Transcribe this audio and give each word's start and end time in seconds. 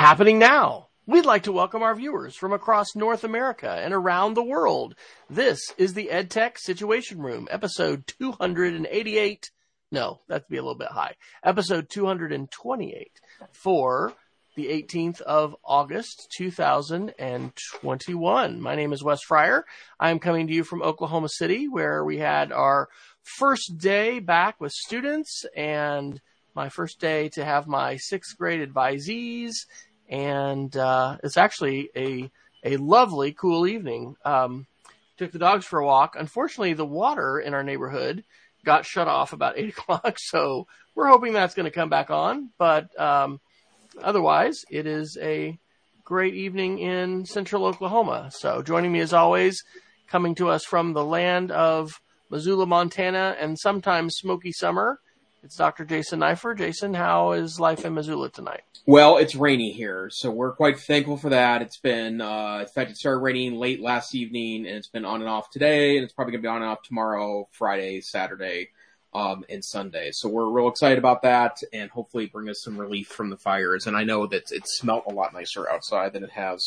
happening 0.00 0.38
now. 0.38 0.88
We'd 1.04 1.26
like 1.26 1.42
to 1.42 1.52
welcome 1.52 1.82
our 1.82 1.94
viewers 1.94 2.34
from 2.34 2.54
across 2.54 2.96
North 2.96 3.22
America 3.22 3.70
and 3.70 3.92
around 3.92 4.32
the 4.32 4.42
world. 4.42 4.94
This 5.28 5.60
is 5.76 5.92
the 5.92 6.08
EdTech 6.10 6.56
Situation 6.56 7.20
Room, 7.20 7.46
episode 7.50 8.06
288. 8.18 9.50
No, 9.92 10.22
that'd 10.26 10.48
be 10.48 10.56
a 10.56 10.62
little 10.62 10.74
bit 10.74 10.88
high. 10.88 11.16
Episode 11.44 11.90
228 11.90 13.10
for 13.52 14.14
the 14.56 14.68
18th 14.68 15.20
of 15.20 15.54
August, 15.62 16.28
2021. 16.34 18.60
My 18.62 18.74
name 18.74 18.94
is 18.94 19.04
Wes 19.04 19.22
Fryer. 19.22 19.66
I'm 20.00 20.18
coming 20.18 20.46
to 20.46 20.54
you 20.54 20.64
from 20.64 20.80
Oklahoma 20.80 21.28
City, 21.28 21.68
where 21.68 22.02
we 22.06 22.16
had 22.16 22.52
our 22.52 22.88
first 23.36 23.76
day 23.76 24.18
back 24.18 24.62
with 24.62 24.72
students 24.72 25.44
and 25.54 26.22
my 26.54 26.68
first 26.68 27.00
day 27.00 27.28
to 27.30 27.44
have 27.44 27.66
my 27.66 27.96
sixth 27.96 28.36
grade 28.36 28.60
advisees. 28.60 29.66
And 30.10 30.76
uh, 30.76 31.16
it's 31.22 31.36
actually 31.38 31.90
a, 31.96 32.30
a 32.64 32.76
lovely, 32.76 33.32
cool 33.32 33.66
evening. 33.66 34.16
Um, 34.24 34.66
took 35.16 35.32
the 35.32 35.38
dogs 35.38 35.64
for 35.64 35.78
a 35.78 35.86
walk. 35.86 36.16
Unfortunately, 36.18 36.72
the 36.72 36.84
water 36.84 37.38
in 37.38 37.54
our 37.54 37.62
neighborhood 37.62 38.24
got 38.64 38.84
shut 38.84 39.08
off 39.08 39.32
about 39.32 39.54
8 39.58 39.68
o'clock, 39.70 40.16
so 40.18 40.66
we're 40.94 41.08
hoping 41.08 41.32
that's 41.32 41.54
going 41.54 41.64
to 41.64 41.70
come 41.70 41.88
back 41.88 42.10
on. 42.10 42.50
But 42.58 42.88
um, 43.00 43.40
otherwise, 44.02 44.64
it 44.70 44.86
is 44.86 45.16
a 45.20 45.58
great 46.04 46.34
evening 46.34 46.80
in 46.80 47.24
central 47.24 47.64
Oklahoma. 47.66 48.30
So 48.34 48.62
joining 48.62 48.90
me 48.90 49.00
as 49.00 49.12
always, 49.12 49.62
coming 50.08 50.34
to 50.34 50.48
us 50.48 50.64
from 50.64 50.92
the 50.92 51.04
land 51.04 51.52
of 51.52 51.92
Missoula, 52.30 52.66
Montana, 52.66 53.36
and 53.38 53.58
sometimes 53.58 54.16
Smoky 54.16 54.52
Summer. 54.52 54.98
It's 55.42 55.56
Dr. 55.56 55.86
Jason 55.86 56.20
Neiffer. 56.20 56.54
Jason, 56.54 56.92
how 56.92 57.32
is 57.32 57.58
life 57.58 57.86
in 57.86 57.94
Missoula 57.94 58.28
tonight? 58.28 58.62
Well, 58.86 59.16
it's 59.16 59.34
rainy 59.34 59.72
here, 59.72 60.10
so 60.10 60.30
we're 60.30 60.52
quite 60.52 60.78
thankful 60.78 61.16
for 61.16 61.30
that. 61.30 61.62
It's 61.62 61.78
been, 61.78 62.20
uh, 62.20 62.58
in 62.60 62.66
fact, 62.66 62.90
it 62.90 62.98
started 62.98 63.20
raining 63.20 63.54
late 63.54 63.80
last 63.80 64.14
evening, 64.14 64.66
and 64.66 64.76
it's 64.76 64.88
been 64.88 65.06
on 65.06 65.20
and 65.20 65.30
off 65.30 65.48
today, 65.50 65.96
and 65.96 66.04
it's 66.04 66.12
probably 66.12 66.32
going 66.32 66.42
to 66.42 66.46
be 66.46 66.50
on 66.50 66.56
and 66.56 66.66
off 66.66 66.82
tomorrow, 66.82 67.48
Friday, 67.52 68.02
Saturday 68.02 68.68
um, 69.12 69.44
and 69.48 69.64
Sunday. 69.64 70.10
So 70.12 70.28
we're 70.28 70.48
real 70.48 70.68
excited 70.68 70.98
about 70.98 71.22
that 71.22 71.56
and 71.72 71.90
hopefully 71.90 72.26
bring 72.26 72.48
us 72.48 72.62
some 72.62 72.78
relief 72.78 73.08
from 73.08 73.30
the 73.30 73.36
fires. 73.36 73.86
And 73.86 73.96
I 73.96 74.04
know 74.04 74.26
that 74.26 74.52
it 74.52 74.62
smelt 74.66 75.04
a 75.08 75.12
lot 75.12 75.32
nicer 75.32 75.68
outside 75.68 76.12
than 76.12 76.22
it 76.22 76.30
has 76.30 76.64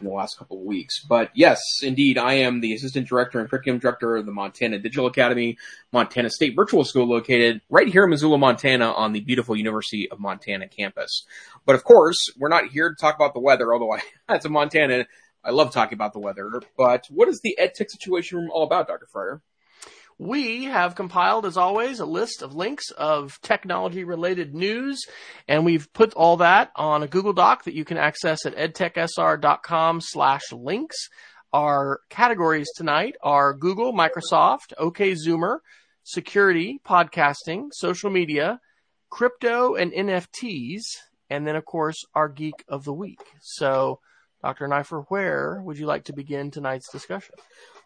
in 0.00 0.06
the 0.06 0.12
last 0.12 0.38
couple 0.38 0.58
of 0.58 0.64
weeks. 0.64 1.04
But 1.04 1.30
yes, 1.34 1.60
indeed, 1.82 2.18
I 2.18 2.34
am 2.34 2.60
the 2.60 2.74
assistant 2.74 3.06
director 3.06 3.38
and 3.38 3.48
curriculum 3.48 3.78
director 3.78 4.16
of 4.16 4.26
the 4.26 4.32
Montana 4.32 4.78
Digital 4.78 5.06
Academy, 5.06 5.56
Montana 5.92 6.30
State 6.30 6.56
Virtual 6.56 6.84
School 6.84 7.08
located 7.08 7.60
right 7.68 7.88
here 7.88 8.04
in 8.04 8.10
Missoula, 8.10 8.38
Montana 8.38 8.90
on 8.92 9.12
the 9.12 9.20
beautiful 9.20 9.54
University 9.56 10.10
of 10.10 10.18
Montana 10.18 10.68
campus. 10.68 11.24
But 11.64 11.76
of 11.76 11.84
course, 11.84 12.18
we're 12.36 12.48
not 12.48 12.68
here 12.68 12.90
to 12.90 12.96
talk 13.00 13.14
about 13.14 13.34
the 13.34 13.40
weather, 13.40 13.72
although 13.72 13.92
I, 13.92 14.00
as 14.28 14.44
a 14.44 14.48
Montana, 14.48 15.06
I 15.44 15.50
love 15.50 15.72
talking 15.72 15.94
about 15.94 16.12
the 16.12 16.20
weather. 16.20 16.50
But 16.76 17.06
what 17.10 17.28
is 17.28 17.40
the 17.42 17.56
EdTech 17.60 17.90
situation 17.90 18.38
room 18.38 18.50
all 18.50 18.64
about, 18.64 18.88
Dr. 18.88 19.06
Fryer? 19.12 19.42
We 20.18 20.64
have 20.64 20.94
compiled, 20.94 21.44
as 21.44 21.56
always, 21.56 21.98
a 21.98 22.06
list 22.06 22.42
of 22.42 22.54
links 22.54 22.90
of 22.90 23.40
technology 23.42 24.04
related 24.04 24.54
news, 24.54 25.02
and 25.48 25.64
we've 25.64 25.92
put 25.92 26.14
all 26.14 26.36
that 26.36 26.70
on 26.76 27.02
a 27.02 27.08
Google 27.08 27.32
Doc 27.32 27.64
that 27.64 27.74
you 27.74 27.84
can 27.84 27.96
access 27.96 28.46
at 28.46 28.56
edtechsr.com 28.56 30.00
slash 30.00 30.52
links. 30.52 31.08
Our 31.52 32.00
categories 32.10 32.68
tonight 32.76 33.16
are 33.22 33.54
Google, 33.54 33.92
Microsoft, 33.92 34.72
OK 34.78 35.12
Zoomer, 35.12 35.58
security, 36.04 36.80
podcasting, 36.86 37.68
social 37.72 38.10
media, 38.10 38.60
crypto, 39.10 39.74
and 39.74 39.92
NFTs, 39.92 40.82
and 41.30 41.46
then, 41.46 41.56
of 41.56 41.64
course, 41.64 41.96
our 42.14 42.28
geek 42.28 42.64
of 42.68 42.84
the 42.84 42.92
week. 42.92 43.20
So, 43.40 44.00
Dr. 44.44 44.68
Neiffer, 44.68 45.06
where 45.08 45.62
would 45.64 45.78
you 45.78 45.86
like 45.86 46.04
to 46.04 46.12
begin 46.12 46.50
tonight's 46.50 46.90
discussion? 46.92 47.34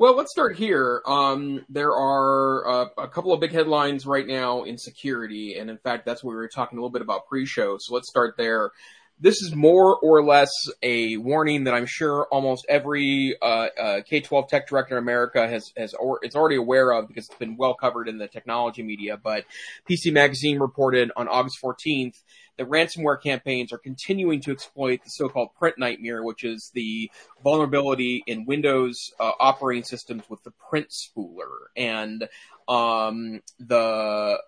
Well, 0.01 0.17
let's 0.17 0.33
start 0.33 0.57
here. 0.57 1.03
Um, 1.07 1.65
there 1.69 1.93
are 1.93 2.69
uh, 2.69 2.87
a 2.99 3.07
couple 3.07 3.33
of 3.33 3.39
big 3.39 3.53
headlines 3.53 4.07
right 4.07 4.27
now 4.27 4.65
in 4.65 4.77
security, 4.77 5.57
and 5.57 5.71
in 5.71 5.79
fact, 5.79 6.05
that's 6.05 6.25
what 6.25 6.33
we 6.33 6.37
were 6.37 6.49
talking 6.49 6.77
a 6.77 6.81
little 6.81 6.91
bit 6.91 7.01
about 7.01 7.29
pre-show. 7.29 7.77
So 7.79 7.95
let's 7.95 8.09
start 8.09 8.35
there. 8.37 8.73
This 9.21 9.41
is 9.41 9.55
more 9.55 10.01
or 10.01 10.25
less 10.25 10.51
a 10.83 11.17
warning 11.17 11.63
that 11.65 11.75
I'm 11.75 11.87
sure 11.87 12.27
almost 12.33 12.67
every 12.69 13.37
uh, 13.41 13.69
uh, 13.81 14.01
K-12 14.03 14.49
tech 14.49 14.67
director 14.67 14.97
in 14.97 15.03
America 15.03 15.47
has 15.47 15.73
has 15.77 15.95
or, 15.95 16.21
already 16.35 16.57
aware 16.57 16.91
of 16.91 17.07
because 17.07 17.27
it's 17.27 17.39
been 17.39 17.57
well 17.57 17.75
covered 17.75 18.09
in 18.09 18.19
the 18.19 18.27
technology 18.27 18.83
media. 18.83 19.17
But 19.17 19.45
PC 19.89 20.13
Magazine 20.13 20.59
reported 20.59 21.13
on 21.17 21.29
August 21.29 21.59
14th 21.63 22.21
that 22.59 22.69
ransomware 22.69 23.21
campaigns 23.21 23.73
are 23.73 23.79
continuing 23.79 24.41
to 24.43 24.51
exploit 24.51 25.03
the 25.05 25.11
so-called 25.11 25.51
PrintNightmare, 25.61 26.23
which 26.25 26.45
is 26.45 26.71
the 26.75 27.11
vulnerability 27.43 28.23
in 28.27 28.45
Windows 28.45 29.13
uh, 29.19 29.33
operating 29.41 29.85
systems 29.85 30.25
with 30.29 30.43
the 30.43 30.53
print 30.69 30.89
spooler. 30.91 31.69
And 31.77 32.29
um, 32.69 33.41
the 33.59 33.77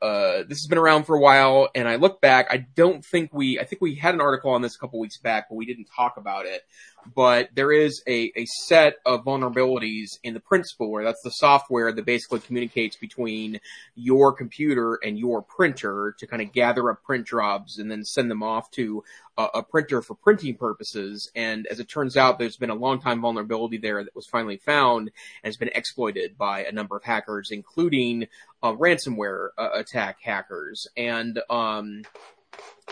uh, 0.03 0.43
this 0.47 0.59
has 0.59 0.67
been 0.69 0.79
around 0.79 1.05
for 1.05 1.17
a 1.17 1.21
while, 1.21 1.69
and 1.75 1.89
I 1.89 1.97
look 1.97 2.21
back. 2.21 2.49
I 2.51 2.67
don't 2.77 3.05
think 3.05 3.33
we. 3.33 3.59
I 3.59 3.65
think 3.65 3.81
we 3.81 3.95
had 3.95 4.15
an 4.15 4.21
article 4.21 4.51
on 4.51 4.63
this 4.63 4.77
a 4.77 4.79
couple 4.79 5.01
weeks 5.01 5.19
back, 5.19 5.49
but 5.49 5.57
we 5.57 5.65
didn't 5.65 5.89
talk 5.97 6.17
about 6.17 6.47
it 6.47 6.63
but 7.15 7.49
there 7.55 7.73
is 7.73 8.03
a, 8.07 8.33
a 8.37 8.45
set 8.67 8.97
of 9.07 9.25
vulnerabilities 9.25 10.19
in 10.23 10.35
the 10.35 10.41
print 10.41 10.67
spooler. 10.67 11.05
That's 11.05 11.23
the 11.23 11.31
software 11.31 11.93
that 11.93 12.05
basically 12.05 12.41
communicates 12.41 12.97
between 12.97 13.61
your 13.95 14.33
computer 14.33 14.99
and 15.03 15.19
your 15.19 15.43
printer 15.43 16.15
to 16.19 16.27
kind 16.27 16.43
of 16.43 16.53
gather 16.53 16.91
up 16.91 17.03
print 17.03 17.27
jobs 17.27 17.79
and 17.79 17.91
then 17.91 18.05
send 18.05 18.31
them 18.31 18.43
off 18.43 18.71
to 18.73 19.05
a, 19.37 19.45
a 19.55 19.63
printer 19.63 20.03
for 20.03 20.15
printing 20.15 20.57
purposes. 20.57 21.31
And 21.35 21.67
as 21.67 21.81
it 21.81 21.89
turns 21.89 22.17
out, 22.17 22.39
there's 22.39 22.57
been 22.57 22.71
a 22.71 22.75
long 22.75 23.01
time 23.01 23.21
vulnerability 23.21 23.79
there 23.79 24.03
that 24.03 24.15
was 24.15 24.27
finally 24.27 24.57
found 24.57 25.11
and 25.43 25.51
has 25.51 25.57
been 25.57 25.71
exploited 25.75 26.37
by 26.37 26.65
a 26.65 26.73
number 26.73 26.97
of 26.97 27.05
hackers, 27.05 27.51
including 27.51 28.27
uh, 28.63 28.73
ransomware 28.73 29.49
uh, 29.59 29.71
attack 29.75 30.19
hackers. 30.23 30.87
And 30.97 31.41
um, 31.49 32.03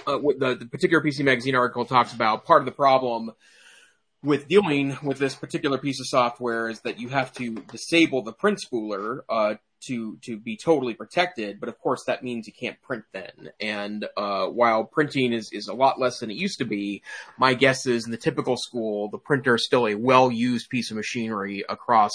uh, 0.07 0.19
the, 0.19 0.57
the 0.59 0.67
particular 0.67 1.03
PC 1.03 1.25
Magazine 1.25 1.55
article 1.55 1.85
talks 1.85 2.13
about 2.13 2.45
part 2.45 2.63
of 2.63 2.67
the 2.67 2.73
problem 2.73 3.33
with 4.23 4.49
dealing 4.49 4.99
with 5.03 5.19
this 5.19 5.35
particular 5.35 5.79
piece 5.79 6.01
of 6.01 6.07
software 6.07 6.69
is 6.69 6.81
that 6.81 6.99
you 6.99 7.09
have 7.09 7.33
to 7.33 7.55
disable 7.71 8.23
the 8.23 8.33
print 8.33 8.59
spooler 8.59 9.21
uh, 9.29 9.55
to 9.81 10.17
to 10.23 10.37
be 10.37 10.57
totally 10.57 10.95
protected. 10.95 11.61
But 11.61 11.69
of 11.69 11.79
course, 11.79 12.05
that 12.05 12.23
means 12.23 12.47
you 12.47 12.53
can't 12.53 12.81
print 12.83 13.05
then. 13.13 13.51
And 13.61 14.07
uh, 14.17 14.47
while 14.47 14.85
printing 14.85 15.33
is 15.33 15.51
is 15.53 15.69
a 15.69 15.75
lot 15.75 16.01
less 16.01 16.21
than 16.21 16.31
it 16.31 16.37
used 16.37 16.59
to 16.59 16.65
be, 16.65 17.03
my 17.39 17.55
guess 17.55 17.87
is 17.87 18.05
in 18.05 18.11
the 18.11 18.17
typical 18.17 18.57
school, 18.57 19.09
the 19.09 19.19
printer 19.19 19.55
is 19.55 19.65
still 19.65 19.87
a 19.87 19.95
well 19.95 20.31
used 20.31 20.69
piece 20.69 20.91
of 20.91 20.97
machinery 20.97 21.65
across 21.69 22.13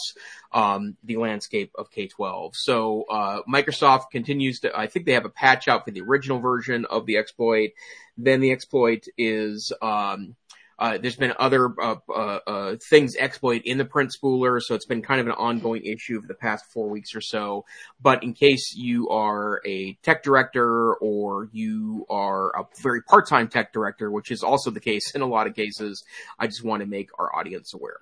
um, 0.51 0.97
the 1.03 1.17
landscape 1.17 1.71
of 1.77 1.91
K 1.91 2.07
twelve. 2.07 2.55
So 2.55 3.03
uh, 3.09 3.41
Microsoft 3.47 4.11
continues 4.11 4.61
to. 4.61 4.77
I 4.77 4.87
think 4.87 5.05
they 5.05 5.13
have 5.13 5.25
a 5.25 5.29
patch 5.29 5.67
out 5.67 5.85
for 5.85 5.91
the 5.91 6.01
original 6.01 6.39
version 6.39 6.85
of 6.85 7.05
the 7.05 7.17
exploit. 7.17 7.71
Then 8.17 8.41
the 8.41 8.51
exploit 8.51 9.05
is. 9.17 9.73
Um, 9.81 10.35
uh, 10.79 10.97
there's 10.97 11.15
been 11.15 11.33
other 11.39 11.69
uh, 11.81 11.95
uh, 12.09 12.39
uh, 12.47 12.75
things 12.89 13.15
exploit 13.15 13.61
in 13.65 13.77
the 13.77 13.85
print 13.85 14.11
spooler, 14.11 14.61
so 14.61 14.75
it's 14.75 14.85
been 14.85 15.01
kind 15.01 15.21
of 15.21 15.27
an 15.27 15.33
ongoing 15.33 15.83
issue 15.85 16.19
for 16.19 16.27
the 16.27 16.33
past 16.33 16.65
four 16.65 16.89
weeks 16.89 17.15
or 17.15 17.21
so. 17.21 17.65
But 18.01 18.23
in 18.23 18.33
case 18.33 18.73
you 18.75 19.09
are 19.09 19.61
a 19.65 19.93
tech 20.03 20.23
director 20.23 20.95
or 20.95 21.49
you 21.51 22.05
are 22.09 22.49
a 22.59 22.65
very 22.81 23.01
part-time 23.03 23.47
tech 23.47 23.71
director, 23.71 24.11
which 24.11 24.31
is 24.31 24.43
also 24.43 24.71
the 24.71 24.79
case 24.79 25.13
in 25.13 25.21
a 25.21 25.27
lot 25.27 25.47
of 25.47 25.55
cases, 25.55 26.03
I 26.39 26.47
just 26.47 26.63
want 26.63 26.81
to 26.81 26.87
make 26.87 27.09
our 27.19 27.33
audience 27.35 27.73
aware. 27.73 27.99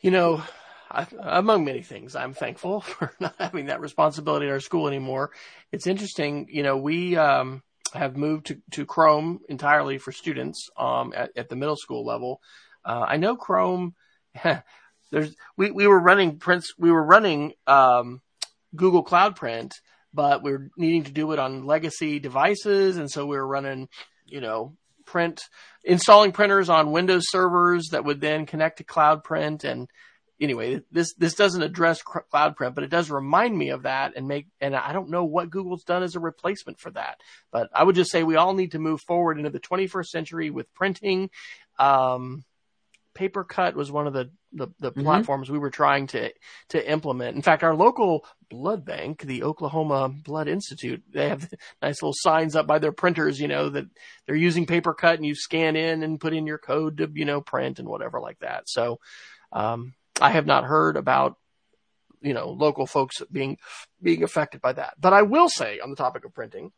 You 0.00 0.10
know, 0.10 0.42
I, 0.90 1.06
among 1.18 1.64
many 1.64 1.82
things, 1.82 2.14
I'm 2.14 2.34
thankful 2.34 2.80
for 2.82 3.12
not 3.18 3.34
having 3.38 3.66
that 3.66 3.80
responsibility 3.80 4.46
in 4.46 4.52
our 4.52 4.60
school 4.60 4.88
anymore. 4.88 5.30
It's 5.72 5.86
interesting, 5.86 6.48
you 6.50 6.62
know, 6.62 6.76
we. 6.76 7.16
Um, 7.16 7.62
have 7.96 8.16
moved 8.16 8.46
to, 8.46 8.60
to 8.72 8.86
Chrome 8.86 9.40
entirely 9.48 9.98
for 9.98 10.12
students 10.12 10.68
um, 10.78 11.12
at, 11.16 11.30
at 11.36 11.48
the 11.48 11.56
middle 11.56 11.76
school 11.76 12.04
level. 12.04 12.40
Uh, 12.84 13.04
I 13.06 13.16
know 13.16 13.36
Chrome. 13.36 13.94
there's 15.10 15.34
we, 15.56 15.70
we 15.70 15.86
were 15.86 16.00
running 16.00 16.38
prints. 16.38 16.72
We 16.78 16.90
were 16.90 17.04
running 17.04 17.54
um, 17.66 18.20
Google 18.74 19.02
Cloud 19.02 19.36
Print, 19.36 19.74
but 20.12 20.42
we 20.42 20.52
are 20.52 20.70
needing 20.76 21.04
to 21.04 21.12
do 21.12 21.32
it 21.32 21.38
on 21.38 21.66
legacy 21.66 22.18
devices, 22.18 22.96
and 22.96 23.10
so 23.10 23.26
we 23.26 23.36
were 23.36 23.46
running, 23.46 23.88
you 24.26 24.40
know, 24.40 24.76
print 25.04 25.42
installing 25.84 26.32
printers 26.32 26.68
on 26.68 26.92
Windows 26.92 27.24
servers 27.28 27.88
that 27.92 28.04
would 28.04 28.20
then 28.20 28.46
connect 28.46 28.78
to 28.78 28.84
Cloud 28.84 29.24
Print 29.24 29.64
and 29.64 29.88
anyway, 30.40 30.82
this 30.90 31.14
this 31.14 31.34
doesn't 31.34 31.62
address 31.62 32.02
cloud 32.02 32.56
print, 32.56 32.74
but 32.74 32.84
it 32.84 32.90
does 32.90 33.10
remind 33.10 33.56
me 33.56 33.70
of 33.70 33.82
that 33.82 34.14
and 34.16 34.28
make. 34.28 34.46
And 34.60 34.74
I 34.74 34.92
don't 34.92 35.10
know 35.10 35.24
what 35.24 35.50
Google's 35.50 35.84
done 35.84 36.02
as 36.02 36.16
a 36.16 36.20
replacement 36.20 36.78
for 36.78 36.90
that, 36.90 37.20
but 37.50 37.70
I 37.74 37.84
would 37.84 37.94
just 37.94 38.10
say 38.10 38.22
we 38.22 38.36
all 38.36 38.54
need 38.54 38.72
to 38.72 38.78
move 38.78 39.00
forward 39.00 39.38
into 39.38 39.50
the 39.50 39.60
21st 39.60 40.06
century 40.06 40.50
with 40.50 40.72
printing. 40.74 41.30
Um, 41.78 42.44
PaperCut 43.16 43.74
was 43.74 43.90
one 43.90 44.06
of 44.06 44.12
the 44.12 44.30
the, 44.52 44.68
the 44.78 44.90
mm-hmm. 44.90 45.02
platforms 45.02 45.50
we 45.50 45.58
were 45.58 45.70
trying 45.70 46.06
to 46.08 46.32
to 46.70 46.90
implement. 46.90 47.36
In 47.36 47.42
fact, 47.42 47.62
our 47.62 47.74
local 47.74 48.24
blood 48.48 48.84
bank, 48.84 49.22
the 49.22 49.42
Oklahoma 49.42 50.08
Blood 50.08 50.48
Institute, 50.48 51.02
they 51.12 51.28
have 51.28 51.48
nice 51.82 52.02
little 52.02 52.14
signs 52.14 52.54
up 52.54 52.66
by 52.66 52.78
their 52.78 52.92
printers, 52.92 53.40
you 53.40 53.48
know, 53.48 53.68
that 53.70 53.86
they're 54.26 54.36
using 54.36 54.66
PaperCut 54.66 55.14
and 55.14 55.26
you 55.26 55.34
scan 55.34 55.76
in 55.76 56.02
and 56.02 56.20
put 56.20 56.34
in 56.34 56.46
your 56.46 56.58
code 56.58 56.98
to, 56.98 57.10
you 57.12 57.24
know, 57.24 57.40
print 57.40 57.78
and 57.78 57.88
whatever 57.88 58.20
like 58.20 58.38
that. 58.40 58.68
So, 58.68 59.00
um, 59.52 59.94
I 60.20 60.30
have 60.30 60.46
not 60.46 60.64
heard 60.64 60.96
about, 60.96 61.36
you 62.20 62.34
know, 62.34 62.50
local 62.50 62.86
folks 62.86 63.22
being, 63.30 63.58
being 64.02 64.22
affected 64.22 64.60
by 64.60 64.72
that. 64.72 64.94
But 64.98 65.12
I 65.12 65.22
will 65.22 65.48
say 65.48 65.80
on 65.80 65.90
the 65.90 65.96
topic 65.96 66.24
of 66.24 66.34
printing, 66.34 66.72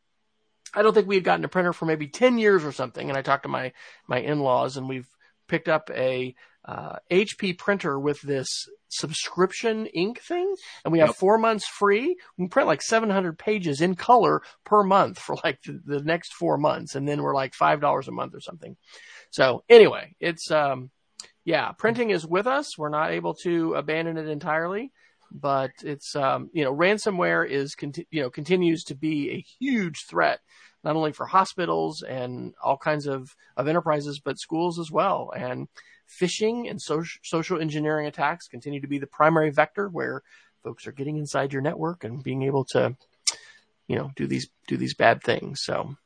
I 0.74 0.82
don't 0.82 0.92
think 0.92 1.08
we 1.08 1.14
had 1.14 1.24
gotten 1.24 1.44
a 1.44 1.48
printer 1.48 1.72
for 1.72 1.86
maybe 1.86 2.08
10 2.08 2.38
years 2.38 2.64
or 2.64 2.72
something. 2.72 3.08
And 3.08 3.16
I 3.16 3.22
talked 3.22 3.44
to 3.44 3.48
my, 3.48 3.72
my 4.06 4.18
in-laws 4.18 4.76
and 4.76 4.88
we've 4.88 5.08
picked 5.48 5.68
up 5.68 5.90
a, 5.94 6.34
uh, 6.64 6.96
HP 7.10 7.56
printer 7.56 7.98
with 7.98 8.20
this 8.20 8.46
subscription 8.88 9.86
ink 9.86 10.20
thing 10.20 10.54
and 10.84 10.92
we 10.92 10.98
have 10.98 11.10
yep. 11.10 11.16
four 11.16 11.38
months 11.38 11.66
free. 11.66 12.16
We 12.36 12.42
can 12.42 12.48
print 12.50 12.66
like 12.66 12.82
700 12.82 13.38
pages 13.38 13.80
in 13.80 13.94
color 13.94 14.42
per 14.64 14.82
month 14.82 15.18
for 15.18 15.36
like 15.42 15.62
the, 15.62 15.80
the 15.84 16.02
next 16.02 16.34
four 16.34 16.58
months. 16.58 16.94
And 16.94 17.08
then 17.08 17.22
we're 17.22 17.34
like 17.34 17.54
$5 17.54 18.08
a 18.08 18.10
month 18.10 18.34
or 18.34 18.40
something. 18.40 18.76
So 19.30 19.64
anyway, 19.68 20.14
it's, 20.20 20.50
um, 20.50 20.90
yeah, 21.48 21.72
printing 21.72 22.10
is 22.10 22.26
with 22.26 22.46
us. 22.46 22.76
We're 22.76 22.90
not 22.90 23.10
able 23.10 23.32
to 23.36 23.72
abandon 23.72 24.18
it 24.18 24.28
entirely, 24.28 24.92
but 25.32 25.70
it's, 25.82 26.14
um, 26.14 26.50
you 26.52 26.62
know, 26.62 26.76
ransomware 26.76 27.48
is, 27.48 27.74
conti- 27.74 28.06
you 28.10 28.20
know, 28.20 28.28
continues 28.28 28.84
to 28.84 28.94
be 28.94 29.30
a 29.30 29.44
huge 29.58 30.04
threat, 30.04 30.40
not 30.84 30.94
only 30.94 31.12
for 31.12 31.24
hospitals 31.24 32.02
and 32.02 32.52
all 32.62 32.76
kinds 32.76 33.06
of, 33.06 33.34
of 33.56 33.66
enterprises, 33.66 34.20
but 34.22 34.38
schools 34.38 34.78
as 34.78 34.90
well. 34.90 35.32
And 35.34 35.68
phishing 36.20 36.68
and 36.68 36.82
so- 36.82 37.02
social 37.24 37.58
engineering 37.58 38.06
attacks 38.06 38.46
continue 38.46 38.82
to 38.82 38.86
be 38.86 38.98
the 38.98 39.06
primary 39.06 39.48
vector 39.48 39.88
where 39.88 40.20
folks 40.62 40.86
are 40.86 40.92
getting 40.92 41.16
inside 41.16 41.54
your 41.54 41.62
network 41.62 42.04
and 42.04 42.22
being 42.22 42.42
able 42.42 42.66
to, 42.72 42.94
you 43.86 43.96
know, 43.96 44.10
do 44.16 44.26
these, 44.26 44.50
do 44.66 44.76
these 44.76 44.94
bad 44.94 45.22
things. 45.22 45.62
So 45.62 45.96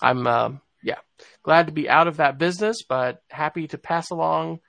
I'm, 0.00 0.24
uh, 0.28 0.50
yeah, 0.84 0.98
glad 1.42 1.66
to 1.66 1.72
be 1.72 1.88
out 1.88 2.06
of 2.06 2.18
that 2.18 2.38
business, 2.38 2.84
but 2.88 3.22
happy 3.28 3.66
to 3.66 3.76
pass 3.76 4.10
along 4.10 4.60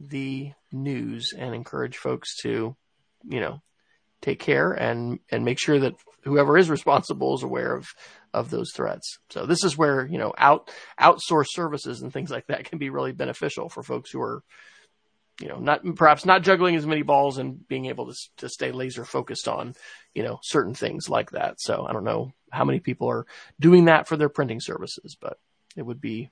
the 0.00 0.52
news 0.72 1.32
and 1.36 1.54
encourage 1.54 1.96
folks 1.96 2.36
to, 2.42 2.74
you 3.28 3.40
know, 3.40 3.60
take 4.22 4.40
care 4.40 4.72
and, 4.72 5.18
and 5.30 5.44
make 5.44 5.58
sure 5.60 5.78
that 5.78 5.94
whoever 6.22 6.58
is 6.58 6.70
responsible 6.70 7.34
is 7.34 7.42
aware 7.42 7.74
of, 7.74 7.86
of 8.32 8.50
those 8.50 8.72
threats. 8.74 9.18
So 9.30 9.46
this 9.46 9.64
is 9.64 9.76
where, 9.76 10.06
you 10.06 10.18
know, 10.18 10.32
out, 10.36 10.70
outsource 11.00 11.46
services 11.50 12.02
and 12.02 12.12
things 12.12 12.30
like 12.30 12.46
that 12.48 12.64
can 12.64 12.78
be 12.78 12.90
really 12.90 13.12
beneficial 13.12 13.68
for 13.68 13.82
folks 13.82 14.10
who 14.10 14.20
are, 14.20 14.42
you 15.40 15.48
know, 15.48 15.58
not 15.58 15.82
perhaps 15.96 16.26
not 16.26 16.42
juggling 16.42 16.76
as 16.76 16.86
many 16.86 17.02
balls 17.02 17.38
and 17.38 17.66
being 17.66 17.86
able 17.86 18.06
to 18.06 18.14
to 18.38 18.48
stay 18.48 18.72
laser 18.72 19.06
focused 19.06 19.48
on, 19.48 19.74
you 20.14 20.22
know, 20.22 20.38
certain 20.42 20.74
things 20.74 21.08
like 21.08 21.30
that. 21.30 21.54
So 21.58 21.86
I 21.88 21.92
don't 21.94 22.04
know 22.04 22.32
how 22.50 22.64
many 22.64 22.78
people 22.78 23.08
are 23.08 23.26
doing 23.58 23.86
that 23.86 24.06
for 24.06 24.18
their 24.18 24.28
printing 24.28 24.60
services, 24.60 25.16
but 25.18 25.38
it 25.76 25.82
would 25.82 26.00
be 26.00 26.30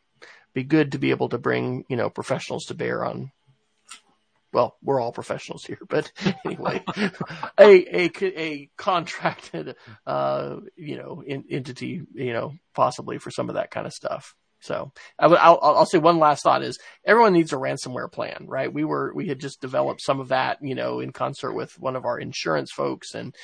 be 0.53 0.63
good 0.63 0.93
to 0.93 0.99
be 0.99 1.11
able 1.11 1.31
to 1.31 1.39
bring, 1.39 1.85
you 1.89 1.97
know, 1.97 2.11
professionals 2.11 2.67
to 2.67 2.75
bear 2.75 3.03
on 3.05 3.31
well, 4.53 4.77
we're 4.83 5.01
all 5.01 5.13
professionals 5.13 5.65
here, 5.65 5.79
but 5.89 6.11
anyway, 6.45 6.83
a, 7.59 8.05
a, 8.05 8.11
a 8.25 8.71
contracted, 8.77 9.77
uh, 10.07 10.57
you 10.77 10.97
know, 10.97 11.23
in, 11.27 11.45
entity, 11.51 12.03
you 12.15 12.33
know, 12.33 12.55
possibly 12.75 13.19
for 13.19 13.31
some 13.31 13.49
of 13.49 13.57
that 13.57 13.71
kind 13.71 13.87
of 13.87 13.93
stuff. 13.93 14.35
So 14.61 14.93
I 15.19 15.29
will, 15.29 15.39
I'll, 15.41 15.59
I'll 15.63 15.87
say 15.87 15.99
one 15.99 16.19
last 16.19 16.43
thought 16.43 16.65
is 16.65 16.79
everyone 17.05 17.33
needs 17.33 17.53
a 17.53 17.57
ransomware 17.57 18.11
plan, 18.11 18.47
right? 18.49 18.73
We 18.73 18.85
were, 18.85 19.13
we 19.15 19.29
had 19.29 19.39
just 19.39 19.61
developed 19.61 20.01
some 20.01 20.19
of 20.19 20.29
that, 20.29 20.59
you 20.63 20.75
know, 20.75 21.01
in 21.01 21.13
concert 21.13 21.53
with 21.53 21.79
one 21.79 21.95
of 21.95 22.05
our 22.05 22.19
insurance 22.19 22.73
folks 22.73 23.15
and, 23.15 23.35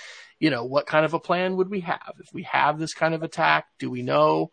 you 0.40 0.50
know, 0.50 0.64
what 0.64 0.86
kind 0.86 1.04
of 1.04 1.14
a 1.14 1.20
plan 1.20 1.56
would 1.56 1.70
we 1.70 1.80
have? 1.80 2.14
If 2.18 2.32
we 2.32 2.42
have 2.44 2.78
this 2.78 2.94
kind 2.94 3.14
of 3.14 3.22
attack, 3.22 3.66
do 3.78 3.90
we 3.90 4.02
know, 4.02 4.50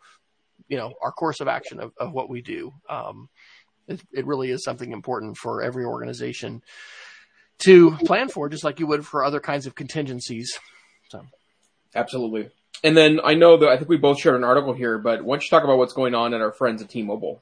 you 0.67 0.77
know, 0.77 0.93
our 1.01 1.11
course 1.11 1.39
of 1.39 1.47
action 1.47 1.79
of, 1.79 1.93
of 1.97 2.13
what 2.13 2.29
we 2.29 2.41
do? 2.41 2.71
Um, 2.87 3.29
it, 3.91 4.01
it 4.11 4.25
really 4.25 4.51
is 4.51 4.63
something 4.63 4.91
important 4.91 5.37
for 5.37 5.61
every 5.61 5.85
organization 5.85 6.61
to 7.59 7.91
plan 7.97 8.27
for, 8.27 8.49
just 8.49 8.63
like 8.63 8.79
you 8.79 8.87
would 8.87 9.05
for 9.05 9.23
other 9.23 9.39
kinds 9.39 9.67
of 9.67 9.75
contingencies. 9.75 10.59
So, 11.09 11.25
absolutely. 11.93 12.49
And 12.83 12.97
then 12.97 13.19
I 13.23 13.35
know 13.35 13.57
that 13.57 13.69
I 13.69 13.77
think 13.77 13.89
we 13.89 13.97
both 13.97 14.19
shared 14.19 14.35
an 14.35 14.43
article 14.43 14.73
here, 14.73 14.97
but 14.97 15.23
why 15.23 15.35
don't 15.35 15.43
you 15.43 15.49
talk 15.49 15.63
about 15.63 15.77
what's 15.77 15.93
going 15.93 16.15
on 16.15 16.33
at 16.33 16.41
our 16.41 16.51
friends 16.51 16.81
at 16.81 16.89
T-Mobile? 16.89 17.41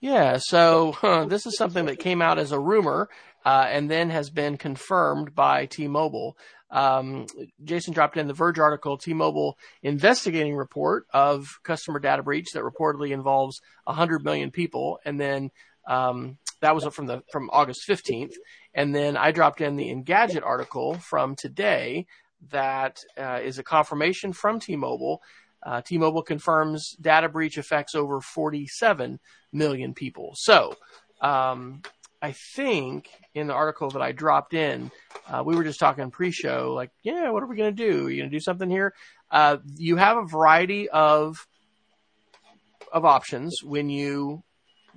Yeah, 0.00 0.38
so 0.40 0.92
huh, 0.92 1.26
this 1.26 1.46
is 1.46 1.56
something 1.56 1.86
that 1.86 1.98
came 1.98 2.22
out 2.22 2.38
as 2.38 2.52
a 2.52 2.58
rumor 2.58 3.08
uh, 3.44 3.66
and 3.68 3.90
then 3.90 4.10
has 4.10 4.30
been 4.30 4.56
confirmed 4.56 5.34
by 5.34 5.66
T-Mobile. 5.66 6.36
Um, 6.70 7.26
Jason 7.62 7.94
dropped 7.94 8.16
in 8.16 8.26
the 8.26 8.34
Verge 8.34 8.58
article, 8.58 8.96
T-Mobile 8.96 9.56
investigating 9.82 10.56
report 10.56 11.06
of 11.12 11.58
customer 11.62 12.00
data 12.00 12.22
breach 12.22 12.52
that 12.52 12.64
reportedly 12.64 13.10
involves 13.10 13.60
100 13.84 14.24
million 14.24 14.50
people, 14.50 14.98
and 15.04 15.20
then 15.20 15.50
um, 15.86 16.38
that 16.60 16.74
was 16.74 16.84
from 16.86 17.06
the 17.06 17.22
from 17.30 17.50
August 17.52 17.86
15th, 17.88 18.34
and 18.72 18.94
then 18.94 19.16
I 19.16 19.30
dropped 19.30 19.60
in 19.60 19.76
the 19.76 19.90
Engadget 19.90 20.44
article 20.44 20.94
from 20.94 21.36
today 21.36 22.06
that 22.50 22.98
uh, 23.18 23.40
is 23.42 23.58
a 23.58 23.62
confirmation 23.62 24.32
from 24.32 24.60
T-Mobile. 24.60 25.22
Uh, 25.62 25.80
T-Mobile 25.80 26.22
confirms 26.22 26.94
data 27.00 27.28
breach 27.28 27.56
affects 27.56 27.94
over 27.94 28.20
47 28.20 29.18
million 29.52 29.94
people. 29.94 30.32
So 30.36 30.74
um, 31.20 31.82
I 32.24 32.32
think 32.32 33.10
in 33.34 33.48
the 33.48 33.52
article 33.52 33.90
that 33.90 34.00
I 34.00 34.12
dropped 34.12 34.54
in, 34.54 34.90
uh, 35.28 35.42
we 35.44 35.56
were 35.56 35.62
just 35.62 35.78
talking 35.78 36.10
pre-show, 36.10 36.72
like, 36.74 36.90
yeah, 37.02 37.28
what 37.28 37.42
are 37.42 37.46
we 37.46 37.54
going 37.54 37.76
to 37.76 37.90
do? 37.90 38.06
Are 38.06 38.10
you 38.10 38.22
going 38.22 38.30
to 38.30 38.34
do 38.34 38.40
something 38.40 38.70
here? 38.70 38.94
Uh, 39.30 39.58
you 39.76 39.96
have 39.96 40.16
a 40.16 40.24
variety 40.24 40.88
of 40.88 41.46
of 42.90 43.04
options 43.04 43.62
when 43.62 43.90
you 43.90 44.42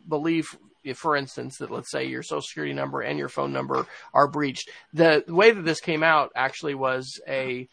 believe, 0.07 0.57
if, 0.85 0.99
for 0.99 1.17
instance, 1.17 1.57
that 1.57 1.69
let's 1.69 1.91
say 1.91 2.05
your 2.05 2.23
social 2.23 2.43
security 2.43 2.73
number 2.73 3.01
and 3.01 3.19
your 3.19 3.27
phone 3.27 3.51
number 3.51 3.85
are 4.13 4.29
breached. 4.29 4.69
The, 4.93 5.25
the 5.27 5.35
way 5.35 5.51
that 5.51 5.65
this 5.65 5.81
came 5.81 6.03
out 6.03 6.31
actually 6.33 6.75
was 6.75 7.19
a 7.27 7.67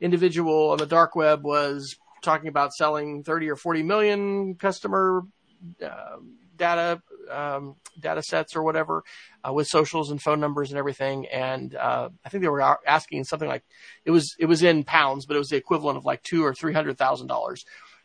individual 0.00 0.70
on 0.70 0.78
the 0.78 0.86
dark 0.86 1.14
web 1.14 1.44
was 1.44 1.94
talking 2.22 2.48
about 2.48 2.72
selling 2.72 3.22
30 3.22 3.50
or 3.50 3.56
40 3.56 3.84
million 3.84 4.54
customer 4.56 5.22
uh, 5.84 6.16
data 6.56 7.02
um, 7.30 7.76
data 7.98 8.22
sets 8.22 8.56
or 8.56 8.62
whatever 8.62 9.04
uh, 9.46 9.52
with 9.52 9.66
socials 9.66 10.10
and 10.10 10.22
phone 10.22 10.40
numbers 10.40 10.70
and 10.70 10.78
everything. 10.78 11.26
And 11.26 11.74
uh, 11.74 12.10
I 12.24 12.28
think 12.28 12.42
they 12.42 12.48
were 12.48 12.78
asking 12.86 13.24
something 13.24 13.48
like 13.48 13.64
it 14.04 14.10
was 14.10 14.34
it 14.38 14.46
was 14.46 14.62
in 14.62 14.84
pounds, 14.84 15.26
but 15.26 15.36
it 15.36 15.40
was 15.40 15.48
the 15.48 15.56
equivalent 15.56 15.98
of 15.98 16.04
like 16.04 16.22
two 16.22 16.44
or 16.44 16.54
three 16.54 16.72
hundred 16.72 16.98
thousand 16.98 17.26
dollars. 17.26 17.64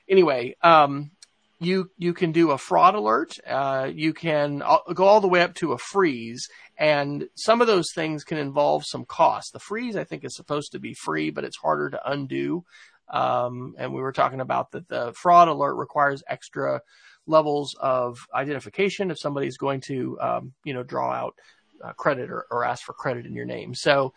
Anyway, 0.10 0.56
um, 0.62 1.12
you 1.60 1.92
you 1.98 2.14
can 2.14 2.32
do 2.32 2.52
a 2.52 2.58
fraud 2.58 2.96
alert. 2.96 3.34
Uh, 3.48 3.90
you 3.94 4.14
can 4.14 4.64
go 4.94 5.06
all 5.06 5.22
the 5.22 5.28
way 5.28 5.42
up 5.42 5.54
to 5.56 5.74
a 5.74 5.78
freeze, 5.78 6.50
and 6.78 7.28
some 7.36 7.62
of 7.62 7.68
those 7.68 7.92
things 7.94 8.24
can 8.24 8.38
involve 8.38 8.84
some 8.86 9.06
cost. 9.06 9.54
The 9.54 9.60
freeze, 9.60 9.96
I 9.96 10.04
think, 10.04 10.26
is 10.26 10.36
supposed 10.36 10.72
to 10.72 10.80
be 10.80 10.94
free, 10.94 11.30
but 11.30 11.44
it's 11.44 11.58
harder 11.58 11.92
to 11.92 12.12
undo. 12.12 12.66
Um, 13.10 13.76
and 13.78 13.94
we 13.94 14.02
were 14.02 14.14
talking 14.14 14.40
about 14.40 14.72
that 14.72 14.88
the 14.88 15.14
fraud 15.14 15.50
alert 15.50 15.76
requires 15.76 16.24
extra 16.28 16.82
levels 17.28 17.76
of 17.80 18.18
identification 18.34 19.12
if 19.12 19.20
somebody's 19.20 19.58
going 19.58 19.82
to, 19.82 20.20
um, 20.20 20.54
you 20.64 20.74
know, 20.74 20.84
draw 20.84 21.12
out 21.12 21.36
uh, 21.84 21.94
credit 21.94 22.30
or, 22.30 22.46
or 22.52 22.64
ask 22.64 22.84
for 22.84 22.94
credit 22.94 23.26
in 23.26 23.34
your 23.34 23.46
name. 23.46 23.74
So 23.76 24.14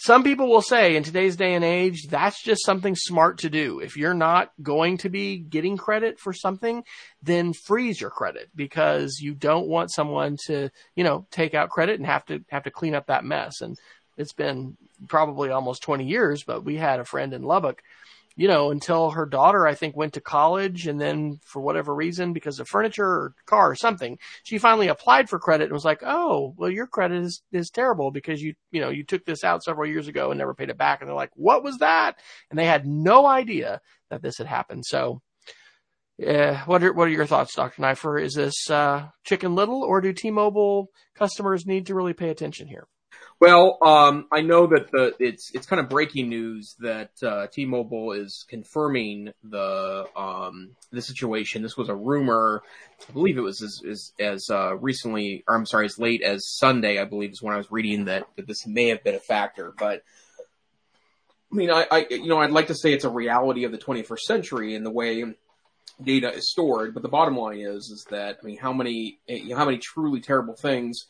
some 0.00 0.22
people 0.22 0.48
will 0.48 0.62
say 0.62 0.94
in 0.94 1.02
today's 1.02 1.34
day 1.34 1.54
and 1.54 1.64
age, 1.64 2.06
that's 2.08 2.40
just 2.40 2.64
something 2.64 2.94
smart 2.94 3.38
to 3.38 3.50
do. 3.50 3.80
If 3.80 3.96
you're 3.96 4.14
not 4.14 4.52
going 4.62 4.98
to 4.98 5.08
be 5.08 5.38
getting 5.38 5.76
credit 5.76 6.20
for 6.20 6.32
something, 6.32 6.84
then 7.20 7.52
freeze 7.52 8.00
your 8.00 8.10
credit 8.10 8.48
because 8.54 9.18
you 9.20 9.34
don't 9.34 9.66
want 9.66 9.90
someone 9.90 10.36
to, 10.46 10.70
you 10.94 11.02
know, 11.02 11.26
take 11.32 11.54
out 11.54 11.70
credit 11.70 11.96
and 11.96 12.06
have 12.06 12.24
to 12.26 12.44
have 12.48 12.62
to 12.62 12.70
clean 12.70 12.94
up 12.94 13.08
that 13.08 13.24
mess. 13.24 13.60
And 13.60 13.76
it's 14.16 14.32
been 14.32 14.76
probably 15.08 15.50
almost 15.50 15.82
20 15.82 16.04
years, 16.04 16.44
but 16.44 16.64
we 16.64 16.76
had 16.76 17.00
a 17.00 17.04
friend 17.04 17.34
in 17.34 17.42
Lubbock 17.42 17.82
you 18.38 18.46
know, 18.46 18.70
until 18.70 19.10
her 19.10 19.26
daughter, 19.26 19.66
I 19.66 19.74
think, 19.74 19.96
went 19.96 20.12
to 20.12 20.20
college 20.20 20.86
and 20.86 21.00
then 21.00 21.40
for 21.44 21.60
whatever 21.60 21.92
reason, 21.92 22.32
because 22.32 22.60
of 22.60 22.68
furniture 22.68 23.04
or 23.04 23.34
car 23.46 23.72
or 23.72 23.74
something, 23.74 24.16
she 24.44 24.58
finally 24.58 24.86
applied 24.86 25.28
for 25.28 25.40
credit 25.40 25.64
and 25.64 25.72
was 25.72 25.84
like, 25.84 26.04
Oh, 26.06 26.54
well, 26.56 26.70
your 26.70 26.86
credit 26.86 27.24
is, 27.24 27.42
is 27.50 27.68
terrible 27.68 28.12
because 28.12 28.40
you, 28.40 28.54
you 28.70 28.80
know, 28.80 28.90
you 28.90 29.02
took 29.02 29.24
this 29.24 29.42
out 29.42 29.64
several 29.64 29.88
years 29.88 30.06
ago 30.06 30.30
and 30.30 30.38
never 30.38 30.54
paid 30.54 30.70
it 30.70 30.78
back. 30.78 31.00
And 31.00 31.08
they're 31.08 31.16
like, 31.16 31.32
what 31.34 31.64
was 31.64 31.78
that? 31.78 32.14
And 32.48 32.56
they 32.56 32.64
had 32.64 32.86
no 32.86 33.26
idea 33.26 33.80
that 34.08 34.22
this 34.22 34.38
had 34.38 34.46
happened. 34.46 34.84
So, 34.86 35.20
uh, 36.24 36.58
what 36.66 36.84
are, 36.84 36.92
what 36.92 37.08
are 37.08 37.12
your 37.12 37.26
thoughts, 37.26 37.56
Dr. 37.56 37.82
Neiffer? 37.82 38.22
Is 38.22 38.34
this, 38.34 38.70
uh, 38.70 39.08
chicken 39.24 39.56
little 39.56 39.82
or 39.82 40.00
do 40.00 40.12
T-Mobile 40.12 40.90
customers 41.16 41.66
need 41.66 41.86
to 41.86 41.94
really 41.96 42.14
pay 42.14 42.28
attention 42.28 42.68
here? 42.68 42.86
Well, 43.40 43.78
um, 43.82 44.26
I 44.32 44.40
know 44.40 44.66
that 44.66 44.90
the 44.90 45.14
it's 45.20 45.52
it's 45.54 45.66
kind 45.66 45.78
of 45.78 45.88
breaking 45.88 46.28
news 46.28 46.74
that 46.80 47.10
uh, 47.22 47.46
T-Mobile 47.46 48.12
is 48.12 48.44
confirming 48.48 49.30
the 49.44 50.06
um, 50.16 50.70
the 50.90 51.00
situation. 51.00 51.62
This 51.62 51.76
was 51.76 51.88
a 51.88 51.94
rumor. 51.94 52.62
I 53.08 53.12
believe 53.12 53.38
it 53.38 53.42
was 53.42 53.62
as 53.62 53.80
as, 53.88 54.12
as 54.18 54.50
uh, 54.50 54.76
recently, 54.76 55.44
or 55.46 55.54
I'm 55.54 55.66
sorry, 55.66 55.86
as 55.86 56.00
late 56.00 56.22
as 56.22 56.50
Sunday. 56.56 56.98
I 56.98 57.04
believe 57.04 57.30
is 57.30 57.40
when 57.40 57.54
I 57.54 57.58
was 57.58 57.70
reading 57.70 58.06
that 58.06 58.26
that 58.34 58.48
this 58.48 58.66
may 58.66 58.88
have 58.88 59.04
been 59.04 59.14
a 59.14 59.20
factor. 59.20 59.72
But 59.78 60.02
I 61.52 61.54
mean, 61.54 61.70
I, 61.70 61.86
I 61.88 62.06
you 62.10 62.26
know 62.26 62.40
I'd 62.40 62.50
like 62.50 62.66
to 62.68 62.74
say 62.74 62.92
it's 62.92 63.04
a 63.04 63.08
reality 63.08 63.62
of 63.62 63.70
the 63.70 63.78
21st 63.78 64.20
century 64.20 64.74
in 64.74 64.82
the 64.82 64.90
way 64.90 65.24
data 66.02 66.32
is 66.32 66.50
stored. 66.50 66.92
But 66.92 67.04
the 67.04 67.08
bottom 67.08 67.36
line 67.36 67.60
is 67.60 67.84
is 67.84 68.04
that 68.10 68.38
I 68.42 68.44
mean, 68.44 68.58
how 68.58 68.72
many 68.72 69.20
you 69.28 69.50
know, 69.50 69.56
how 69.56 69.64
many 69.64 69.78
truly 69.78 70.20
terrible 70.20 70.56
things 70.56 71.06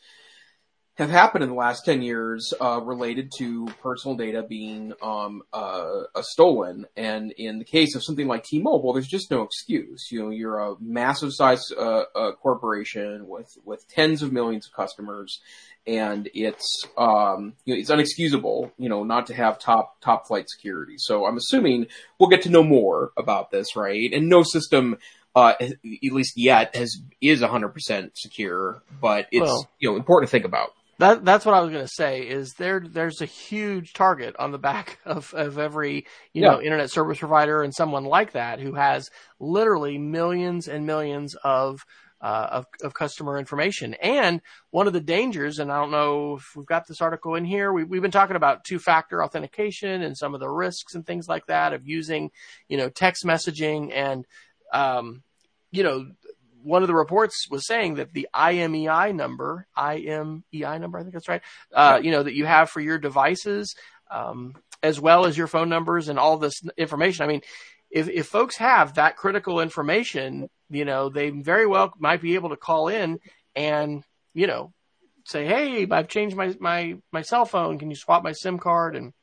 have 0.99 1.09
happened 1.09 1.45
in 1.45 1.49
the 1.49 1.55
last 1.55 1.85
10 1.85 2.01
years 2.01 2.53
uh, 2.59 2.81
related 2.83 3.31
to 3.37 3.67
personal 3.81 4.17
data 4.17 4.43
being 4.43 4.91
um, 5.01 5.41
uh, 5.53 6.03
stolen. 6.19 6.85
And 6.97 7.31
in 7.37 7.57
the 7.57 7.63
case 7.63 7.95
of 7.95 8.03
something 8.03 8.27
like 8.27 8.43
T-Mobile, 8.43 8.91
there's 8.91 9.07
just 9.07 9.31
no 9.31 9.43
excuse. 9.43 10.09
You 10.11 10.23
know, 10.23 10.29
you're 10.29 10.59
a 10.59 10.75
massive 10.81 11.33
size 11.33 11.71
uh, 11.71 12.03
uh 12.13 12.33
corporation 12.33 13.29
with 13.29 13.57
with 13.63 13.87
tens 13.87 14.21
of 14.21 14.33
millions 14.33 14.67
of 14.67 14.73
customers, 14.73 15.39
and 15.87 16.29
it's 16.33 16.83
um, 16.97 17.53
you 17.63 17.73
know, 17.73 17.79
it's 17.79 17.89
unexcusable, 17.89 18.71
you 18.77 18.89
know, 18.89 19.05
not 19.05 19.27
to 19.27 19.33
have 19.33 19.57
top 19.57 20.01
top 20.01 20.27
flight 20.27 20.49
security. 20.49 20.95
So 20.97 21.25
I'm 21.25 21.37
assuming 21.37 21.87
we'll 22.19 22.29
get 22.29 22.41
to 22.41 22.49
know 22.49 22.63
more 22.63 23.11
about 23.17 23.51
this, 23.51 23.77
right? 23.77 24.11
And 24.11 24.27
no 24.27 24.43
system 24.43 24.97
uh, 25.33 25.53
at 25.61 25.77
least 25.83 26.33
yet, 26.35 26.75
has 26.75 27.01
is 27.21 27.41
100% 27.41 28.11
secure, 28.15 28.81
but 28.99 29.27
it's 29.31 29.41
well, 29.41 29.69
you 29.79 29.89
know 29.89 29.95
important 29.95 30.27
to 30.27 30.31
think 30.31 30.43
about. 30.43 30.73
That 30.99 31.23
that's 31.23 31.45
what 31.45 31.55
I 31.55 31.61
was 31.61 31.71
going 31.71 31.85
to 31.85 31.91
say. 31.93 32.21
Is 32.21 32.53
there 32.53 32.81
there's 32.81 33.21
a 33.21 33.25
huge 33.25 33.93
target 33.93 34.35
on 34.37 34.51
the 34.51 34.59
back 34.59 34.99
of 35.05 35.33
of 35.33 35.57
every 35.57 36.05
you 36.33 36.43
yeah. 36.43 36.51
know 36.51 36.61
internet 36.61 36.91
service 36.91 37.19
provider 37.19 37.63
and 37.63 37.73
someone 37.73 38.03
like 38.03 38.33
that 38.33 38.59
who 38.59 38.75
has 38.75 39.09
literally 39.39 39.97
millions 39.97 40.67
and 40.67 40.85
millions 40.85 41.35
of 41.43 41.83
uh, 42.21 42.47
of, 42.51 42.65
of 42.83 42.93
customer 42.93 43.37
information. 43.37 43.93
And 43.95 44.41
one 44.71 44.87
of 44.87 44.93
the 44.93 44.99
dangers, 44.99 45.59
and 45.59 45.71
I 45.71 45.79
don't 45.79 45.91
know 45.91 46.35
if 46.35 46.51
we've 46.55 46.65
got 46.65 46.85
this 46.85 46.99
article 46.99 47.35
in 47.35 47.45
here, 47.45 47.71
we, 47.71 47.85
we've 47.85 48.01
been 48.01 48.11
talking 48.11 48.35
about 48.35 48.65
two 48.65 48.77
factor 48.77 49.23
authentication 49.23 50.01
and 50.01 50.17
some 50.17 50.33
of 50.33 50.41
the 50.41 50.49
risks 50.49 50.95
and 50.95 51.05
things 51.05 51.29
like 51.29 51.45
that 51.45 51.71
of 51.71 51.87
using, 51.87 52.31
you 52.67 52.75
know, 52.75 52.89
text 52.89 53.23
messaging 53.23 53.93
and, 53.93 54.25
um, 54.73 55.23
you 55.71 55.83
know, 55.83 56.07
one 56.63 56.81
of 56.81 56.87
the 56.87 56.95
reports 56.95 57.47
was 57.49 57.65
saying 57.65 57.95
that 57.95 58.13
the 58.13 58.27
IMEI 58.33 59.15
number, 59.15 59.67
IMEI 59.77 60.79
number, 60.79 60.97
I 60.97 61.01
think 61.01 61.13
that's 61.13 61.29
right, 61.29 61.41
uh, 61.73 61.99
you 62.01 62.11
know, 62.11 62.23
that 62.23 62.35
you 62.35 62.45
have 62.45 62.69
for 62.69 62.79
your 62.79 62.97
devices, 62.97 63.75
um, 64.11 64.55
as 64.81 64.99
well 64.99 65.25
as 65.25 65.37
your 65.37 65.47
phone 65.47 65.69
numbers 65.69 66.09
and 66.09 66.19
all 66.19 66.37
this 66.37 66.61
information. 66.77 67.23
I 67.23 67.27
mean, 67.27 67.41
if, 67.91 68.07
if 68.09 68.27
folks 68.27 68.57
have 68.57 68.95
that 68.95 69.17
critical 69.17 69.59
information, 69.59 70.49
you 70.69 70.85
know, 70.85 71.09
they 71.09 71.29
very 71.29 71.65
well 71.65 71.93
might 71.97 72.21
be 72.21 72.35
able 72.35 72.49
to 72.49 72.57
call 72.57 72.87
in 72.87 73.19
and, 73.55 74.03
you 74.33 74.47
know, 74.47 74.73
say, 75.25 75.45
Hey, 75.45 75.87
I've 75.89 76.07
changed 76.07 76.35
my, 76.35 76.55
my, 76.59 76.97
my 77.11 77.21
cell 77.21 77.45
phone. 77.45 77.79
Can 77.79 77.89
you 77.89 77.95
swap 77.95 78.23
my 78.23 78.31
SIM 78.31 78.59
card? 78.59 78.95
And, 78.95 79.13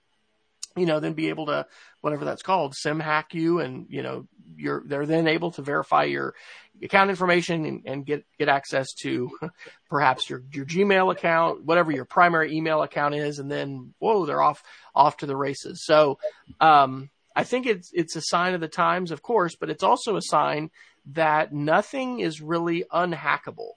you 0.77 0.87
know, 0.87 1.01
then 1.01 1.15
be 1.15 1.29
able 1.29 1.47
to, 1.47 1.67
whatever 2.07 2.25
that's 2.25 2.43
called, 2.43 2.75
SIM 2.75 3.01
hack 3.01 3.35
you 3.35 3.59
and, 3.59 3.87
you 3.89 4.03
know, 4.03 4.27
you're, 4.57 4.83
they're 4.87 5.07
then 5.07 5.27
able 5.27 5.51
to 5.51 5.63
verify 5.63 6.05
your, 6.05 6.35
account 6.83 7.11
information 7.11 7.65
and, 7.65 7.83
and, 7.87 8.07
get 8.07 8.25
get 8.39 8.49
access 8.49 8.93
to 8.93 9.31
perhaps 9.91 10.29
your 10.29 10.43
your 10.53 10.65
Gmail 10.65 11.13
account, 11.13 11.65
whatever 11.65 11.93
your 11.93 12.05
primary 12.05 12.55
email 12.55 12.83
account 12.83 13.15
is, 13.15 13.39
and 13.39 13.51
then 13.51 13.95
whoa, 13.99 14.27
they're 14.27 14.43
off 14.43 14.63
off 14.95 15.17
to 15.19 15.27
the 15.27 15.37
races. 15.37 15.85
So 15.85 16.19
um, 16.61 17.11
I 17.35 17.45
think 17.45 17.67
it's 17.67 17.91
it's 17.93 18.17
a 18.17 18.23
sign 18.23 18.55
of 18.55 18.61
the 18.61 18.69
times, 18.69 19.11
of 19.11 19.23
course, 19.23 19.57
but 19.57 19.71
it's 19.71 19.83
also 19.83 20.17
a 20.17 20.23
sign 20.23 20.71
that 21.13 21.53
nothing 21.53 22.21
is 22.21 22.41
really 22.41 22.85
unhackable. 22.93 23.73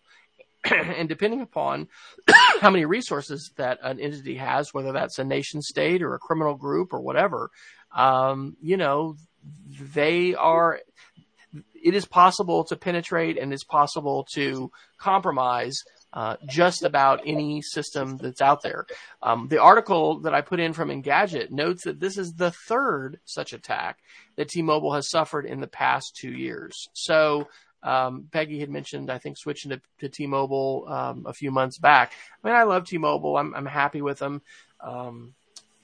and 0.72 1.08
depending 1.08 1.42
upon 1.42 1.88
how 2.60 2.70
many 2.70 2.84
resources 2.84 3.52
that 3.56 3.80
an 3.82 4.00
entity 4.00 4.36
has, 4.36 4.74
whether 4.74 4.92
that's 4.92 5.18
a 5.18 5.24
nation 5.24 5.62
state 5.62 6.02
or 6.02 6.16
a 6.16 6.20
criminal 6.20 6.56
group 6.56 6.92
or 6.92 7.00
whatever, 7.00 7.50
um, 7.96 8.58
you 8.62 8.78
know, 8.78 9.16
they 9.94 10.36
are 10.36 10.80
it 11.82 11.94
is 11.96 12.06
possible 12.06 12.64
to 12.66 12.76
penetrate 12.76 13.38
and 13.38 13.54
it's 13.54 13.64
possible 13.64 14.28
to 14.34 14.72
compromise 14.98 15.84
uh, 16.12 16.36
just 16.48 16.84
about 16.84 17.22
any 17.26 17.62
system 17.62 18.18
that's 18.18 18.42
out 18.42 18.62
there. 18.62 18.86
Um, 19.22 19.48
the 19.48 19.62
article 19.62 20.20
that 20.22 20.34
I 20.34 20.42
put 20.42 20.60
in 20.60 20.74
from 20.74 20.90
Engadget 20.90 21.52
notes 21.52 21.84
that 21.84 22.00
this 22.00 22.18
is 22.18 22.34
the 22.34 22.52
third 22.52 23.20
such 23.26 23.54
attack 23.54 24.00
that 24.36 24.50
T-Mobile 24.50 24.94
has 24.94 25.10
suffered 25.10 25.46
in 25.46 25.62
the 25.62 25.68
past 25.68 26.16
two 26.16 26.32
years. 26.32 26.90
So 26.94 27.48
um, 27.84 28.28
Peggy 28.32 28.60
had 28.60 28.70
mentioned, 28.70 29.10
I 29.10 29.20
think, 29.20 29.38
switching 29.38 29.72
to, 29.72 29.82
to 30.00 30.10
T-Mobile 30.10 30.86
um, 30.90 31.26
a 31.28 31.34
few 31.34 31.52
months 31.52 31.78
back. 31.78 32.14
I 32.44 32.48
mean, 32.48 32.56
I 32.56 32.64
love 32.64 32.88
T-Mobile. 32.88 33.38
I'm, 33.38 33.54
I'm 33.54 33.66
happy 33.66 34.02
with 34.02 34.20
them. 34.20 34.42
Um, 34.82 35.34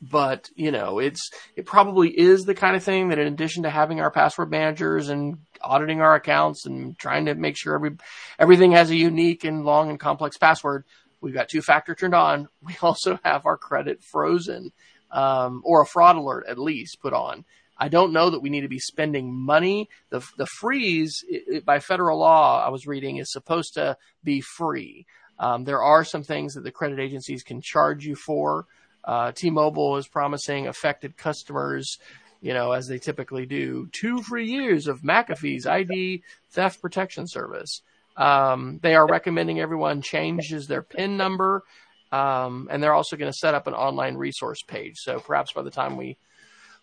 but 0.01 0.49
you 0.55 0.71
know, 0.71 0.99
it's 0.99 1.29
it 1.55 1.65
probably 1.65 2.09
is 2.09 2.43
the 2.43 2.55
kind 2.55 2.75
of 2.75 2.83
thing 2.83 3.09
that, 3.09 3.19
in 3.19 3.27
addition 3.27 3.63
to 3.63 3.69
having 3.69 3.99
our 3.99 4.11
password 4.11 4.51
managers 4.51 5.09
and 5.09 5.37
auditing 5.61 6.01
our 6.01 6.15
accounts 6.15 6.65
and 6.65 6.97
trying 6.97 7.25
to 7.25 7.35
make 7.35 7.57
sure 7.57 7.75
every 7.75 7.97
everything 8.37 8.71
has 8.73 8.89
a 8.89 8.95
unique 8.95 9.43
and 9.43 9.65
long 9.65 9.89
and 9.89 9.99
complex 9.99 10.37
password. 10.37 10.85
We've 11.21 11.33
got 11.33 11.49
two 11.49 11.61
factor 11.61 11.95
turned 11.95 12.15
on. 12.15 12.49
We 12.61 12.75
also 12.81 13.19
have 13.23 13.45
our 13.45 13.57
credit 13.57 14.03
frozen, 14.03 14.71
um, 15.11 15.61
or 15.65 15.81
a 15.81 15.85
fraud 15.85 16.17
alert 16.17 16.45
at 16.47 16.59
least 16.59 17.01
put 17.01 17.13
on. 17.13 17.45
I 17.77 17.89
don't 17.89 18.13
know 18.13 18.29
that 18.29 18.41
we 18.41 18.49
need 18.49 18.61
to 18.61 18.67
be 18.67 18.79
spending 18.79 19.33
money. 19.33 19.89
The 20.09 20.25
the 20.37 20.45
freeze 20.45 21.23
it, 21.27 21.43
it, 21.47 21.65
by 21.65 21.79
federal 21.79 22.19
law 22.19 22.63
I 22.65 22.69
was 22.69 22.87
reading 22.87 23.17
is 23.17 23.31
supposed 23.31 23.73
to 23.75 23.97
be 24.23 24.41
free. 24.41 25.05
Um, 25.39 25.65
there 25.65 25.81
are 25.81 26.03
some 26.03 26.23
things 26.23 26.53
that 26.53 26.63
the 26.63 26.71
credit 26.71 26.99
agencies 26.99 27.43
can 27.43 27.61
charge 27.61 28.05
you 28.05 28.15
for. 28.15 28.65
Uh, 29.05 29.31
T-Mobile 29.31 29.97
is 29.97 30.07
promising 30.07 30.67
affected 30.67 31.15
customers 31.15 31.99
you 32.45 32.53
know, 32.53 32.73
as 32.73 32.87
they 32.87 32.99
typically 32.99 33.47
do, 33.47 33.89
two 33.91 34.21
free 34.21 34.47
years 34.47 34.85
of 34.85 35.01
McAfee's 35.01 35.65
ID 35.65 36.21
theft 36.51 36.79
protection 36.79 37.27
service. 37.27 37.81
Um, 38.17 38.79
they 38.83 38.93
are 38.93 39.07
recommending 39.07 39.59
everyone 39.59 40.03
changes 40.03 40.67
their 40.67 40.83
PIN 40.83 41.17
number, 41.17 41.63
um, 42.11 42.67
and 42.69 42.83
they're 42.83 42.93
also 42.93 43.17
going 43.17 43.31
to 43.31 43.37
set 43.37 43.55
up 43.55 43.65
an 43.65 43.73
online 43.73 44.15
resource 44.15 44.61
page. 44.61 44.97
So 44.97 45.19
perhaps 45.19 45.53
by 45.53 45.63
the 45.63 45.71
time 45.71 45.97
we 45.97 46.17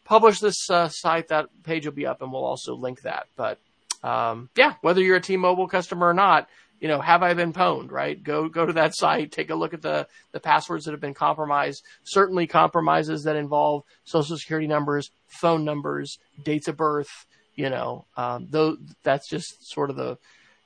publish 0.05 0.41
this 0.41 0.69
uh, 0.69 0.89
site, 0.89 1.29
that 1.29 1.47
page 1.63 1.87
will 1.87 1.95
be 1.95 2.07
up, 2.07 2.23
and 2.23 2.33
we'll 2.33 2.45
also 2.45 2.75
link 2.75 3.03
that. 3.03 3.29
But 3.37 3.61
um, 4.03 4.51
yeah, 4.57 4.75
whether 4.81 5.01
you're 5.01 5.17
a 5.17 5.21
T-Mobile 5.21 5.69
customer 5.69 6.09
or 6.09 6.15
not, 6.15 6.49
you 6.83 6.89
know, 6.89 7.01
have 7.01 7.23
I 7.23 7.33
been 7.35 7.53
pwned, 7.53 7.93
right? 7.93 8.21
Go, 8.21 8.49
go 8.49 8.67
to 8.67 8.73
that 8.73 8.97
site, 8.97 9.31
take 9.31 9.51
a 9.51 9.55
look 9.55 9.73
at 9.73 9.83
the, 9.83 10.09
the 10.33 10.41
passwords 10.41 10.85
that 10.85 10.91
have 10.91 11.01
been 11.01 11.15
compromised. 11.15 11.85
Certainly 12.03 12.49
compromises 12.49 13.23
that 13.23 13.37
involve 13.37 13.85
social 14.03 14.37
security 14.37 14.67
numbers, 14.67 15.13
phone 15.29 15.65
numbers, 15.65 16.19
dates 16.43 16.67
of 16.67 16.77
birth, 16.77 17.25
you 17.55 17.71
know, 17.71 18.05
um, 18.17 18.49
though 18.51 18.77
that's 19.05 19.29
just 19.29 19.65
sort 19.71 19.91
of 19.91 19.97
the, 19.97 20.19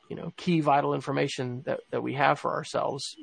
you 0.08 0.16
know, 0.16 0.32
key 0.38 0.61
vital 0.61 0.94
information 0.94 1.62
that, 1.66 1.80
that 1.90 2.02
we 2.02 2.14
have 2.14 2.38
for 2.38 2.54
ourselves. 2.54 3.14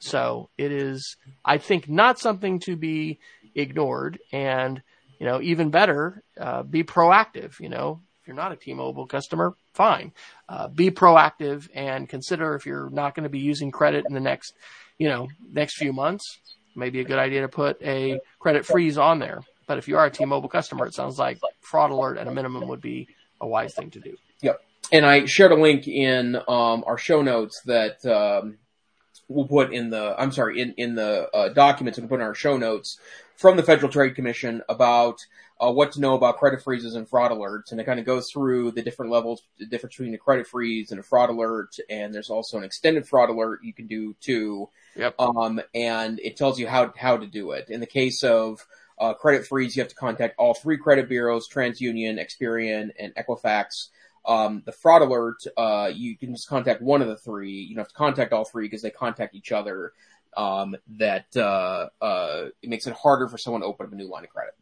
So 0.00 0.50
it 0.58 0.70
is, 0.70 1.16
I 1.46 1.56
think, 1.56 1.88
not 1.88 2.18
something 2.18 2.60
to 2.66 2.76
be 2.76 3.20
ignored 3.54 4.18
and, 4.32 4.82
you 5.18 5.24
know, 5.24 5.40
even 5.40 5.70
better, 5.70 6.22
uh, 6.38 6.62
be 6.62 6.84
proactive, 6.84 7.58
you 7.58 7.70
know, 7.70 8.02
if 8.24 8.28
you're 8.28 8.36
not 8.36 8.52
a 8.52 8.56
T-Mobile 8.56 9.06
customer, 9.06 9.54
fine. 9.74 10.10
Uh, 10.48 10.66
be 10.68 10.90
proactive 10.90 11.68
and 11.74 12.08
consider 12.08 12.54
if 12.54 12.64
you're 12.64 12.88
not 12.88 13.14
going 13.14 13.24
to 13.24 13.28
be 13.28 13.40
using 13.40 13.70
credit 13.70 14.06
in 14.08 14.14
the 14.14 14.20
next, 14.20 14.54
you 14.96 15.10
know, 15.10 15.28
next 15.52 15.76
few 15.76 15.92
months, 15.92 16.38
maybe 16.74 17.00
a 17.00 17.04
good 17.04 17.18
idea 17.18 17.42
to 17.42 17.48
put 17.48 17.82
a 17.82 18.18
credit 18.38 18.64
freeze 18.64 18.96
on 18.96 19.18
there. 19.18 19.42
But 19.66 19.76
if 19.76 19.88
you 19.88 19.98
are 19.98 20.06
a 20.06 20.10
T-Mobile 20.10 20.48
customer, 20.48 20.86
it 20.86 20.94
sounds 20.94 21.18
like 21.18 21.38
fraud 21.60 21.90
alert 21.90 22.16
at 22.16 22.26
a 22.26 22.30
minimum 22.30 22.66
would 22.68 22.80
be 22.80 23.08
a 23.42 23.46
wise 23.46 23.74
thing 23.74 23.90
to 23.90 24.00
do. 24.00 24.16
Yep. 24.40 24.58
And 24.90 25.04
I 25.04 25.26
shared 25.26 25.52
a 25.52 25.60
link 25.60 25.86
in 25.86 26.36
um, 26.48 26.82
our 26.86 26.96
show 26.96 27.20
notes 27.20 27.60
that 27.66 28.06
um, 28.06 28.56
we'll 29.28 29.48
put 29.48 29.74
in 29.74 29.90
the, 29.90 30.14
I'm 30.18 30.32
sorry, 30.32 30.62
in, 30.62 30.72
in 30.78 30.94
the 30.94 31.28
uh, 31.34 31.50
documents 31.50 31.98
we'll 31.98 32.08
put 32.08 32.20
in 32.20 32.26
our 32.26 32.34
show 32.34 32.56
notes 32.56 32.98
from 33.36 33.58
the 33.58 33.62
Federal 33.62 33.92
Trade 33.92 34.14
Commission 34.14 34.62
about 34.66 35.18
uh, 35.60 35.70
what 35.70 35.92
to 35.92 36.00
know 36.00 36.14
about 36.14 36.38
credit 36.38 36.62
freezes 36.62 36.94
and 36.96 37.08
fraud 37.08 37.30
alerts, 37.30 37.70
and 37.70 37.80
it 37.80 37.84
kind 37.84 38.00
of 38.00 38.06
goes 38.06 38.30
through 38.30 38.72
the 38.72 38.82
different 38.82 39.12
levels, 39.12 39.42
the 39.58 39.66
difference 39.66 39.96
between 39.96 40.14
a 40.14 40.18
credit 40.18 40.46
freeze 40.46 40.90
and 40.90 40.98
a 40.98 41.02
fraud 41.02 41.30
alert, 41.30 41.76
and 41.88 42.12
there's 42.12 42.30
also 42.30 42.58
an 42.58 42.64
extended 42.64 43.06
fraud 43.06 43.30
alert 43.30 43.60
you 43.62 43.72
can 43.72 43.86
do 43.86 44.14
too. 44.20 44.68
Yep. 44.96 45.14
Um, 45.18 45.60
and 45.74 46.18
it 46.20 46.36
tells 46.36 46.58
you 46.58 46.66
how 46.66 46.92
how 46.96 47.16
to 47.16 47.26
do 47.26 47.52
it. 47.52 47.70
In 47.70 47.80
the 47.80 47.86
case 47.86 48.24
of 48.24 48.66
uh, 48.98 49.14
credit 49.14 49.46
freeze, 49.46 49.76
you 49.76 49.82
have 49.82 49.90
to 49.90 49.94
contact 49.94 50.34
all 50.38 50.54
three 50.54 50.76
credit 50.76 51.08
bureaus: 51.08 51.48
TransUnion, 51.48 52.18
Experian, 52.18 52.90
and 52.98 53.14
Equifax. 53.14 53.88
Um, 54.26 54.62
the 54.66 54.72
fraud 54.72 55.02
alert, 55.02 55.36
uh, 55.56 55.90
you 55.94 56.16
can 56.16 56.34
just 56.34 56.48
contact 56.48 56.82
one 56.82 57.02
of 57.02 57.08
the 57.08 57.16
three. 57.16 57.52
You 57.52 57.74
don't 57.74 57.82
have 57.84 57.88
to 57.88 57.94
contact 57.94 58.32
all 58.32 58.44
three 58.44 58.66
because 58.66 58.82
they 58.82 58.90
contact 58.90 59.34
each 59.34 59.52
other. 59.52 59.92
um, 60.36 60.76
that 60.98 61.26
uh, 61.36 61.88
uh, 62.00 62.46
it 62.62 62.68
makes 62.68 62.86
it 62.86 62.94
harder 62.94 63.28
for 63.28 63.38
someone 63.38 63.62
to 63.62 63.66
open 63.66 63.86
up 63.86 63.92
a 63.92 63.96
new 63.96 64.08
line 64.08 64.24
of 64.24 64.30
credit. 64.30 64.54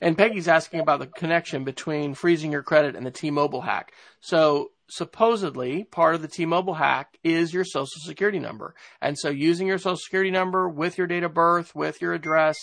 And 0.00 0.18
Peggy's 0.18 0.48
asking 0.48 0.80
about 0.80 1.00
the 1.00 1.06
connection 1.06 1.64
between 1.64 2.14
freezing 2.14 2.52
your 2.52 2.62
credit 2.62 2.96
and 2.96 3.06
the 3.06 3.10
T-Mobile 3.10 3.62
hack. 3.62 3.92
So 4.20 4.70
supposedly 4.88 5.84
part 5.84 6.14
of 6.14 6.22
the 6.22 6.28
T-Mobile 6.28 6.74
hack 6.74 7.16
is 7.22 7.54
your 7.54 7.64
social 7.64 8.00
security 8.00 8.38
number. 8.38 8.74
And 9.00 9.18
so 9.18 9.30
using 9.30 9.66
your 9.66 9.78
social 9.78 9.96
security 9.96 10.30
number 10.30 10.68
with 10.68 10.98
your 10.98 11.06
date 11.06 11.24
of 11.24 11.34
birth, 11.34 11.74
with 11.74 12.02
your 12.02 12.12
address, 12.12 12.56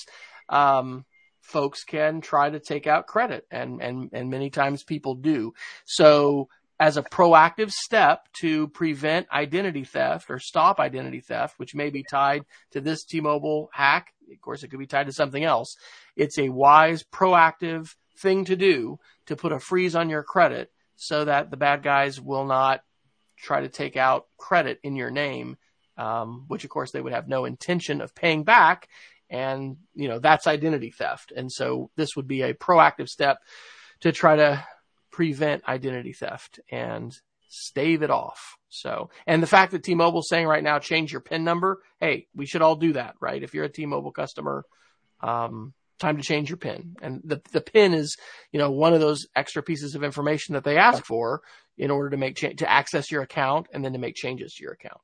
um, 0.49 1.05
folks 1.41 1.83
can 1.83 2.21
try 2.21 2.49
to 2.49 2.59
take 2.59 2.87
out 2.87 3.07
credit 3.07 3.45
and, 3.49 3.81
and, 3.81 4.09
and 4.13 4.29
many 4.29 4.49
times 4.49 4.83
people 4.83 5.15
do. 5.15 5.53
So 5.85 6.47
as 6.79 6.97
a 6.97 7.03
proactive 7.03 7.71
step 7.71 8.27
to 8.41 8.67
prevent 8.69 9.31
identity 9.31 9.83
theft 9.83 10.31
or 10.31 10.39
stop 10.39 10.79
identity 10.79 11.19
theft, 11.19 11.53
which 11.57 11.75
may 11.75 11.91
be 11.91 12.03
tied 12.03 12.43
to 12.71 12.81
this 12.81 13.03
T-Mobile 13.03 13.69
hack. 13.71 14.13
Of 14.35 14.41
course, 14.41 14.63
it 14.63 14.69
could 14.69 14.79
be 14.79 14.87
tied 14.87 15.07
to 15.07 15.13
something 15.13 15.43
else. 15.43 15.77
It's 16.15 16.37
a 16.37 16.49
wise, 16.49 17.03
proactive 17.03 17.95
thing 18.17 18.45
to 18.45 18.55
do 18.55 18.99
to 19.25 19.35
put 19.35 19.51
a 19.51 19.59
freeze 19.59 19.95
on 19.95 20.09
your 20.09 20.23
credit 20.23 20.71
so 20.95 21.25
that 21.25 21.49
the 21.49 21.57
bad 21.57 21.83
guys 21.83 22.21
will 22.21 22.45
not 22.45 22.81
try 23.37 23.61
to 23.61 23.69
take 23.69 23.97
out 23.97 24.27
credit 24.37 24.79
in 24.83 24.95
your 24.95 25.09
name, 25.09 25.57
um, 25.97 26.45
which 26.47 26.63
of 26.63 26.69
course 26.69 26.91
they 26.91 27.01
would 27.01 27.13
have 27.13 27.27
no 27.27 27.45
intention 27.45 28.01
of 28.01 28.13
paying 28.13 28.43
back. 28.43 28.87
And, 29.29 29.77
you 29.95 30.09
know, 30.09 30.19
that's 30.19 30.45
identity 30.45 30.91
theft. 30.91 31.31
And 31.35 31.51
so 31.51 31.89
this 31.95 32.15
would 32.15 32.27
be 32.27 32.41
a 32.41 32.53
proactive 32.53 33.09
step 33.09 33.39
to 34.01 34.11
try 34.11 34.35
to 34.35 34.63
prevent 35.11 35.67
identity 35.67 36.13
theft 36.13 36.59
and 36.69 37.17
stave 37.47 38.03
it 38.03 38.11
off. 38.11 38.57
So, 38.73 39.09
and 39.27 39.43
the 39.43 39.47
fact 39.47 39.73
that 39.73 39.83
T-Mobile's 39.83 40.29
saying 40.29 40.47
right 40.47 40.63
now, 40.63 40.79
change 40.79 41.11
your 41.11 41.21
PIN 41.21 41.43
number. 41.43 41.81
Hey, 41.99 42.27
we 42.33 42.45
should 42.45 42.61
all 42.61 42.75
do 42.75 42.93
that, 42.93 43.15
right? 43.19 43.43
If 43.43 43.53
you're 43.53 43.65
a 43.65 43.69
T-Mobile 43.69 44.11
customer, 44.13 44.63
um, 45.19 45.73
time 45.99 46.17
to 46.17 46.23
change 46.23 46.49
your 46.49 46.57
PIN. 46.57 46.95
And 47.01 47.21
the, 47.23 47.41
the 47.51 47.61
PIN 47.61 47.93
is, 47.93 48.17
you 48.51 48.59
know, 48.59 48.71
one 48.71 48.93
of 48.93 49.01
those 49.01 49.27
extra 49.35 49.61
pieces 49.61 49.93
of 49.93 50.03
information 50.03 50.53
that 50.53 50.63
they 50.63 50.77
ask 50.77 51.05
for 51.05 51.41
in 51.77 51.91
order 51.91 52.11
to 52.11 52.17
make 52.17 52.37
cha- 52.37 52.53
to 52.57 52.71
access 52.71 53.11
your 53.11 53.21
account 53.21 53.67
and 53.73 53.83
then 53.83 53.93
to 53.93 53.99
make 53.99 54.15
changes 54.15 54.53
to 54.55 54.63
your 54.63 54.73
account. 54.73 55.01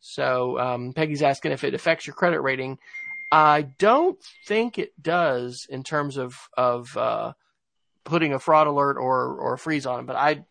So, 0.00 0.58
um, 0.58 0.92
Peggy's 0.92 1.22
asking 1.22 1.52
if 1.52 1.64
it 1.64 1.74
affects 1.74 2.06
your 2.06 2.14
credit 2.14 2.40
rating. 2.40 2.78
I 3.32 3.62
don't 3.62 4.22
think 4.46 4.78
it 4.78 4.92
does 5.00 5.66
in 5.68 5.82
terms 5.82 6.16
of, 6.16 6.36
of, 6.56 6.96
uh, 6.96 7.32
putting 8.04 8.32
a 8.32 8.38
fraud 8.38 8.68
alert 8.68 8.98
or 8.98 9.34
or 9.34 9.54
a 9.54 9.58
freeze 9.58 9.84
on 9.84 9.96
them. 9.96 10.06
But 10.06 10.16
I 10.16 10.44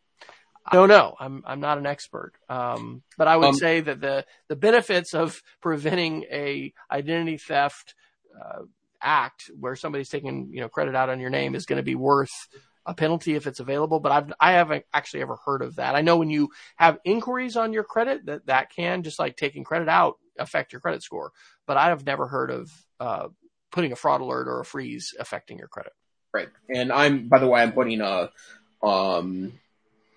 don't 0.73 0.89
know. 0.89 1.15
I'm 1.19 1.43
I'm 1.45 1.59
not 1.59 1.77
an 1.77 1.85
expert. 1.85 2.33
Um, 2.49 3.03
but 3.17 3.27
I 3.27 3.37
would 3.37 3.49
um, 3.49 3.55
say 3.55 3.81
that 3.81 4.01
the 4.01 4.25
the 4.47 4.55
benefits 4.55 5.13
of 5.13 5.41
preventing 5.61 6.23
a 6.31 6.73
identity 6.91 7.37
theft 7.37 7.93
uh, 8.39 8.63
act 9.01 9.51
where 9.59 9.75
somebody's 9.75 10.09
taking 10.09 10.49
you 10.51 10.61
know 10.61 10.69
credit 10.69 10.95
out 10.95 11.09
on 11.09 11.19
your 11.19 11.29
name 11.29 11.55
is 11.55 11.65
going 11.65 11.77
to 11.77 11.83
be 11.83 11.95
worth 11.95 12.47
a 12.85 12.93
penalty 12.93 13.35
if 13.35 13.47
it's 13.47 13.59
available. 13.59 13.99
But 13.99 14.11
I've 14.11 14.33
I 14.39 14.53
haven't 14.53 14.85
actually 14.93 15.21
ever 15.21 15.37
heard 15.45 15.61
of 15.61 15.75
that. 15.75 15.95
I 15.95 16.01
know 16.01 16.17
when 16.17 16.29
you 16.29 16.49
have 16.77 16.99
inquiries 17.05 17.57
on 17.57 17.73
your 17.73 17.83
credit 17.83 18.25
that 18.25 18.47
that 18.47 18.71
can 18.71 19.03
just 19.03 19.19
like 19.19 19.37
taking 19.37 19.63
credit 19.63 19.87
out 19.87 20.17
affect 20.39 20.73
your 20.73 20.81
credit 20.81 21.03
score. 21.03 21.31
But 21.67 21.77
I 21.77 21.89
have 21.89 22.05
never 22.05 22.27
heard 22.27 22.51
of 22.51 22.71
uh, 22.99 23.27
putting 23.71 23.91
a 23.91 23.95
fraud 23.95 24.21
alert 24.21 24.47
or 24.47 24.59
a 24.59 24.65
freeze 24.65 25.13
affecting 25.19 25.57
your 25.57 25.67
credit. 25.67 25.93
Right. 26.33 26.49
And 26.73 26.91
I'm, 26.91 27.27
by 27.27 27.39
the 27.39 27.47
way, 27.47 27.61
I'm 27.61 27.71
putting 27.71 28.01
a, 28.01 28.29
um, 28.83 29.53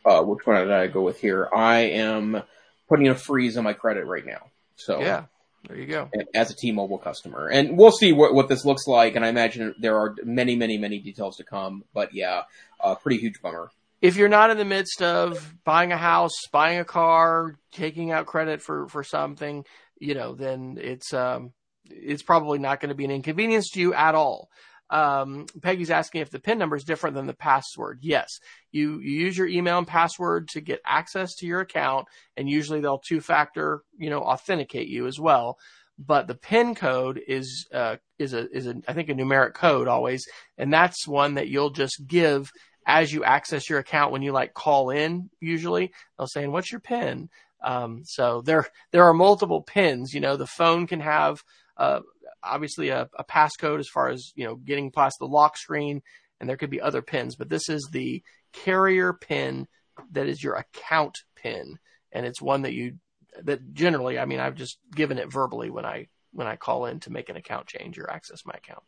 uh, 0.04 0.22
which 0.22 0.46
one 0.46 0.56
did 0.56 0.72
I 0.72 0.86
go 0.86 1.02
with 1.02 1.20
here? 1.20 1.48
I 1.54 1.80
am 1.80 2.42
putting 2.88 3.08
a 3.08 3.14
freeze 3.14 3.56
on 3.56 3.64
my 3.64 3.72
credit 3.72 4.06
right 4.06 4.24
now. 4.24 4.50
So 4.76 5.00
yeah, 5.00 5.24
there 5.66 5.76
you 5.76 5.86
go. 5.86 6.10
As 6.34 6.50
a 6.50 6.54
T-Mobile 6.54 6.98
customer, 6.98 7.48
and 7.48 7.76
we'll 7.76 7.90
see 7.90 8.12
what, 8.12 8.34
what 8.34 8.48
this 8.48 8.64
looks 8.64 8.86
like. 8.86 9.16
And 9.16 9.24
I 9.24 9.28
imagine 9.28 9.74
there 9.80 9.96
are 9.96 10.14
many, 10.24 10.56
many, 10.56 10.78
many 10.78 10.98
details 10.98 11.36
to 11.36 11.44
come. 11.44 11.84
But 11.92 12.14
yeah, 12.14 12.42
uh, 12.80 12.94
pretty 12.94 13.18
huge 13.18 13.42
bummer. 13.42 13.70
If 14.00 14.16
you're 14.16 14.28
not 14.28 14.50
in 14.50 14.56
the 14.56 14.64
midst 14.64 15.02
of 15.02 15.54
buying 15.64 15.90
a 15.90 15.96
house, 15.96 16.32
buying 16.52 16.78
a 16.78 16.84
car, 16.84 17.56
taking 17.72 18.12
out 18.12 18.26
credit 18.26 18.62
for 18.62 18.86
for 18.88 19.02
something, 19.02 19.64
you 19.98 20.14
know, 20.14 20.34
then 20.34 20.78
it's 20.80 21.12
um, 21.12 21.52
it's 21.90 22.22
probably 22.22 22.58
not 22.58 22.80
going 22.80 22.90
to 22.90 22.94
be 22.94 23.04
an 23.04 23.10
inconvenience 23.10 23.70
to 23.70 23.80
you 23.80 23.94
at 23.94 24.14
all. 24.14 24.48
Um, 24.90 25.46
Peggy's 25.62 25.90
asking 25.90 26.22
if 26.22 26.30
the 26.30 26.40
PIN 26.40 26.58
number 26.58 26.76
is 26.76 26.84
different 26.84 27.14
than 27.14 27.26
the 27.26 27.34
password. 27.34 27.98
Yes, 28.02 28.38
you, 28.72 29.00
you 29.00 29.24
use 29.26 29.36
your 29.36 29.46
email 29.46 29.78
and 29.78 29.86
password 29.86 30.48
to 30.48 30.60
get 30.60 30.80
access 30.86 31.34
to 31.36 31.46
your 31.46 31.60
account, 31.60 32.06
and 32.36 32.48
usually 32.48 32.80
they'll 32.80 32.98
two-factor, 33.06 33.82
you 33.98 34.10
know, 34.10 34.22
authenticate 34.22 34.88
you 34.88 35.06
as 35.06 35.20
well. 35.20 35.58
But 35.98 36.28
the 36.28 36.36
PIN 36.36 36.74
code 36.76 37.20
is 37.26 37.66
uh, 37.74 37.96
is 38.18 38.32
a 38.32 38.48
is 38.56 38.68
a 38.68 38.76
I 38.86 38.92
think 38.92 39.08
a 39.08 39.14
numeric 39.14 39.54
code 39.54 39.88
always, 39.88 40.24
and 40.56 40.72
that's 40.72 41.08
one 41.08 41.34
that 41.34 41.48
you'll 41.48 41.70
just 41.70 42.06
give 42.06 42.52
as 42.86 43.12
you 43.12 43.24
access 43.24 43.68
your 43.68 43.80
account 43.80 44.12
when 44.12 44.22
you 44.22 44.30
like 44.30 44.54
call 44.54 44.90
in. 44.90 45.28
Usually 45.40 45.92
they'll 46.16 46.28
say, 46.28 46.44
"And 46.44 46.52
"What's 46.52 46.70
your 46.70 46.80
PIN?" 46.80 47.28
Um, 47.64 48.02
so 48.04 48.42
there 48.42 48.66
there 48.92 49.04
are 49.04 49.12
multiple 49.12 49.62
pins. 49.62 50.14
You 50.14 50.20
know, 50.20 50.36
the 50.36 50.46
phone 50.46 50.86
can 50.86 51.00
have 51.00 51.42
uh, 51.76 52.00
obviously 52.42 52.90
a, 52.90 53.08
a 53.18 53.24
passcode 53.24 53.80
as 53.80 53.88
far 53.88 54.08
as 54.08 54.32
you 54.34 54.44
know 54.44 54.56
getting 54.56 54.90
past 54.90 55.16
the 55.18 55.26
lock 55.26 55.56
screen, 55.56 56.02
and 56.40 56.48
there 56.48 56.56
could 56.56 56.70
be 56.70 56.80
other 56.80 57.02
pins, 57.02 57.36
but 57.36 57.48
this 57.48 57.68
is 57.68 57.88
the 57.92 58.22
carrier 58.52 59.12
pin 59.12 59.66
that 60.12 60.26
is 60.26 60.42
your 60.42 60.54
account 60.54 61.18
pin, 61.36 61.78
and 62.12 62.26
it's 62.26 62.42
one 62.42 62.62
that 62.62 62.74
you 62.74 62.98
that 63.42 63.72
generally, 63.72 64.18
I 64.18 64.24
mean, 64.24 64.40
I've 64.40 64.56
just 64.56 64.78
given 64.94 65.18
it 65.18 65.32
verbally 65.32 65.70
when 65.70 65.84
I 65.84 66.08
when 66.32 66.46
I 66.46 66.56
call 66.56 66.86
in 66.86 67.00
to 67.00 67.10
make 67.10 67.28
an 67.28 67.36
account 67.36 67.66
change 67.66 67.98
or 67.98 68.10
access 68.10 68.44
my 68.44 68.54
account. 68.56 68.82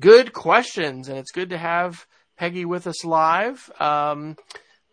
Good 0.00 0.32
questions, 0.32 1.08
and 1.08 1.18
it's 1.18 1.30
good 1.30 1.50
to 1.50 1.58
have 1.58 2.06
Peggy 2.36 2.64
with 2.64 2.86
us 2.86 3.04
live. 3.04 3.70
Um, 3.78 4.36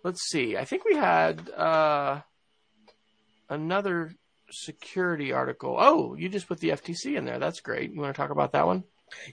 let's 0.03 0.29
see. 0.29 0.57
I 0.57 0.65
think 0.65 0.85
we 0.85 0.95
had 0.95 1.49
uh, 1.49 2.21
another 3.49 4.13
security 4.51 5.31
article. 5.31 5.77
Oh, 5.79 6.15
you 6.15 6.29
just 6.29 6.47
put 6.47 6.59
the 6.59 6.69
FTC 6.69 7.17
in 7.17 7.25
there. 7.25 7.39
That's 7.39 7.61
great. 7.61 7.91
You 7.91 8.01
want 8.01 8.15
to 8.15 8.21
talk 8.21 8.31
about 8.31 8.53
that 8.53 8.65
one? 8.65 8.83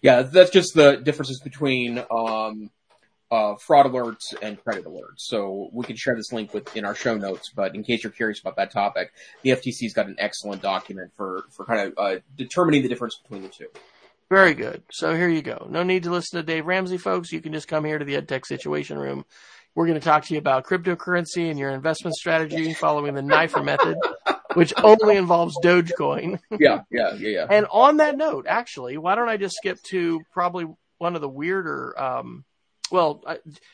Yeah, 0.02 0.22
that's 0.22 0.50
just 0.50 0.74
the 0.74 0.96
differences 0.96 1.40
between 1.40 2.04
um, 2.11 2.70
uh, 3.31 3.54
fraud 3.57 3.87
alerts 3.87 4.35
and 4.40 4.62
credit 4.62 4.85
alerts. 4.85 5.18
So 5.18 5.70
we 5.72 5.85
can 5.85 5.96
share 5.96 6.16
this 6.16 6.33
link 6.33 6.54
with 6.54 6.76
in 6.76 6.85
our 6.85 6.94
show 6.94 7.16
notes. 7.16 7.50
But 7.54 7.74
in 7.74 7.85
case 7.85 8.02
you're 8.02 8.12
curious 8.12 8.40
about 8.40 8.57
that 8.57 8.72
topic, 8.72 9.12
the 9.42 9.50
FTC's 9.50 9.94
got 9.94 10.07
an 10.07 10.16
excellent 10.18 10.62
document 10.62 11.12
for 11.16 11.44
for 11.50 11.64
kind 11.64 11.88
of 11.88 11.94
uh, 11.96 12.20
determining 12.37 12.83
the 12.83 12.88
difference 12.88 13.18
between 13.22 13.42
the 13.42 13.48
two. 13.48 13.68
Very 14.31 14.52
good. 14.52 14.83
So 14.90 15.14
here 15.14 15.28
you 15.28 15.40
go. 15.40 15.66
No 15.70 15.83
need 15.83 16.02
to 16.02 16.11
listen 16.11 16.38
to 16.38 16.42
Dave 16.42 16.66
Ramsey, 16.66 16.98
folks. 16.98 17.33
You 17.33 17.40
can 17.40 17.54
just 17.54 17.66
come 17.66 17.85
here 17.85 17.98
to 17.98 18.04
the 18.04 18.20
EdTech 18.20 18.44
Situation 18.44 18.98
Room. 18.98 19.24
We're 19.74 19.87
going 19.87 19.98
to 19.98 20.04
talk 20.04 20.24
to 20.24 20.35
you 20.35 20.38
about 20.38 20.66
cryptocurrency 20.66 21.48
and 21.48 21.59
your 21.59 21.70
investment 21.70 22.14
strategy 22.16 22.74
following 22.74 23.14
the 23.14 23.22
Neiffer 23.22 23.62
method 23.62 23.96
which 24.54 24.72
only 24.82 25.16
involves 25.16 25.56
Dogecoin. 25.62 26.40
yeah, 26.58 26.82
yeah, 26.90 27.14
yeah, 27.14 27.28
yeah. 27.28 27.46
And 27.50 27.66
on 27.70 27.98
that 27.98 28.16
note, 28.16 28.46
actually, 28.48 28.96
why 28.98 29.14
don't 29.14 29.28
I 29.28 29.37
just 29.37 29.56
skip 29.56 29.82
to 29.90 30.20
probably 30.32 30.66
one 30.98 31.14
of 31.14 31.20
the 31.20 31.28
weirder, 31.28 31.98
um, 32.00 32.44
well, 32.90 33.22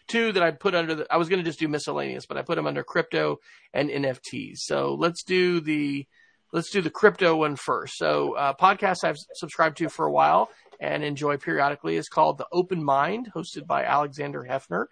two 0.09 0.33
that 0.33 0.43
I 0.43 0.51
put 0.51 0.75
under 0.75 0.95
the, 0.95 1.07
I 1.11 1.17
was 1.17 1.29
going 1.29 1.39
to 1.39 1.49
just 1.49 1.61
do 1.61 1.69
miscellaneous, 1.69 2.27
but 2.27 2.37
I 2.37 2.43
put 2.43 2.57
them 2.57 2.67
under 2.67 2.83
crypto 2.83 3.39
and 3.73 3.89
NFTs. 3.89 4.59
So 4.59 4.95
let's 4.95 5.23
do 5.23 5.61
the, 5.61 6.07
let's 6.53 6.71
do 6.71 6.83
the 6.83 6.91
crypto 6.91 7.37
one 7.37 7.57
first. 7.57 7.97
So, 7.97 8.35
uh, 8.35 8.55
podcast 8.55 9.05
I've 9.05 9.19
subscribed 9.35 9.79
to 9.79 9.89
for 9.89 10.07
a 10.07 10.13
while 10.13 10.51
and 10.81 11.05
enjoy 11.05 11.37
periodically 11.37 11.97
is 11.97 12.09
called 12.09 12.39
The 12.39 12.47
Open 12.53 12.83
Mind, 12.83 13.31
hosted 13.35 13.67
by 13.67 13.85
Alexander 13.85 14.47
Heffner. 14.49 14.87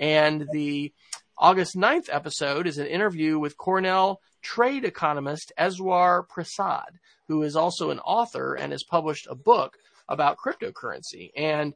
And 0.00 0.48
the 0.52 0.92
August 1.38 1.76
9th 1.76 2.08
episode 2.10 2.66
is 2.66 2.78
an 2.78 2.86
interview 2.86 3.38
with 3.38 3.58
Cornell 3.58 4.20
trade 4.46 4.84
economist 4.84 5.52
Eswar 5.58 6.28
Prasad, 6.28 7.00
who 7.26 7.42
is 7.42 7.56
also 7.56 7.90
an 7.90 7.98
author 7.98 8.54
and 8.54 8.70
has 8.70 8.84
published 8.84 9.26
a 9.28 9.34
book 9.34 9.76
about 10.08 10.38
cryptocurrency. 10.38 11.30
And 11.36 11.74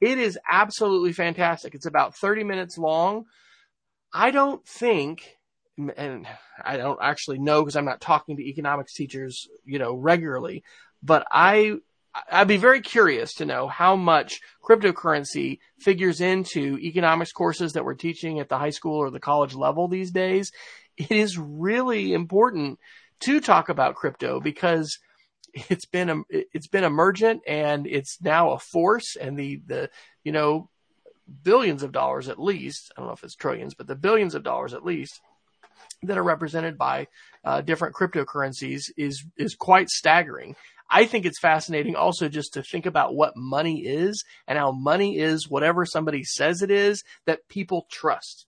it 0.00 0.18
is 0.18 0.38
absolutely 0.48 1.12
fantastic. 1.12 1.74
It's 1.74 1.86
about 1.86 2.16
30 2.16 2.44
minutes 2.44 2.78
long. 2.78 3.24
I 4.12 4.30
don't 4.30 4.64
think, 4.64 5.36
and 5.96 6.26
I 6.64 6.76
don't 6.76 7.00
actually 7.02 7.40
know 7.40 7.62
because 7.62 7.74
I'm 7.74 7.84
not 7.84 8.00
talking 8.00 8.36
to 8.36 8.48
economics 8.48 8.94
teachers, 8.94 9.48
you 9.64 9.80
know, 9.80 9.94
regularly, 9.94 10.62
but 11.02 11.26
I 11.30 11.78
I'd 12.30 12.48
be 12.48 12.58
very 12.58 12.82
curious 12.82 13.32
to 13.34 13.46
know 13.46 13.68
how 13.68 13.96
much 13.96 14.40
cryptocurrency 14.62 15.60
figures 15.78 16.20
into 16.20 16.78
economics 16.78 17.32
courses 17.32 17.72
that 17.72 17.84
we're 17.84 17.94
teaching 17.94 18.38
at 18.38 18.50
the 18.50 18.58
high 18.58 18.70
school 18.70 18.96
or 18.96 19.10
the 19.10 19.20
college 19.20 19.54
level 19.54 19.88
these 19.88 20.10
days. 20.10 20.52
It 20.96 21.10
is 21.10 21.38
really 21.38 22.12
important 22.12 22.78
to 23.20 23.40
talk 23.40 23.68
about 23.68 23.94
crypto 23.94 24.40
because 24.40 24.98
it's 25.54 25.86
been 25.86 26.24
it's 26.30 26.68
been 26.68 26.84
emergent 26.84 27.42
and 27.46 27.86
it's 27.86 28.20
now 28.20 28.52
a 28.52 28.58
force 28.58 29.16
and 29.16 29.38
the 29.38 29.60
the 29.66 29.90
you 30.24 30.32
know 30.32 30.68
billions 31.42 31.82
of 31.82 31.92
dollars 31.92 32.28
at 32.28 32.38
least 32.38 32.92
I 32.96 33.00
don't 33.00 33.08
know 33.08 33.14
if 33.14 33.24
it's 33.24 33.34
trillions 33.36 33.74
but 33.74 33.86
the 33.86 33.94
billions 33.94 34.34
of 34.34 34.42
dollars 34.42 34.74
at 34.74 34.84
least 34.84 35.20
that 36.02 36.18
are 36.18 36.22
represented 36.22 36.76
by 36.76 37.06
uh, 37.44 37.60
different 37.60 37.94
cryptocurrencies 37.94 38.90
is 38.96 39.24
is 39.36 39.54
quite 39.54 39.88
staggering. 39.88 40.56
I 40.90 41.06
think 41.06 41.24
it's 41.24 41.38
fascinating 41.38 41.96
also 41.96 42.28
just 42.28 42.54
to 42.54 42.62
think 42.62 42.86
about 42.86 43.14
what 43.14 43.32
money 43.36 43.80
is 43.80 44.24
and 44.46 44.58
how 44.58 44.72
money 44.72 45.18
is 45.18 45.48
whatever 45.48 45.86
somebody 45.86 46.22
says 46.22 46.60
it 46.60 46.70
is 46.70 47.02
that 47.24 47.48
people 47.48 47.86
trust. 47.90 48.46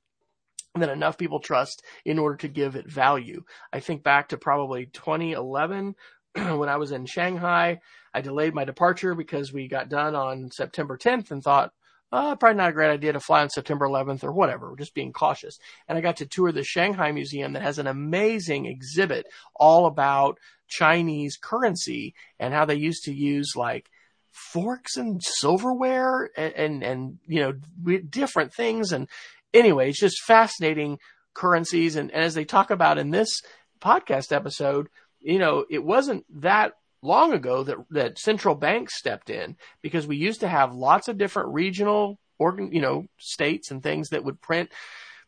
That 0.77 0.89
enough 0.89 1.19
people 1.19 1.39
trust 1.39 1.85
in 2.05 2.19
order 2.19 2.35
to 2.39 2.49
give 2.49 2.75
it 2.75 2.91
value. 2.91 3.45
I 3.73 3.79
think 3.79 4.03
back 4.03 4.31
to 4.31 4.37
probably 4.37 4.87
2011 4.87 5.95
when 6.35 6.69
I 6.69 6.79
was 6.79 6.91
in 6.91 7.07
Shanghai. 7.07 7.79
I 8.13 8.21
delayed 8.21 8.55
my 8.55 8.65
departure 8.65 9.15
because 9.15 9.53
we 9.53 9.69
got 9.69 9.89
done 9.89 10.17
on 10.17 10.51
September 10.51 10.99
10th 10.99 11.31
and 11.31 11.45
thought, 11.45 11.73
uh, 12.11 12.35
probably 12.35 12.57
not 12.57 12.71
a 12.71 12.73
great 12.73 12.91
idea 12.91 13.13
to 13.13 13.21
fly 13.21 13.43
on 13.43 13.51
September 13.51 13.87
11th 13.87 14.25
or 14.25 14.33
whatever. 14.33 14.75
Just 14.77 14.95
being 14.95 15.13
cautious. 15.13 15.61
And 15.87 15.97
I 15.97 16.01
got 16.01 16.17
to 16.17 16.27
tour 16.27 16.51
the 16.51 16.65
Shanghai 16.65 17.13
Museum 17.13 17.53
that 17.53 17.63
has 17.63 17.79
an 17.79 17.87
amazing 17.87 18.67
exhibit 18.67 19.27
all 19.55 19.87
about 19.87 20.41
Chinese 20.67 21.37
currency 21.41 22.15
and 22.41 22.53
how 22.53 22.65
they 22.65 22.75
used 22.75 23.05
to 23.05 23.15
use 23.15 23.53
like 23.55 23.91
forks 24.35 24.97
and 24.97 25.23
silverware 25.23 26.31
and, 26.37 26.55
and, 26.55 26.83
and 26.83 27.19
you 27.27 27.41
know, 27.41 28.01
different 28.01 28.53
things. 28.53 28.93
And 28.93 29.09
anyway, 29.55 29.89
it's 29.89 30.01
just 30.01 30.23
fascinating 30.27 30.99
currencies. 31.33 31.97
And, 31.97 32.11
and 32.11 32.23
as 32.23 32.35
they 32.35 32.45
talk 32.45 32.71
about 32.71 32.99
in 32.99 33.11
this 33.11 33.41
podcast 33.81 34.33
episode, 34.33 34.89
you 35.21 35.39
know, 35.39 35.65
it 35.71 35.83
wasn't 35.83 36.25
that 36.43 36.73
long 37.03 37.33
ago 37.33 37.63
that 37.63 37.77
that 37.91 38.19
central 38.19 38.55
banks 38.55 38.99
stepped 38.99 39.31
in 39.31 39.57
because 39.83 40.07
we 40.07 40.17
used 40.17 40.41
to 40.41 40.49
have 40.49 40.75
lots 40.75 41.09
of 41.09 41.19
different 41.19 41.53
regional 41.53 42.19
organ, 42.39 42.73
you 42.73 42.81
know, 42.81 43.07
states 43.19 43.71
and 43.71 43.83
things 43.83 44.09
that 44.09 44.25
would 44.25 44.41
print 44.41 44.71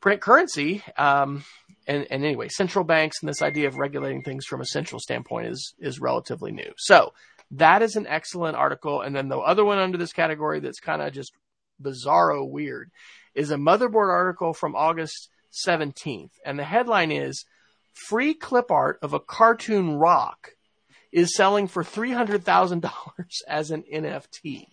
print 0.00 0.20
currency. 0.20 0.82
Um, 0.96 1.44
and, 1.86 2.06
and 2.10 2.24
anyway, 2.24 2.48
central 2.48 2.84
banks 2.84 3.18
and 3.22 3.28
this 3.28 3.42
idea 3.42 3.68
of 3.68 3.76
regulating 3.76 4.22
things 4.22 4.44
from 4.46 4.60
a 4.60 4.66
central 4.66 5.00
standpoint 5.00 5.48
is 5.48 5.74
is 5.78 6.00
relatively 6.00 6.52
new. 6.52 6.72
So 6.76 7.12
that 7.52 7.82
is 7.82 7.96
an 7.96 8.06
excellent 8.06 8.56
article. 8.56 9.00
And 9.00 9.14
then 9.14 9.28
the 9.28 9.38
other 9.38 9.64
one 9.64 9.78
under 9.78 9.98
this 9.98 10.12
category 10.12 10.60
that's 10.60 10.80
kind 10.80 11.00
of 11.00 11.12
just 11.12 11.32
bizarro 11.82 12.48
weird 12.48 12.90
is 13.36 13.50
a 13.50 13.56
motherboard 13.56 14.10
article 14.10 14.52
from 14.52 14.74
August 14.74 15.28
17th. 15.66 16.30
And 16.44 16.58
the 16.58 16.64
headline 16.64 17.12
is 17.12 17.44
Free 17.96 18.34
clip 18.34 18.70
art 18.70 18.98
of 19.00 19.14
a 19.14 19.20
cartoon 19.20 19.94
rock 19.94 20.50
is 21.10 21.34
selling 21.34 21.66
for 21.66 21.82
$300,000 21.82 22.90
as 23.48 23.70
an 23.70 23.84
NFT. 23.92 24.66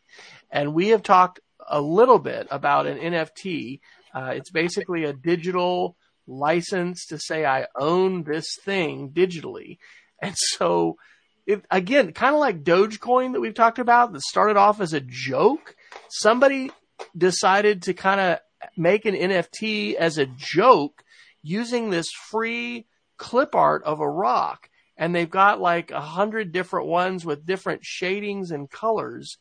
And 0.52 0.74
we 0.74 0.90
have 0.90 1.04
talked 1.04 1.40
a 1.66 1.80
little 1.80 2.20
bit 2.20 2.48
about 2.52 2.86
an 2.86 2.98
NFT. 2.98 3.80
Uh, 4.14 4.34
it's 4.36 4.52
basically 4.52 5.06
a 5.06 5.14
digital 5.14 5.96
license 6.28 7.06
to 7.08 7.18
say 7.18 7.46
I 7.46 7.68
own 7.80 8.24
this 8.24 8.58
thing 8.62 9.12
digitally. 9.12 9.78
And 10.22 10.38
so, 10.38 10.98
it, 11.48 11.66
again, 11.72 12.12
kind 12.12 12.36
of 12.36 12.42
like 12.42 12.64
Dogecoin 12.64 13.34
that 13.34 13.42
we've 13.42 13.54
talked 13.54 13.80
about 13.80 14.12
that 14.12 14.22
started 14.22 14.58
off 14.58 14.82
as 14.82 14.92
a 14.92 15.00
joke. 15.02 15.76
Somebody 16.10 16.72
decided 17.18 17.84
to 17.84 17.94
kind 17.94 18.20
of 18.20 18.40
make 18.78 19.06
an 19.06 19.16
NFT 19.16 19.96
as 19.96 20.18
a 20.18 20.26
joke 20.26 21.04
using 21.42 21.90
this 21.90 22.10
free 22.12 22.86
clip 23.18 23.56
art 23.56 23.84
of 23.84 24.00
a 24.00 24.10
rock 24.10 24.70
and 24.98 25.14
they've 25.14 25.30
got 25.30 25.60
like 25.60 25.92
a 25.92 26.02
hundred 26.02 26.52
different 26.52 26.88
ones 26.88 27.26
with 27.26 27.46
different 27.46 27.84
shadings 27.84 28.52
and 28.52 28.70
colors. 28.70 29.38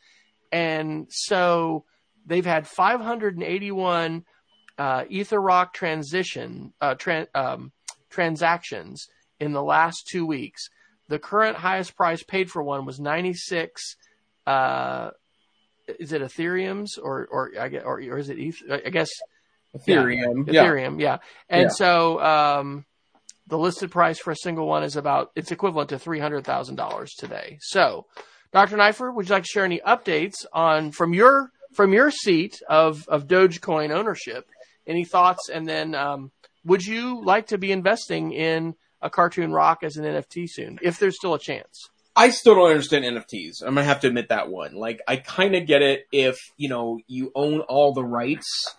And 0.51 1.07
so 1.11 1.85
they've 2.27 2.47
had 2.47 2.67
581 2.67 4.25
uh, 4.79 5.05
EtherRock 5.05 5.73
transition 5.73 6.73
uh, 6.81 6.95
um, 7.35 7.73
transactions 8.11 9.09
in 9.39 9.53
the 9.53 9.63
last 9.63 10.09
two 10.11 10.27
weeks. 10.27 10.69
The 11.09 11.19
current 11.19 11.59
highest 11.59 11.97
price 11.97 12.23
paid 12.23 12.51
for 12.51 12.63
one 12.63 12.87
was 12.87 12.99
96. 12.99 13.97
Uh, 14.47 15.11
is 15.99 16.13
it 16.13 16.23
Ethereum's 16.23 16.99
or 16.99 17.27
or 17.31 17.53
I 17.59 17.69
guess, 17.69 17.83
or, 17.85 18.01
or 18.01 18.19
is 18.19 18.29
it 18.29 18.39
ETH? 18.39 18.63
I 18.71 18.91
guess 18.91 19.11
Ethereum? 19.77 20.51
Yeah, 20.53 20.65
Ethereum, 20.65 21.01
yeah. 21.01 21.07
yeah. 21.07 21.19
And 21.49 21.63
yeah. 21.63 21.69
so 21.69 22.21
um, 22.23 22.85
the 23.47 23.59
listed 23.59 23.91
price 23.91 24.19
for 24.19 24.31
a 24.31 24.37
single 24.37 24.67
one 24.67 24.83
is 24.83 24.97
about, 24.97 25.31
it's 25.35 25.51
equivalent 25.51 25.91
to 25.91 25.97
$300,000 25.97 27.09
today. 27.19 27.59
So, 27.61 28.07
Dr. 28.53 28.77
Neiffer, 28.77 29.13
would 29.13 29.29
you 29.29 29.35
like 29.35 29.45
to 29.45 29.49
share 29.49 29.65
any 29.65 29.81
updates 29.81 30.45
on, 30.53 30.93
from 30.93 31.15
your, 31.15 31.51
from 31.75 31.93
your 31.93 32.11
seat 32.11 32.61
of, 32.69 33.09
of 33.09 33.27
Dogecoin 33.27 33.91
ownership? 33.91 34.47
Any 34.87 35.05
thoughts? 35.05 35.49
And 35.49 35.67
then, 35.67 35.95
um, 35.95 36.33
would 36.65 36.85
you 36.85 37.25
like 37.25 37.49
to 37.49 37.59
be 37.59 37.73
investing 37.73 38.33
in 38.33 38.75
a 39.01 39.11
cartoon 39.11 39.53
rock 39.53 39.83
as 39.83 39.97
an 39.97 40.05
NFT 40.05 40.47
soon, 40.49 40.79
if 40.83 40.99
there's 40.99 41.17
still 41.17 41.35
a 41.35 41.39
chance? 41.39 41.89
I 42.15 42.31
still 42.31 42.55
don't 42.55 42.71
understand 42.71 43.05
NFTs. 43.05 43.63
I'm 43.63 43.75
gonna 43.75 43.85
have 43.85 44.01
to 44.01 44.09
admit 44.09 44.29
that 44.29 44.51
one. 44.51 44.75
Like, 44.75 45.01
I 45.09 45.17
kind 45.17 45.55
of 45.55 45.67
get 45.67 45.83
it 45.83 46.07
if, 46.13 46.39
you 46.57 46.69
know, 46.69 46.99
you 47.07 47.33
own 47.35 47.61
all 47.61 47.95
the 47.95 48.05
rights 48.05 48.77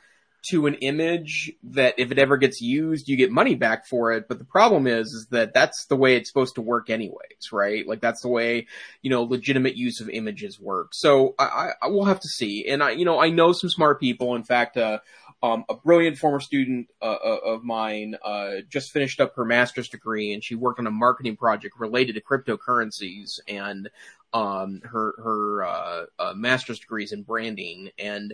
to 0.49 0.67
an 0.67 0.75
image 0.75 1.53
that 1.63 1.95
if 1.97 2.11
it 2.11 2.19
ever 2.19 2.37
gets 2.37 2.59
used, 2.61 3.07
you 3.07 3.15
get 3.15 3.31
money 3.31 3.55
back 3.55 3.87
for 3.87 4.11
it. 4.11 4.27
But 4.27 4.39
the 4.39 4.45
problem 4.45 4.87
is, 4.87 5.07
is 5.07 5.27
that 5.31 5.53
that's 5.53 5.85
the 5.85 5.95
way 5.95 6.15
it's 6.15 6.29
supposed 6.29 6.55
to 6.55 6.61
work 6.61 6.89
anyways, 6.89 7.51
right? 7.51 7.87
Like 7.87 8.01
that's 8.01 8.21
the 8.21 8.27
way, 8.27 8.67
you 9.01 9.09
know, 9.09 9.23
legitimate 9.23 9.77
use 9.77 10.01
of 10.01 10.09
images 10.09 10.59
work. 10.59 10.89
So 10.91 11.33
I, 11.39 11.69
I 11.81 11.87
will 11.87 12.05
have 12.05 12.19
to 12.19 12.27
see. 12.27 12.67
And 12.67 12.83
I, 12.83 12.91
you 12.91 13.05
know, 13.05 13.19
I 13.19 13.29
know 13.29 13.53
some 13.53 13.69
smart 13.69 14.01
people. 14.01 14.35
In 14.35 14.43
fact, 14.43 14.75
uh, 14.75 14.99
um, 15.43 15.65
a 15.67 15.75
brilliant 15.75 16.17
former 16.17 16.39
student 16.39 16.87
uh, 17.01 17.05
uh 17.05 17.39
of 17.45 17.63
mine 17.63 18.15
uh, 18.23 18.61
just 18.69 18.91
finished 18.91 19.19
up 19.19 19.35
her 19.35 19.43
master's 19.43 19.89
degree, 19.89 20.33
and 20.33 20.43
she 20.43 20.55
worked 20.55 20.79
on 20.79 20.87
a 20.87 20.91
marketing 20.91 21.35
project 21.35 21.75
related 21.77 22.15
to 22.15 22.21
cryptocurrencies. 22.21 23.39
And 23.47 23.89
um, 24.33 24.81
her 24.85 25.13
her 25.17 25.63
uh, 25.65 26.05
uh 26.17 26.33
master's 26.33 26.79
degree 26.79 27.03
is 27.03 27.11
in 27.11 27.23
branding, 27.23 27.91
and 27.99 28.33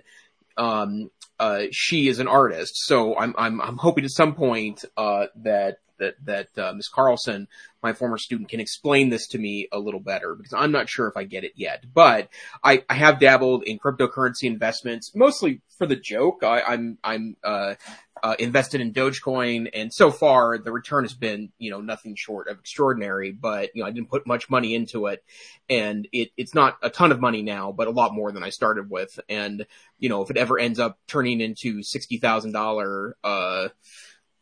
um, 0.56 1.10
uh, 1.40 1.64
she 1.72 2.08
is 2.08 2.20
an 2.20 2.28
artist, 2.28 2.74
so 2.76 3.18
I'm 3.18 3.34
I'm 3.38 3.60
I'm 3.60 3.78
hoping 3.78 4.06
at 4.06 4.12
some 4.12 4.36
point 4.36 4.86
that 4.96 5.78
that 6.00 6.16
that 6.26 6.58
uh, 6.58 6.74
Ms. 6.74 6.90
Carlson, 6.90 7.48
my 7.84 7.94
former 7.94 8.18
student, 8.18 8.50
can 8.50 8.60
explain 8.60 9.10
this 9.10 9.28
to 9.28 9.38
me 9.38 9.68
a 9.72 9.80
little 9.80 10.00
better 10.00 10.36
because 10.36 10.54
I'm 10.54 10.72
not 10.72 10.90
sure 10.90 11.08
if 11.08 11.16
I 11.16 11.24
get 11.24 11.44
it 11.44 11.54
yet. 11.56 11.86
But 11.94 12.30
I, 12.64 12.84
I 12.90 12.96
have 12.96 13.20
dabbled 13.20 13.64
in 13.64 13.80
cryptocurrency 13.80 14.44
investments, 14.44 15.14
mostly 15.16 15.62
for 15.78 15.86
the 15.86 15.96
joke. 15.96 16.44
I, 16.44 16.62
I'm 16.62 16.98
I'm 17.04 17.38
uh, 17.44 17.76
uh, 18.22 18.36
invested 18.40 18.82
in 18.82 18.94
Dogecoin, 18.94 19.70
and 19.74 19.94
so 19.94 20.12
far 20.12 20.58
the 20.58 20.72
return 20.72 21.04
has 21.04 21.14
been, 21.14 21.52
you 21.58 21.72
know, 21.72 21.82
nothing 21.82 22.16
short 22.16 22.48
of 22.48 22.60
extraordinary. 22.60 23.32
But 23.32 23.70
you 23.74 23.82
know, 23.82 23.88
I 23.88 23.92
didn't 23.92 24.10
put 24.10 24.28
much 24.28 24.50
money 24.50 24.76
into 24.76 25.08
it, 25.08 25.24
and 25.70 26.08
it, 26.12 26.32
it's 26.38 26.54
not 26.54 26.78
a 26.82 26.90
ton 26.90 27.12
of 27.12 27.20
money 27.20 27.42
now, 27.42 27.72
but 27.72 27.88
a 27.88 27.92
lot 27.92 28.14
more 28.14 28.32
than 28.32 28.44
I 28.44 28.50
started 28.50 28.90
with. 28.90 29.20
And 29.30 29.66
you 29.98 30.10
know, 30.10 30.22
if 30.22 30.30
it 30.30 30.38
ever 30.38 30.60
ends 30.60 30.80
up 30.80 31.00
turning 31.08 31.42
into 31.42 31.82
sixty 31.84 32.18
thousand 32.18 32.56
uh, 32.56 33.70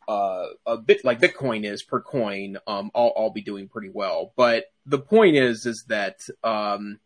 uh, 0.08 0.46
a 0.66 0.78
bit 0.78 1.04
like 1.04 1.20
Bitcoin 1.20 1.64
is 1.64 1.82
per 1.82 2.00
coin, 2.00 2.56
um, 2.66 2.90
I'll, 2.94 3.12
I'll 3.16 3.30
be 3.30 3.42
doing 3.42 3.68
pretty 3.68 3.90
well. 3.90 4.32
But 4.36 4.64
the 4.86 4.98
point 4.98 5.36
is, 5.36 5.66
is 5.66 5.84
that 5.88 6.26
um, 6.42 6.98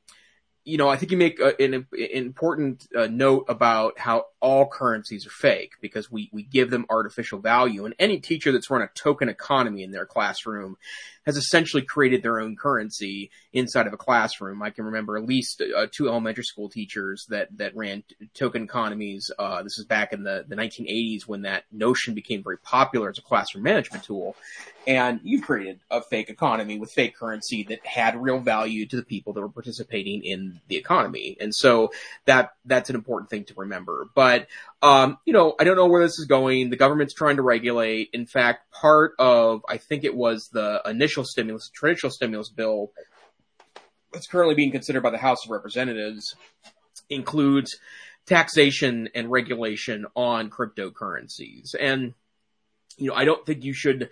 you 0.65 0.79
know, 0.79 0.88
I 0.88 0.97
think 0.97 1.11
you 1.11 1.19
make 1.19 1.41
a, 1.41 1.61
an, 1.61 1.75
an, 1.75 1.87
important 1.93 2.87
uh, 2.97 3.09
note 3.09 3.47
about 3.49 3.99
how 3.99 4.27
all 4.42 4.66
currencies 4.66 5.24
are 5.24 5.31
fake 5.31 5.74
because 5.81 6.11
we, 6.11 6.28
we 6.33 6.42
give 6.42 6.68
them 6.68 6.85
artificial 6.90 7.38
value. 7.38 7.85
And 7.87 7.94
any 7.98 8.18
teacher 8.18 8.50
that's 8.50 8.70
run 8.70 8.83
a 8.83 8.88
token 8.88 9.28
economy 9.28 9.85
in 9.85 9.92
their 9.92 10.05
classroom 10.05 10.76
has 11.24 11.37
essentially 11.37 11.83
created 11.83 12.22
their 12.22 12.40
own 12.40 12.57
currency 12.57 13.31
inside 13.52 13.87
of 13.87 13.92
a 13.92 13.96
classroom. 13.96 14.62
I 14.62 14.70
can 14.70 14.85
remember 14.85 15.16
at 15.16 15.24
least 15.24 15.62
uh, 15.62 15.87
two 15.90 16.09
elementary 16.09 16.42
school 16.42 16.68
teachers 16.68 17.26
that, 17.28 17.57
that 17.59 17.76
ran 17.76 18.02
t- 18.09 18.28
token 18.35 18.64
economies. 18.64 19.31
Uh, 19.38 19.62
this 19.62 19.78
is 19.78 19.85
back 19.85 20.12
in 20.12 20.24
the, 20.24 20.44
the 20.48 20.57
1980s 20.57 21.28
when 21.28 21.42
that 21.42 21.64
notion 21.70 22.14
became 22.14 22.42
very 22.42 22.59
popular 22.59 23.09
as 23.09 23.18
a 23.18 23.22
classroom 23.22 23.62
management 23.62 24.02
tool. 24.02 24.35
And 24.85 25.20
you've 25.22 25.42
created 25.42 25.78
a 25.92 26.02
fake 26.02 26.28
economy 26.28 26.81
with 26.81 26.90
fake 26.90 27.16
currency 27.16 27.62
that 27.68 27.87
had 27.87 28.20
real 28.20 28.40
value 28.40 28.85
to 28.87 28.96
the 28.96 29.05
people 29.05 29.33
that 29.35 29.40
were 29.40 29.48
participating 29.48 30.24
in 30.24 30.61
the 30.66 30.76
economy. 30.76 31.37
And 31.40 31.55
so 31.55 31.92
that, 32.24 32.55
that's 32.64 32.90
an 32.90 32.96
important 32.96 33.31
thing 33.31 33.44
to 33.44 33.55
remember. 33.57 34.09
But, 34.12 34.32
um, 34.83 35.18
you 35.25 35.33
know, 35.33 35.55
I 35.59 35.64
don't 35.64 35.77
know 35.77 35.87
where 35.87 36.03
this 36.03 36.18
is 36.18 36.27
going. 36.27 36.71
The 36.71 36.77
government's 36.77 37.14
trying 37.14 37.37
to 37.37 37.42
regulate. 37.42 38.11
In 38.12 38.27
fact, 38.27 38.73
part 38.73 39.12
of, 39.18 39.62
I 39.68 39.77
think 39.77 40.05
it 40.05 40.14
was 40.14 40.49
the 40.53 40.83
initial 40.85 41.25
stimulus, 41.25 41.71
traditional 41.73 42.11
stimulus 42.11 42.49
bill 42.49 42.92
that's 44.12 44.27
currently 44.27 44.55
being 44.55 44.73
considered 44.73 45.03
by 45.03 45.11
the 45.11 45.18
House 45.18 45.45
of 45.45 45.51
Representatives 45.51 46.35
includes 47.09 47.77
taxation 48.27 49.09
and 49.14 49.31
regulation 49.31 50.07
on 50.14 50.51
cryptocurrencies. 50.51 51.75
And, 51.79 52.14
you 52.97 53.09
know, 53.09 53.14
I 53.14 53.25
don't 53.25 53.45
think 53.47 53.64
you 53.64 53.73
should 53.73 54.11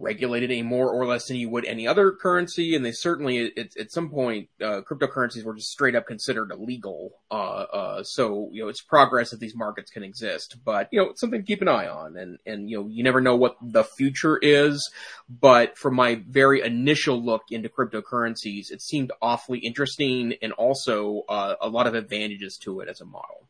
regulate 0.00 0.42
it 0.42 0.50
any 0.50 0.62
more 0.62 0.90
or 0.90 1.06
less 1.06 1.28
than 1.28 1.36
you 1.36 1.48
would 1.50 1.64
any 1.64 1.86
other 1.86 2.10
currency, 2.10 2.74
and 2.74 2.84
they 2.84 2.92
certainly 2.92 3.52
at, 3.56 3.76
at 3.76 3.92
some 3.92 4.10
point 4.10 4.48
uh, 4.60 4.80
cryptocurrencies 4.88 5.44
were 5.44 5.54
just 5.54 5.70
straight 5.70 5.94
up 5.94 6.06
considered 6.06 6.50
illegal. 6.50 7.12
Uh, 7.30 7.34
uh, 7.34 8.02
so 8.02 8.48
you 8.52 8.62
know 8.62 8.68
it's 8.68 8.80
progress 8.80 9.30
that 9.30 9.40
these 9.40 9.54
markets 9.54 9.90
can 9.90 10.02
exist, 10.02 10.56
but 10.64 10.88
you 10.90 11.00
know 11.00 11.12
something 11.16 11.40
to 11.40 11.46
keep 11.46 11.62
an 11.62 11.68
eye 11.68 11.86
on, 11.86 12.16
and 12.16 12.38
and 12.46 12.70
you 12.70 12.78
know 12.78 12.88
you 12.88 13.04
never 13.04 13.20
know 13.20 13.36
what 13.36 13.56
the 13.62 13.84
future 13.84 14.38
is. 14.38 14.90
But 15.28 15.76
from 15.76 15.94
my 15.94 16.22
very 16.28 16.62
initial 16.62 17.22
look 17.22 17.42
into 17.50 17.68
cryptocurrencies, 17.68 18.70
it 18.70 18.82
seemed 18.82 19.12
awfully 19.20 19.58
interesting, 19.58 20.34
and 20.42 20.52
also 20.52 21.22
uh, 21.28 21.56
a 21.60 21.68
lot 21.68 21.86
of 21.86 21.94
advantages 21.94 22.56
to 22.62 22.80
it 22.80 22.88
as 22.88 23.00
a 23.00 23.04
model. 23.04 23.49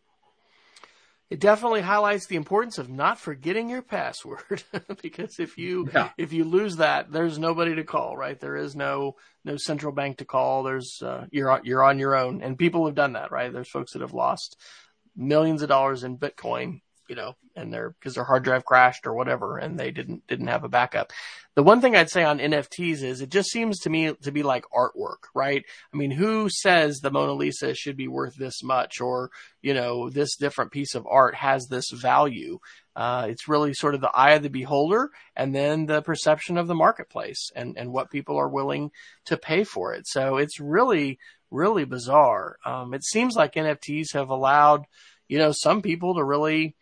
It 1.30 1.38
definitely 1.38 1.80
highlights 1.80 2.26
the 2.26 2.34
importance 2.34 2.78
of 2.78 2.90
not 2.90 3.20
forgetting 3.20 3.70
your 3.70 3.82
password 3.82 4.64
because 5.02 5.38
if 5.38 5.56
you 5.56 5.88
yeah. 5.94 6.10
if 6.18 6.32
you 6.32 6.44
lose 6.44 6.76
that, 6.76 7.12
there's 7.12 7.38
nobody 7.38 7.76
to 7.76 7.84
call, 7.84 8.16
right? 8.16 8.38
There 8.38 8.56
is 8.56 8.74
no 8.74 9.14
no 9.44 9.56
central 9.56 9.92
bank 9.92 10.18
to 10.18 10.24
call. 10.24 10.64
There's 10.64 11.00
uh, 11.00 11.26
you're 11.30 11.60
you're 11.62 11.84
on 11.84 12.00
your 12.00 12.16
own, 12.16 12.42
and 12.42 12.58
people 12.58 12.86
have 12.86 12.96
done 12.96 13.12
that, 13.12 13.30
right? 13.30 13.52
There's 13.52 13.70
folks 13.70 13.92
that 13.92 14.02
have 14.02 14.12
lost 14.12 14.56
millions 15.16 15.62
of 15.62 15.68
dollars 15.68 16.02
in 16.02 16.18
Bitcoin 16.18 16.80
you 17.10 17.16
know, 17.16 17.34
and 17.56 17.72
their 17.72 17.90
because 17.90 18.14
their 18.14 18.24
hard 18.24 18.44
drive 18.44 18.64
crashed 18.64 19.04
or 19.04 19.14
whatever, 19.14 19.58
and 19.58 19.76
they 19.76 19.90
didn't 19.90 20.24
didn't 20.28 20.46
have 20.46 20.62
a 20.62 20.68
backup. 20.68 21.12
The 21.56 21.64
one 21.64 21.80
thing 21.80 21.96
I'd 21.96 22.08
say 22.08 22.22
on 22.22 22.38
NFTs 22.38 23.02
is 23.02 23.20
it 23.20 23.30
just 23.30 23.50
seems 23.50 23.80
to 23.80 23.90
me 23.90 24.14
to 24.22 24.30
be 24.30 24.44
like 24.44 24.64
artwork, 24.72 25.24
right? 25.34 25.64
I 25.92 25.96
mean, 25.96 26.12
who 26.12 26.48
says 26.48 27.00
the 27.00 27.10
Mona 27.10 27.32
Lisa 27.32 27.74
should 27.74 27.96
be 27.96 28.06
worth 28.06 28.36
this 28.36 28.62
much, 28.62 29.00
or 29.00 29.32
you 29.60 29.74
know, 29.74 30.08
this 30.08 30.36
different 30.36 30.70
piece 30.70 30.94
of 30.94 31.04
art 31.10 31.34
has 31.34 31.66
this 31.66 31.90
value? 31.90 32.60
Uh, 32.94 33.26
it's 33.28 33.48
really 33.48 33.74
sort 33.74 33.96
of 33.96 34.00
the 34.00 34.10
eye 34.14 34.34
of 34.34 34.44
the 34.44 34.48
beholder, 34.48 35.10
and 35.34 35.52
then 35.52 35.86
the 35.86 36.02
perception 36.02 36.58
of 36.58 36.68
the 36.68 36.76
marketplace, 36.76 37.50
and 37.56 37.76
and 37.76 37.92
what 37.92 38.12
people 38.12 38.36
are 38.36 38.48
willing 38.48 38.92
to 39.24 39.36
pay 39.36 39.64
for 39.64 39.94
it. 39.94 40.06
So 40.06 40.36
it's 40.36 40.60
really 40.60 41.18
really 41.50 41.84
bizarre. 41.84 42.56
Um, 42.64 42.94
it 42.94 43.04
seems 43.04 43.34
like 43.34 43.54
NFTs 43.54 44.12
have 44.12 44.28
allowed 44.28 44.84
you 45.26 45.38
know 45.38 45.50
some 45.52 45.82
people 45.82 46.14
to 46.14 46.24
really 46.24 46.76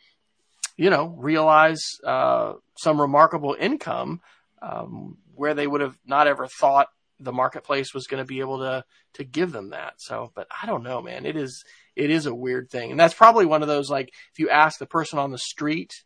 you 0.79 0.91
know, 0.91 1.15
realize 1.19 1.83
uh, 2.05 2.55
some 2.79 3.01
remarkable 3.01 3.55
income 3.59 4.21
um, 4.63 5.19
where 5.35 5.53
they 5.53 5.67
would 5.67 5.81
have 5.81 5.99
not 6.07 6.27
ever 6.29 6.47
thought 6.47 6.87
the 7.21 7.33
marketplace 7.33 7.93
was 7.93 8.07
going 8.07 8.23
to 8.23 8.27
be 8.27 8.41
able 8.41 8.61
to 8.61 8.85
to 9.15 9.25
give 9.25 9.51
them 9.51 9.71
that. 9.71 9.95
So, 9.99 10.31
but 10.35 10.47
I 10.63 10.67
don't 10.67 10.85
know, 10.85 11.03
man. 11.03 11.27
It 11.27 11.37
is 11.37 11.65
it 11.97 12.11
is 12.11 12.27
a 12.27 12.35
weird 12.35 12.71
thing, 12.71 12.93
and 12.93 13.01
that's 13.01 13.13
probably 13.13 13.45
one 13.45 13.63
of 13.63 13.69
those 13.69 13.91
like 13.91 14.09
if 14.33 14.39
you 14.39 14.49
ask 14.49 14.79
the 14.79 14.87
person 14.87 15.19
on 15.19 15.31
the 15.31 15.39
street. 15.39 15.93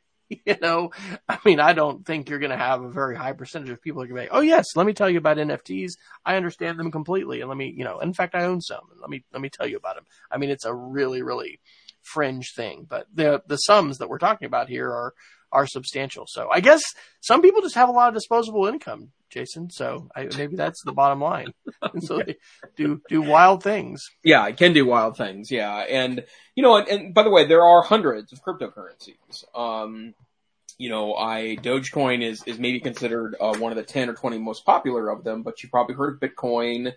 You 0.46 0.56
know, 0.62 0.92
I 1.28 1.38
mean, 1.44 1.60
I 1.60 1.74
don't 1.74 2.06
think 2.06 2.30
you're 2.30 2.38
going 2.38 2.52
to 2.52 2.56
have 2.56 2.80
a 2.80 2.90
very 2.90 3.14
high 3.14 3.34
percentage 3.34 3.68
of 3.68 3.82
people 3.82 4.02
going 4.02 4.16
to 4.16 4.22
be, 4.22 4.28
oh 4.30 4.40
yes, 4.40 4.64
let 4.76 4.86
me 4.86 4.94
tell 4.94 5.10
you 5.10 5.18
about 5.18 5.36
NFTs. 5.36 5.90
I 6.24 6.36
understand 6.36 6.78
them 6.78 6.90
completely, 6.90 7.42
and 7.42 7.50
let 7.50 7.58
me, 7.58 7.70
you 7.76 7.84
know, 7.84 7.98
in 7.98 8.14
fact, 8.14 8.34
I 8.34 8.44
own 8.44 8.62
some. 8.62 8.80
And 8.92 8.98
let 8.98 9.10
me 9.10 9.24
let 9.34 9.42
me 9.42 9.50
tell 9.50 9.66
you 9.66 9.76
about 9.76 9.96
them. 9.96 10.06
I 10.30 10.38
mean, 10.38 10.48
it's 10.48 10.64
a 10.64 10.74
really, 10.74 11.20
really 11.20 11.60
fringe 12.02 12.52
thing, 12.54 12.86
but 12.88 13.06
the 13.14 13.42
the 13.46 13.56
sums 13.56 13.98
that 13.98 14.08
we're 14.08 14.18
talking 14.18 14.46
about 14.46 14.68
here 14.68 14.88
are 14.88 15.14
are 15.52 15.66
substantial. 15.66 16.24
So 16.26 16.48
I 16.50 16.60
guess 16.60 16.82
some 17.20 17.42
people 17.42 17.62
just 17.62 17.74
have 17.74 17.88
a 17.88 17.92
lot 17.92 18.08
of 18.08 18.14
disposable 18.14 18.66
income, 18.66 19.10
Jason. 19.30 19.70
So 19.70 20.08
I, 20.16 20.28
maybe 20.36 20.56
that's 20.56 20.82
the 20.84 20.92
bottom 20.92 21.20
line. 21.20 21.52
And 21.92 22.02
so 22.02 22.18
they 22.18 22.36
do 22.76 23.02
do 23.08 23.20
wild 23.20 23.62
things. 23.62 24.02
Yeah, 24.22 24.46
it 24.46 24.56
can 24.56 24.72
do 24.72 24.86
wild 24.86 25.16
things. 25.16 25.50
Yeah, 25.50 25.76
and 25.78 26.24
you 26.54 26.62
know, 26.62 26.76
and, 26.76 26.88
and 26.88 27.14
by 27.14 27.24
the 27.24 27.30
way, 27.30 27.46
there 27.46 27.64
are 27.64 27.82
hundreds 27.82 28.32
of 28.32 28.40
cryptocurrencies. 28.42 29.44
Um, 29.52 30.14
you 30.78 30.88
know, 30.88 31.14
I 31.14 31.56
Dogecoin 31.60 32.22
is 32.22 32.42
is 32.46 32.58
maybe 32.58 32.78
considered 32.78 33.34
uh, 33.40 33.56
one 33.56 33.72
of 33.72 33.76
the 33.76 33.82
ten 33.82 34.08
or 34.08 34.14
twenty 34.14 34.38
most 34.38 34.64
popular 34.64 35.10
of 35.10 35.24
them, 35.24 35.42
but 35.42 35.62
you 35.62 35.68
probably 35.68 35.96
heard 35.96 36.14
of 36.14 36.20
Bitcoin 36.20 36.92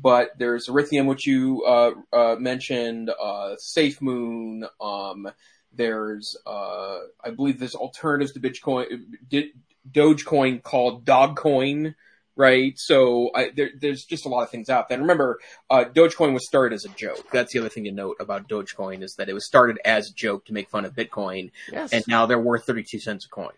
but 0.00 0.30
there's 0.38 0.68
Ethereum, 0.68 1.06
which 1.06 1.26
you 1.26 1.64
uh, 1.64 1.90
uh, 2.12 2.36
mentioned, 2.38 3.10
uh, 3.10 3.56
SafeMoon. 3.56 4.68
Um, 4.80 5.30
there's, 5.72 6.36
uh, 6.46 6.98
I 7.22 7.30
believe, 7.34 7.58
there's 7.58 7.74
alternatives 7.74 8.32
to 8.32 8.40
Bitcoin, 8.40 8.86
Dogecoin 9.90 10.62
called 10.62 11.04
Dogcoin, 11.04 11.94
right? 12.36 12.78
So 12.78 13.30
I, 13.34 13.50
there, 13.54 13.70
there's 13.78 14.04
just 14.04 14.24
a 14.24 14.28
lot 14.28 14.42
of 14.42 14.50
things 14.50 14.70
out 14.70 14.88
there. 14.88 14.96
And 14.96 15.02
remember, 15.02 15.38
uh, 15.68 15.84
Dogecoin 15.84 16.32
was 16.32 16.46
started 16.46 16.74
as 16.74 16.84
a 16.84 16.90
joke. 16.90 17.30
That's 17.32 17.52
the 17.52 17.58
other 17.58 17.68
thing 17.68 17.84
to 17.84 17.92
note 17.92 18.16
about 18.20 18.48
Dogecoin 18.48 19.02
is 19.02 19.14
that 19.16 19.28
it 19.28 19.34
was 19.34 19.46
started 19.46 19.78
as 19.84 20.10
a 20.10 20.14
joke 20.14 20.46
to 20.46 20.52
make 20.52 20.70
fun 20.70 20.84
of 20.84 20.94
Bitcoin, 20.94 21.50
yes. 21.70 21.92
and 21.92 22.04
now 22.06 22.26
they're 22.26 22.38
worth 22.38 22.64
32 22.64 23.00
cents 23.00 23.26
a 23.26 23.28
coin. 23.28 23.50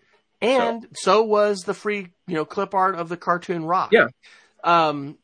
And 0.43 0.85
so. 0.95 1.21
so 1.21 1.23
was 1.23 1.65
the 1.65 1.75
free, 1.75 2.09
you 2.27 2.35
know, 2.35 2.47
clip 2.47 2.73
art 2.73 2.95
of 2.95 3.11
the 3.11 3.19
cartoon 3.19 3.67
rock. 3.67 3.93
Yeah. 3.93 4.09
Um, 4.65 5.19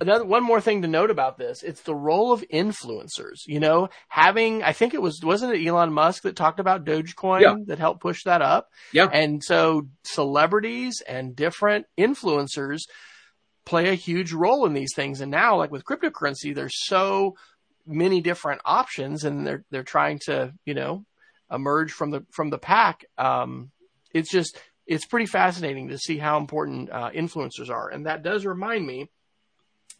another 0.00 0.24
one 0.24 0.42
more 0.42 0.60
thing 0.60 0.82
to 0.82 0.88
note 0.88 1.10
about 1.10 1.38
this 1.38 1.62
it's 1.62 1.80
the 1.82 1.94
role 1.94 2.32
of 2.32 2.44
influencers 2.52 3.46
you 3.46 3.60
know? 3.60 3.88
Having 4.08 4.62
i 4.62 4.72
think 4.72 4.94
it 4.94 5.02
was 5.02 5.20
wasn't 5.22 5.54
it 5.54 5.66
elon 5.66 5.92
musk 5.92 6.22
that 6.24 6.36
talked 6.36 6.60
about 6.60 6.84
dogecoin 6.84 7.40
yeah. 7.40 7.54
that 7.66 7.78
helped 7.78 8.00
push 8.00 8.24
that 8.24 8.42
up? 8.42 8.70
Yeah. 8.92 9.06
And 9.06 9.42
so 9.42 9.88
celebrities 10.04 11.02
and 11.06 11.36
different 11.36 11.86
influencers 11.98 12.80
play 13.64 13.88
a 13.88 13.94
huge 13.94 14.32
role 14.32 14.66
in 14.66 14.74
these 14.74 14.94
things. 14.94 15.20
And 15.20 15.30
now 15.30 15.56
like 15.56 15.70
with 15.70 15.84
cryptocurrency 15.84 16.54
there's 16.54 16.84
so 16.84 17.36
many 17.86 18.20
different 18.20 18.60
options 18.64 19.24
and 19.24 19.46
they're 19.46 19.64
they're 19.70 19.82
trying 19.82 20.20
to 20.26 20.52
you 20.64 20.74
know 20.74 21.04
emerge 21.50 21.92
from 21.92 22.10
the 22.10 22.24
from 22.30 22.50
the 22.50 22.58
pack. 22.58 23.04
Um 23.18 23.70
it's 24.12 24.30
just 24.30 24.58
it's 24.86 25.06
pretty 25.06 25.26
fascinating 25.26 25.88
to 25.88 25.98
see 25.98 26.18
how 26.18 26.38
important 26.38 26.90
uh, 26.90 27.10
influencers 27.10 27.70
are. 27.70 27.88
And 27.88 28.06
that 28.06 28.22
does 28.22 28.44
remind 28.44 28.84
me 28.84 29.08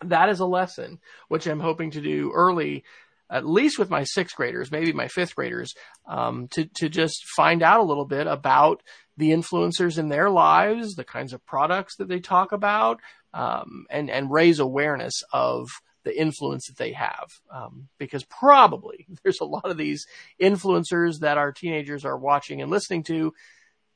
that 0.04 0.28
is 0.28 0.40
a 0.40 0.46
lesson 0.46 0.98
which 1.28 1.46
I'm 1.46 1.60
hoping 1.60 1.92
to 1.92 2.00
do 2.00 2.32
early, 2.34 2.84
at 3.30 3.46
least 3.46 3.78
with 3.78 3.90
my 3.90 4.04
sixth 4.04 4.36
graders, 4.36 4.70
maybe 4.70 4.92
my 4.92 5.08
fifth 5.08 5.34
graders, 5.34 5.74
um, 6.06 6.48
to 6.52 6.66
to 6.76 6.88
just 6.88 7.24
find 7.36 7.62
out 7.62 7.80
a 7.80 7.84
little 7.84 8.06
bit 8.06 8.26
about 8.26 8.82
the 9.16 9.30
influencers 9.30 9.98
in 9.98 10.08
their 10.08 10.30
lives, 10.30 10.94
the 10.94 11.04
kinds 11.04 11.32
of 11.32 11.44
products 11.44 11.96
that 11.96 12.08
they 12.08 12.20
talk 12.20 12.52
about, 12.52 13.00
um, 13.34 13.86
and 13.90 14.10
and 14.10 14.30
raise 14.30 14.58
awareness 14.58 15.22
of 15.32 15.68
the 16.04 16.18
influence 16.18 16.66
that 16.66 16.78
they 16.78 16.92
have. 16.92 17.28
Um, 17.52 17.88
because 17.98 18.24
probably 18.24 19.06
there's 19.22 19.40
a 19.40 19.46
lot 19.46 19.66
of 19.66 19.76
these 19.76 20.06
influencers 20.40 21.20
that 21.20 21.38
our 21.38 21.52
teenagers 21.52 22.04
are 22.04 22.18
watching 22.18 22.60
and 22.60 22.70
listening 22.70 23.04
to 23.04 23.32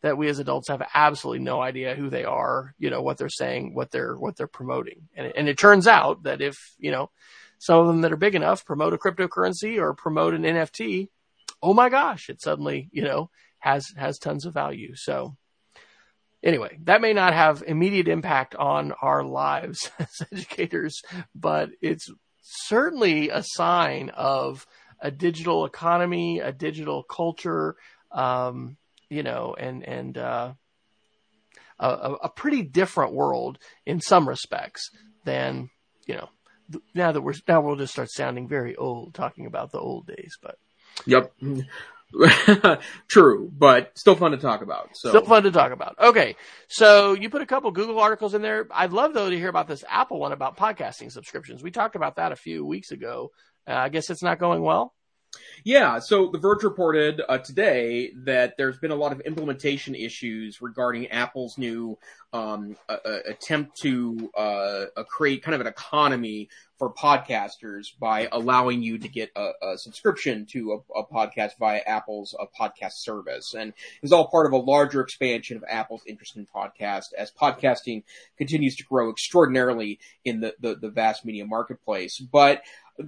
that 0.06 0.16
we 0.16 0.28
as 0.28 0.38
adults 0.38 0.68
have 0.68 0.86
absolutely 0.94 1.44
no 1.44 1.60
idea 1.60 1.96
who 1.96 2.08
they 2.08 2.24
are, 2.24 2.74
you 2.78 2.90
know, 2.90 3.02
what 3.02 3.18
they're 3.18 3.28
saying, 3.28 3.74
what 3.74 3.90
they're, 3.90 4.14
what 4.14 4.36
they're 4.36 4.46
promoting. 4.46 5.08
And, 5.16 5.32
and 5.36 5.48
it 5.48 5.58
turns 5.58 5.88
out 5.88 6.22
that 6.22 6.40
if, 6.40 6.56
you 6.78 6.92
know, 6.92 7.10
some 7.58 7.80
of 7.80 7.88
them 7.88 8.02
that 8.02 8.12
are 8.12 8.16
big 8.16 8.36
enough 8.36 8.64
promote 8.64 8.92
a 8.92 8.98
cryptocurrency 8.98 9.80
or 9.80 9.94
promote 9.94 10.34
an 10.34 10.42
NFT, 10.42 11.08
oh 11.60 11.74
my 11.74 11.88
gosh, 11.88 12.28
it 12.28 12.40
suddenly, 12.40 12.88
you 12.92 13.02
know, 13.02 13.30
has, 13.58 13.86
has 13.96 14.18
tons 14.18 14.46
of 14.46 14.54
value. 14.54 14.94
So 14.94 15.36
anyway, 16.42 16.78
that 16.84 17.00
may 17.00 17.12
not 17.12 17.34
have 17.34 17.64
immediate 17.66 18.06
impact 18.06 18.54
on 18.54 18.92
our 19.02 19.24
lives 19.24 19.90
as 19.98 20.22
educators, 20.32 21.02
but 21.34 21.70
it's 21.80 22.08
certainly 22.42 23.30
a 23.30 23.42
sign 23.42 24.10
of 24.10 24.66
a 25.00 25.10
digital 25.10 25.64
economy, 25.64 26.38
a 26.38 26.52
digital 26.52 27.02
culture, 27.02 27.76
um, 28.12 28.76
you 29.10 29.22
know, 29.22 29.54
and 29.58 29.82
and 29.86 30.18
uh, 30.18 30.52
a, 31.78 32.12
a 32.24 32.28
pretty 32.28 32.62
different 32.62 33.12
world 33.12 33.58
in 33.84 34.00
some 34.00 34.28
respects 34.28 34.90
than 35.24 35.70
you 36.06 36.14
know. 36.14 36.28
Now 36.94 37.12
that 37.12 37.20
we're 37.20 37.34
now 37.46 37.60
we'll 37.60 37.76
just 37.76 37.92
start 37.92 38.10
sounding 38.10 38.48
very 38.48 38.74
old 38.74 39.14
talking 39.14 39.46
about 39.46 39.70
the 39.70 39.78
old 39.78 40.06
days, 40.08 40.36
but 40.42 40.56
yep. 41.06 41.32
True, 43.08 43.50
but 43.56 43.96
still 43.98 44.14
fun 44.14 44.30
to 44.30 44.36
talk 44.36 44.62
about. 44.62 44.90
So. 44.94 45.10
Still 45.10 45.24
fun 45.24 45.42
to 45.42 45.50
talk 45.50 45.72
about. 45.72 45.96
Okay, 45.98 46.36
so 46.68 47.14
you 47.14 47.30
put 47.30 47.42
a 47.42 47.46
couple 47.46 47.70
Google 47.72 47.98
articles 48.00 48.34
in 48.34 48.42
there. 48.42 48.66
I'd 48.70 48.92
love 48.92 49.12
though 49.14 49.30
to 49.30 49.36
hear 49.36 49.48
about 49.48 49.68
this 49.68 49.84
Apple 49.88 50.18
one 50.18 50.32
about 50.32 50.56
podcasting 50.56 51.12
subscriptions. 51.12 51.62
We 51.62 51.70
talked 51.70 51.96
about 51.96 52.16
that 52.16 52.32
a 52.32 52.36
few 52.36 52.64
weeks 52.64 52.90
ago. 52.90 53.30
Uh, 53.68 53.74
I 53.74 53.88
guess 53.88 54.10
it's 54.10 54.22
not 54.22 54.38
going 54.38 54.62
well. 54.62 54.94
Yeah, 55.64 55.98
so 55.98 56.30
The 56.30 56.38
Verge 56.38 56.62
reported 56.62 57.22
uh, 57.28 57.38
today 57.38 58.12
that 58.24 58.54
there's 58.56 58.78
been 58.78 58.90
a 58.90 58.96
lot 58.96 59.12
of 59.12 59.20
implementation 59.20 59.94
issues 59.94 60.62
regarding 60.62 61.08
Apple's 61.08 61.58
new 61.58 61.98
um, 62.32 62.76
attempt 63.26 63.76
to 63.78 64.30
uh, 64.36 64.84
create 65.08 65.42
kind 65.42 65.54
of 65.54 65.60
an 65.60 65.66
economy 65.66 66.48
for 66.78 66.92
podcasters 66.92 67.98
by 67.98 68.28
allowing 68.32 68.82
you 68.82 68.98
to 68.98 69.08
get 69.08 69.30
a, 69.34 69.50
a 69.62 69.78
subscription 69.78 70.44
to 70.44 70.72
a, 70.72 71.00
a, 71.00 71.06
podcast 71.06 71.52
via 71.58 71.80
Apple's 71.86 72.34
uh, 72.38 72.44
podcast 72.58 72.92
service. 72.92 73.54
And 73.54 73.72
it's 74.02 74.12
all 74.12 74.28
part 74.28 74.46
of 74.46 74.52
a 74.52 74.58
larger 74.58 75.00
expansion 75.00 75.56
of 75.56 75.64
Apple's 75.68 76.02
interest 76.06 76.36
in 76.36 76.46
podcast 76.46 77.14
as 77.16 77.30
podcasting 77.32 78.02
continues 78.36 78.76
to 78.76 78.84
grow 78.84 79.10
extraordinarily 79.10 79.98
in 80.24 80.40
the, 80.40 80.54
the, 80.60 80.74
the 80.74 80.90
vast 80.90 81.24
media 81.24 81.46
marketplace. 81.46 82.18
But 82.18 82.62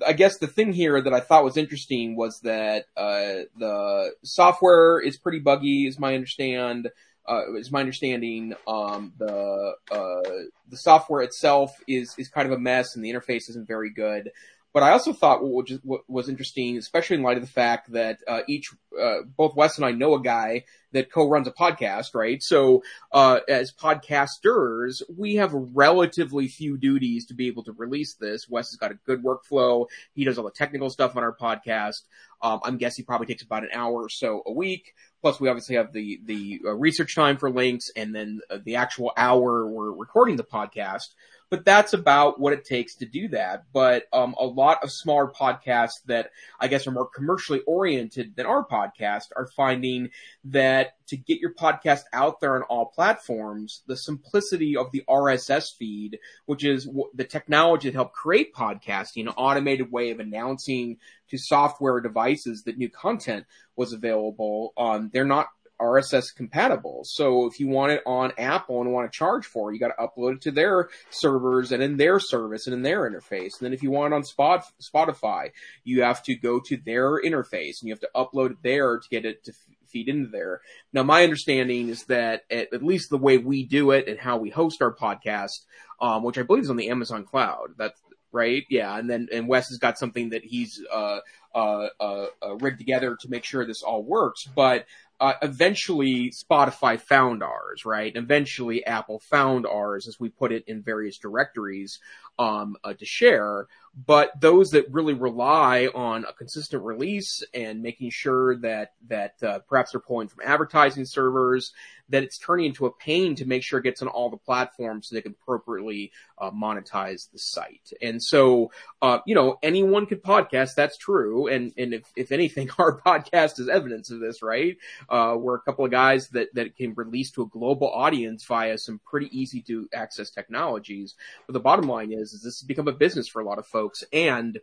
I 0.06 0.12
guess 0.12 0.38
the 0.38 0.46
thing 0.46 0.72
here 0.72 1.00
that 1.00 1.12
I 1.14 1.20
thought 1.20 1.44
was 1.44 1.56
interesting 1.56 2.16
was 2.16 2.40
that 2.40 2.86
uh, 2.96 3.44
the 3.58 4.12
software 4.22 5.00
is 5.00 5.16
pretty 5.16 5.38
buggy, 5.38 5.86
is 5.86 5.98
my 5.98 6.14
understand. 6.14 6.90
uh, 7.28 7.54
is 7.54 7.70
my 7.70 7.80
understanding, 7.80 8.54
um, 8.66 9.12
the 9.18 9.74
uh, 9.90 10.22
the 10.70 10.76
software 10.76 11.20
itself 11.22 11.76
is 11.86 12.14
is 12.16 12.28
kind 12.28 12.46
of 12.46 12.52
a 12.52 12.60
mess 12.60 12.96
and 12.96 13.04
the 13.04 13.12
interface 13.12 13.50
isn't 13.50 13.68
very 13.68 13.90
good. 13.90 14.30
But 14.74 14.82
I 14.82 14.90
also 14.92 15.12
thought 15.12 15.42
what 15.42 15.66
was, 16.08 16.28
interesting, 16.28 16.76
especially 16.76 17.16
in 17.16 17.22
light 17.22 17.38
of 17.38 17.42
the 17.42 17.50
fact 17.50 17.92
that 17.92 18.18
uh, 18.28 18.42
each, 18.46 18.70
uh, 19.00 19.22
both 19.36 19.56
Wes 19.56 19.76
and 19.76 19.86
I 19.86 19.92
know 19.92 20.14
a 20.14 20.20
guy 20.20 20.64
that 20.92 21.10
co-runs 21.10 21.48
a 21.48 21.52
podcast, 21.52 22.14
right? 22.14 22.42
So 22.42 22.82
uh, 23.10 23.40
as 23.48 23.72
podcasters, 23.72 25.02
we 25.16 25.36
have 25.36 25.52
relatively 25.54 26.48
few 26.48 26.76
duties 26.76 27.26
to 27.26 27.34
be 27.34 27.46
able 27.46 27.64
to 27.64 27.72
release 27.72 28.14
this. 28.14 28.48
Wes 28.48 28.70
has 28.70 28.76
got 28.76 28.90
a 28.90 28.98
good 29.06 29.22
workflow. 29.22 29.86
He 30.14 30.24
does 30.24 30.36
all 30.38 30.44
the 30.44 30.50
technical 30.50 30.90
stuff 30.90 31.16
on 31.16 31.22
our 31.22 31.34
podcast. 31.34 32.02
Um, 32.42 32.60
I'm 32.62 32.76
guessing 32.76 33.02
he 33.02 33.06
probably 33.06 33.26
takes 33.26 33.42
about 33.42 33.64
an 33.64 33.70
hour 33.72 33.94
or 33.94 34.08
so 34.10 34.42
a 34.46 34.52
week. 34.52 34.94
Plus, 35.22 35.40
we 35.40 35.48
obviously 35.48 35.76
have 35.76 35.92
the 35.92 36.20
the 36.24 36.60
uh, 36.64 36.74
research 36.74 37.16
time 37.16 37.38
for 37.38 37.50
links, 37.50 37.90
and 37.96 38.14
then 38.14 38.40
uh, 38.48 38.58
the 38.64 38.76
actual 38.76 39.12
hour 39.16 39.66
we're 39.66 39.90
recording 39.90 40.36
the 40.36 40.44
podcast 40.44 41.08
but 41.50 41.64
that's 41.64 41.92
about 41.92 42.38
what 42.38 42.52
it 42.52 42.64
takes 42.64 42.96
to 42.96 43.06
do 43.06 43.28
that. 43.28 43.64
But 43.72 44.04
um, 44.12 44.34
a 44.38 44.44
lot 44.44 44.82
of 44.82 44.92
smaller 44.92 45.28
podcasts 45.28 46.02
that 46.06 46.30
I 46.60 46.68
guess 46.68 46.86
are 46.86 46.92
more 46.92 47.08
commercially 47.08 47.60
oriented 47.66 48.36
than 48.36 48.46
our 48.46 48.66
podcast 48.66 49.26
are 49.36 49.48
finding 49.56 50.10
that 50.44 50.94
to 51.08 51.16
get 51.16 51.40
your 51.40 51.54
podcast 51.54 52.02
out 52.12 52.40
there 52.40 52.56
on 52.56 52.62
all 52.62 52.86
platforms, 52.86 53.82
the 53.86 53.96
simplicity 53.96 54.76
of 54.76 54.92
the 54.92 55.02
RSS 55.08 55.76
feed, 55.76 56.18
which 56.46 56.64
is 56.64 56.88
the 57.14 57.24
technology 57.24 57.88
that 57.88 57.94
helped 57.94 58.14
create 58.14 58.54
podcasting, 58.54 59.22
an 59.22 59.28
automated 59.28 59.90
way 59.90 60.10
of 60.10 60.20
announcing 60.20 60.98
to 61.28 61.38
software 61.38 62.00
devices 62.00 62.64
that 62.64 62.78
new 62.78 62.90
content 62.90 63.46
was 63.76 63.92
available, 63.92 64.72
um, 64.76 65.10
they're 65.12 65.24
not 65.24 65.48
RSS 65.80 66.34
compatible. 66.34 67.02
So 67.04 67.46
if 67.46 67.60
you 67.60 67.68
want 67.68 67.92
it 67.92 68.02
on 68.06 68.32
Apple 68.38 68.80
and 68.80 68.92
want 68.92 69.10
to 69.10 69.16
charge 69.16 69.46
for 69.46 69.70
it, 69.70 69.74
you 69.74 69.80
got 69.80 69.92
to 69.96 70.02
upload 70.02 70.36
it 70.36 70.40
to 70.42 70.50
their 70.50 70.88
servers 71.10 71.72
and 71.72 71.82
in 71.82 71.96
their 71.96 72.18
service 72.18 72.66
and 72.66 72.74
in 72.74 72.82
their 72.82 73.08
interface. 73.08 73.58
And 73.58 73.62
then 73.62 73.72
if 73.72 73.82
you 73.82 73.90
want 73.90 74.12
it 74.12 74.16
on 74.16 74.24
Spot, 74.24 74.64
Spotify, 74.82 75.52
you 75.84 76.02
have 76.02 76.22
to 76.24 76.34
go 76.34 76.60
to 76.60 76.76
their 76.76 77.22
interface 77.22 77.80
and 77.80 77.88
you 77.88 77.92
have 77.92 78.00
to 78.00 78.10
upload 78.14 78.52
it 78.52 78.62
there 78.62 78.98
to 78.98 79.08
get 79.08 79.24
it 79.24 79.44
to 79.44 79.52
feed 79.88 80.08
into 80.08 80.30
there. 80.30 80.60
Now, 80.92 81.02
my 81.02 81.24
understanding 81.24 81.88
is 81.88 82.04
that 82.04 82.42
at, 82.50 82.72
at 82.72 82.82
least 82.82 83.10
the 83.10 83.18
way 83.18 83.38
we 83.38 83.64
do 83.64 83.90
it 83.90 84.08
and 84.08 84.18
how 84.18 84.36
we 84.36 84.50
host 84.50 84.82
our 84.82 84.94
podcast, 84.94 85.64
um, 86.00 86.22
which 86.22 86.38
I 86.38 86.42
believe 86.42 86.64
is 86.64 86.70
on 86.70 86.76
the 86.76 86.90
Amazon 86.90 87.24
cloud, 87.24 87.74
that's 87.76 88.00
right. 88.32 88.64
Yeah. 88.68 88.96
And 88.96 89.08
then, 89.08 89.28
and 89.32 89.48
Wes 89.48 89.68
has 89.68 89.78
got 89.78 89.98
something 89.98 90.30
that 90.30 90.44
he's, 90.44 90.80
uh, 90.92 91.20
uh, 91.54 91.88
uh, 91.98 92.26
uh, 92.42 92.56
rigged 92.56 92.78
together 92.78 93.16
to 93.20 93.30
make 93.30 93.44
sure 93.44 93.66
this 93.66 93.82
all 93.82 94.02
works. 94.02 94.44
But 94.44 94.86
uh, 95.20 95.34
eventually 95.42 96.30
Spotify 96.30 97.00
found 97.00 97.42
ours, 97.42 97.84
right? 97.84 98.14
Eventually 98.14 98.84
Apple 98.84 99.20
found 99.20 99.66
ours 99.66 100.06
as 100.06 100.20
we 100.20 100.28
put 100.28 100.52
it 100.52 100.64
in 100.66 100.82
various 100.82 101.18
directories 101.18 101.98
um, 102.38 102.76
uh, 102.84 102.94
to 102.94 103.04
share. 103.04 103.66
But 104.06 104.40
those 104.40 104.70
that 104.70 104.92
really 104.92 105.14
rely 105.14 105.88
on 105.92 106.24
a 106.24 106.32
consistent 106.32 106.84
release 106.84 107.42
and 107.52 107.82
making 107.82 108.10
sure 108.10 108.56
that 108.58 108.92
that 109.08 109.42
uh, 109.42 109.58
perhaps 109.68 109.92
they're 109.92 110.00
pulling 110.00 110.28
from 110.28 110.44
advertising 110.46 111.04
servers, 111.04 111.72
that 112.10 112.22
it's 112.22 112.38
turning 112.38 112.66
into 112.66 112.86
a 112.86 112.90
pain 112.90 113.34
to 113.36 113.44
make 113.44 113.62
sure 113.62 113.80
it 113.80 113.82
gets 113.82 114.00
on 114.02 114.08
all 114.08 114.30
the 114.30 114.36
platforms 114.36 115.08
so 115.08 115.14
they 115.14 115.22
can 115.22 115.34
appropriately 115.42 116.12
uh, 116.38 116.50
monetize 116.50 117.30
the 117.32 117.38
site. 117.38 117.92
And 118.00 118.22
so, 118.22 118.70
uh, 119.02 119.18
you 119.26 119.34
know, 119.34 119.58
anyone 119.62 120.06
could 120.06 120.22
podcast. 120.22 120.74
That's 120.74 120.96
true. 120.96 121.48
And 121.48 121.72
and 121.76 121.94
if 121.94 122.04
if 122.16 122.32
anything, 122.32 122.70
our 122.78 123.00
podcast 123.00 123.58
is 123.60 123.68
evidence 123.68 124.10
of 124.10 124.20
this, 124.20 124.42
right? 124.42 124.76
Uh, 125.08 125.36
we're 125.38 125.56
a 125.56 125.60
couple 125.60 125.84
of 125.84 125.90
guys 125.90 126.28
that 126.30 126.54
that 126.54 126.76
can 126.76 126.94
release 126.94 127.30
to 127.32 127.42
a 127.42 127.46
global 127.46 127.90
audience 127.90 128.44
via 128.44 128.78
some 128.78 129.00
pretty 129.04 129.28
easy 129.38 129.60
to 129.62 129.88
access 129.92 130.30
technologies. 130.30 131.14
But 131.46 131.52
the 131.52 131.60
bottom 131.60 131.88
line 131.88 132.12
is, 132.12 132.32
is 132.32 132.42
this 132.42 132.60
has 132.60 132.66
become 132.66 132.88
a 132.88 132.92
business 132.92 133.28
for 133.28 133.40
a 133.40 133.44
lot 133.44 133.58
of 133.58 133.66
folks, 133.66 133.87
and 134.12 134.58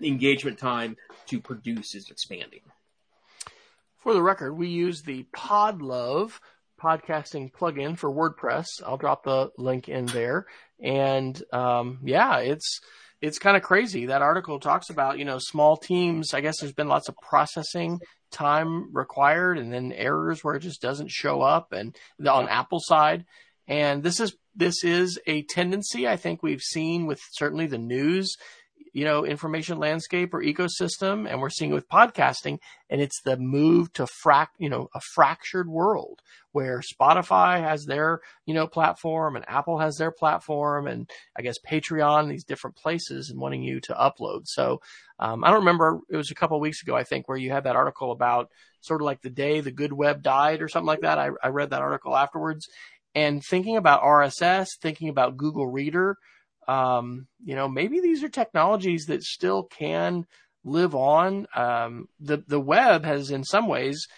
the 0.00 0.08
engagement 0.08 0.58
time 0.58 0.96
to 1.26 1.40
produce 1.40 1.94
is 1.94 2.10
expanding. 2.10 2.60
For 3.98 4.12
the 4.12 4.22
record, 4.22 4.54
we 4.54 4.68
use 4.68 5.02
the 5.02 5.24
Podlove 5.34 6.38
podcasting 6.80 7.52
plugin 7.52 7.96
for 7.96 8.10
WordPress. 8.10 8.66
I'll 8.84 8.98
drop 8.98 9.24
the 9.24 9.50
link 9.56 9.88
in 9.88 10.06
there. 10.06 10.46
And 10.80 11.40
um, 11.52 12.00
yeah, 12.04 12.38
it's 12.38 12.80
it's 13.22 13.38
kind 13.38 13.56
of 13.56 13.62
crazy. 13.62 14.06
That 14.06 14.20
article 14.20 14.60
talks 14.60 14.90
about 14.90 15.18
you 15.18 15.24
know 15.24 15.38
small 15.38 15.76
teams. 15.76 16.34
I 16.34 16.42
guess 16.42 16.60
there's 16.60 16.74
been 16.74 16.88
lots 16.88 17.08
of 17.08 17.16
processing 17.16 18.00
time 18.30 18.94
required, 18.94 19.58
and 19.58 19.72
then 19.72 19.92
errors 19.92 20.44
where 20.44 20.56
it 20.56 20.60
just 20.60 20.82
doesn't 20.82 21.10
show 21.10 21.40
up, 21.40 21.72
and 21.72 21.96
on 22.26 22.48
Apple 22.48 22.80
side. 22.80 23.24
And 23.66 24.02
this 24.02 24.20
is 24.20 24.36
this 24.54 24.84
is 24.84 25.18
a 25.26 25.42
tendency 25.42 26.06
I 26.08 26.16
think 26.16 26.42
we've 26.42 26.62
seen 26.62 27.06
with 27.06 27.20
certainly 27.32 27.66
the 27.66 27.78
news 27.78 28.36
you 28.94 29.04
know, 29.04 29.26
information 29.26 29.78
landscape 29.78 30.32
or 30.32 30.40
ecosystem, 30.40 31.28
and 31.28 31.40
we're 31.40 31.50
seeing 31.50 31.72
it 31.72 31.74
with 31.74 31.88
podcasting, 31.88 32.58
and 32.88 33.00
it's 33.00 33.20
the 33.22 33.36
move 33.36 33.92
to 33.92 34.06
frac, 34.24 34.46
you 34.56 34.68
know, 34.68 34.88
a 34.94 35.00
fractured 35.14 35.68
world 35.68 36.20
where 36.52 36.80
Spotify 36.80 37.60
has 37.60 37.86
their, 37.86 38.20
you 38.46 38.54
know, 38.54 38.68
platform 38.68 39.34
and 39.34 39.44
Apple 39.48 39.80
has 39.80 39.96
their 39.96 40.12
platform, 40.12 40.86
and 40.86 41.10
I 41.36 41.42
guess 41.42 41.56
Patreon, 41.68 42.28
these 42.28 42.44
different 42.44 42.76
places, 42.76 43.30
and 43.30 43.40
wanting 43.40 43.64
you 43.64 43.80
to 43.80 43.94
upload. 43.94 44.42
So 44.44 44.80
um, 45.18 45.42
I 45.42 45.48
don't 45.50 45.60
remember. 45.60 45.98
It 46.08 46.16
was 46.16 46.30
a 46.30 46.36
couple 46.36 46.60
weeks 46.60 46.80
ago, 46.80 46.94
I 46.94 47.02
think, 47.02 47.28
where 47.28 47.36
you 47.36 47.50
had 47.50 47.64
that 47.64 47.74
article 47.74 48.12
about 48.12 48.48
sort 48.80 49.00
of 49.00 49.06
like 49.06 49.22
the 49.22 49.30
day 49.30 49.60
the 49.60 49.72
good 49.72 49.92
web 49.92 50.22
died 50.22 50.62
or 50.62 50.68
something 50.68 50.86
like 50.86 51.00
that. 51.00 51.18
I, 51.18 51.30
I 51.42 51.48
read 51.48 51.70
that 51.70 51.82
article 51.82 52.16
afterwards, 52.16 52.68
and 53.14 53.42
thinking 53.44 53.76
about 53.76 54.02
RSS, 54.02 54.68
thinking 54.80 55.08
about 55.08 55.36
Google 55.36 55.66
Reader 55.66 56.16
um, 56.66 57.26
you 57.44 57.54
know, 57.54 57.68
maybe 57.68 58.00
these 58.00 58.22
are 58.22 58.28
technologies 58.28 59.06
that 59.06 59.22
still 59.22 59.64
can 59.64 60.26
live 60.64 60.94
on. 60.94 61.46
Um, 61.54 62.08
the 62.20 62.42
the 62.46 62.60
web 62.60 63.04
has, 63.04 63.30
in 63.30 63.44
some 63.44 63.66
ways, 63.66 64.08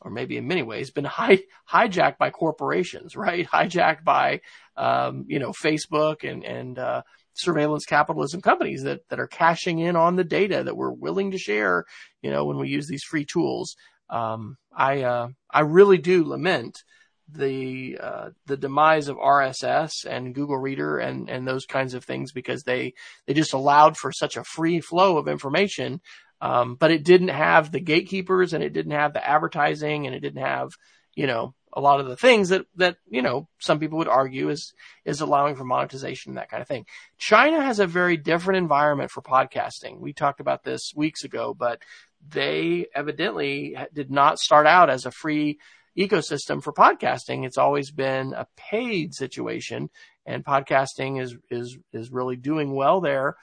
or 0.00 0.10
maybe 0.10 0.36
in 0.36 0.46
many 0.46 0.62
ways, 0.62 0.90
been 0.90 1.04
hi- 1.04 1.44
hijacked 1.70 2.18
by 2.18 2.30
corporations, 2.30 3.16
right? 3.16 3.46
Hijacked 3.46 4.04
by 4.04 4.40
um, 4.76 5.24
you 5.28 5.38
know 5.38 5.50
Facebook 5.50 6.28
and 6.28 6.44
and 6.44 6.78
uh, 6.78 7.02
surveillance 7.34 7.86
capitalism 7.86 8.40
companies 8.40 8.82
that 8.84 9.00
that 9.10 9.20
are 9.20 9.26
cashing 9.26 9.80
in 9.80 9.96
on 9.96 10.16
the 10.16 10.24
data 10.24 10.62
that 10.64 10.76
we're 10.76 10.92
willing 10.92 11.32
to 11.32 11.38
share. 11.38 11.84
You 12.22 12.30
know, 12.30 12.44
when 12.44 12.58
we 12.58 12.68
use 12.68 12.86
these 12.86 13.04
free 13.04 13.24
tools. 13.24 13.76
Um, 14.08 14.56
I 14.72 15.02
uh, 15.02 15.28
I 15.50 15.60
really 15.60 15.98
do 15.98 16.24
lament 16.24 16.84
the 17.28 17.98
uh, 18.00 18.30
the 18.46 18.56
demise 18.56 19.08
of 19.08 19.16
RSS 19.16 20.04
and 20.04 20.34
Google 20.34 20.58
Reader 20.58 20.98
and 20.98 21.28
and 21.28 21.46
those 21.46 21.66
kinds 21.66 21.94
of 21.94 22.04
things 22.04 22.32
because 22.32 22.62
they 22.62 22.94
they 23.26 23.34
just 23.34 23.52
allowed 23.52 23.96
for 23.96 24.12
such 24.12 24.36
a 24.36 24.44
free 24.44 24.80
flow 24.80 25.18
of 25.18 25.28
information, 25.28 26.00
um, 26.40 26.76
but 26.76 26.90
it 26.90 27.04
didn't 27.04 27.28
have 27.28 27.72
the 27.72 27.80
gatekeepers 27.80 28.52
and 28.52 28.62
it 28.62 28.72
didn't 28.72 28.92
have 28.92 29.12
the 29.12 29.26
advertising 29.26 30.06
and 30.06 30.14
it 30.14 30.20
didn't 30.20 30.44
have 30.44 30.70
you 31.14 31.26
know 31.26 31.54
a 31.72 31.80
lot 31.80 32.00
of 32.00 32.06
the 32.06 32.16
things 32.16 32.48
that 32.48 32.64
that 32.76 32.96
you 33.08 33.22
know 33.22 33.48
some 33.58 33.78
people 33.78 33.98
would 33.98 34.08
argue 34.08 34.48
is 34.48 34.72
is 35.04 35.20
allowing 35.20 35.56
for 35.56 35.64
monetization 35.64 36.30
and 36.30 36.38
that 36.38 36.48
kind 36.48 36.62
of 36.62 36.68
thing. 36.68 36.86
China 37.18 37.60
has 37.60 37.80
a 37.80 37.86
very 37.86 38.16
different 38.16 38.58
environment 38.58 39.10
for 39.10 39.20
podcasting. 39.20 39.98
We 39.98 40.12
talked 40.12 40.40
about 40.40 40.64
this 40.64 40.92
weeks 40.94 41.24
ago, 41.24 41.54
but 41.54 41.82
they 42.28 42.86
evidently 42.94 43.76
did 43.92 44.10
not 44.10 44.38
start 44.38 44.66
out 44.66 44.90
as 44.90 45.06
a 45.06 45.10
free 45.10 45.58
ecosystem 45.96 46.62
for 46.62 46.72
podcasting. 46.72 47.46
It's 47.46 47.58
always 47.58 47.90
been 47.90 48.32
a 48.34 48.46
paid 48.56 49.14
situation 49.14 49.90
and 50.24 50.44
podcasting 50.44 51.20
is, 51.20 51.36
is, 51.50 51.78
is 51.92 52.10
really 52.10 52.36
doing 52.36 52.74
well 52.74 53.00
there, 53.00 53.36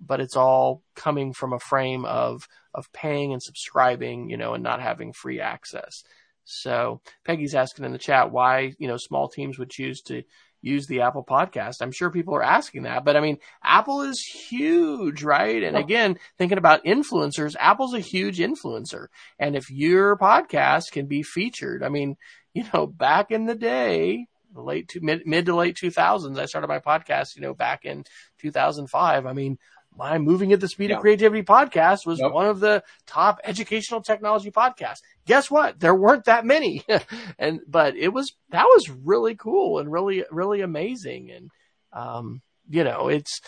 but 0.00 0.20
it's 0.20 0.36
all 0.36 0.82
coming 0.94 1.32
from 1.32 1.52
a 1.52 1.58
frame 1.58 2.04
of, 2.04 2.46
of 2.74 2.92
paying 2.92 3.32
and 3.32 3.42
subscribing, 3.42 4.30
you 4.30 4.36
know, 4.36 4.54
and 4.54 4.62
not 4.62 4.80
having 4.80 5.12
free 5.12 5.40
access. 5.40 6.04
So 6.44 7.00
Peggy's 7.24 7.54
asking 7.54 7.84
in 7.84 7.92
the 7.92 7.98
chat 7.98 8.30
why, 8.30 8.74
you 8.78 8.86
know, 8.86 8.98
small 8.98 9.28
teams 9.28 9.58
would 9.58 9.70
choose 9.70 10.00
to 10.02 10.22
use 10.66 10.86
the 10.86 11.02
Apple 11.02 11.24
podcast. 11.24 11.76
I'm 11.80 11.92
sure 11.92 12.10
people 12.10 12.34
are 12.34 12.42
asking 12.42 12.82
that, 12.82 13.04
but 13.04 13.16
I 13.16 13.20
mean, 13.20 13.38
Apple 13.62 14.02
is 14.02 14.20
huge, 14.20 15.22
right? 15.22 15.62
And 15.62 15.76
again, 15.76 16.18
thinking 16.38 16.58
about 16.58 16.84
influencers, 16.84 17.54
Apple's 17.58 17.94
a 17.94 18.00
huge 18.00 18.38
influencer. 18.38 19.06
And 19.38 19.56
if 19.56 19.70
your 19.70 20.16
podcast 20.16 20.90
can 20.92 21.06
be 21.06 21.22
featured, 21.22 21.82
I 21.82 21.88
mean, 21.88 22.16
you 22.54 22.64
know, 22.72 22.86
back 22.86 23.30
in 23.30 23.46
the 23.46 23.54
day, 23.54 24.26
late 24.54 24.88
to 24.88 25.00
mid, 25.00 25.26
mid 25.26 25.46
to 25.46 25.54
late 25.54 25.76
2000s, 25.76 26.38
I 26.38 26.46
started 26.46 26.68
my 26.68 26.78
podcast, 26.80 27.36
you 27.36 27.42
know, 27.42 27.54
back 27.54 27.84
in 27.84 28.04
2005. 28.40 29.26
I 29.26 29.32
mean, 29.32 29.58
my 29.96 30.18
Moving 30.18 30.52
at 30.52 30.60
the 30.60 30.68
Speed 30.68 30.90
of 30.90 31.00
Creativity 31.00 31.42
podcast 31.42 32.06
was 32.06 32.18
yep. 32.20 32.32
one 32.32 32.46
of 32.46 32.60
the 32.60 32.82
top 33.06 33.40
educational 33.44 34.02
technology 34.02 34.50
podcasts. 34.50 35.00
Guess 35.26 35.50
what? 35.50 35.80
There 35.80 35.94
weren't 35.94 36.24
that 36.24 36.44
many. 36.44 36.84
and, 37.38 37.60
but 37.66 37.96
it 37.96 38.08
was, 38.08 38.34
that 38.50 38.64
was 38.64 38.90
really 38.90 39.34
cool 39.34 39.78
and 39.78 39.90
really, 39.90 40.24
really 40.30 40.60
amazing. 40.60 41.30
And, 41.30 41.50
um, 41.92 42.42
you 42.68 42.84
know, 42.84 43.08
it's, 43.08 43.40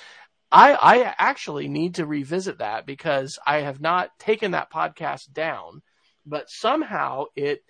I, 0.51 0.75
I 0.75 1.15
actually 1.19 1.69
need 1.69 1.97
to 1.97 2.07
revisit 2.07 2.59
that 2.59 2.87
because 2.87 3.39
I 3.47 3.59
have 3.59 3.81
not 3.81 4.11
taken 4.19 4.53
that 4.53 4.73
podcast 4.73 5.33
down, 5.33 5.83
but 6.25 6.49
somehow 6.49 7.25
it, 7.37 7.63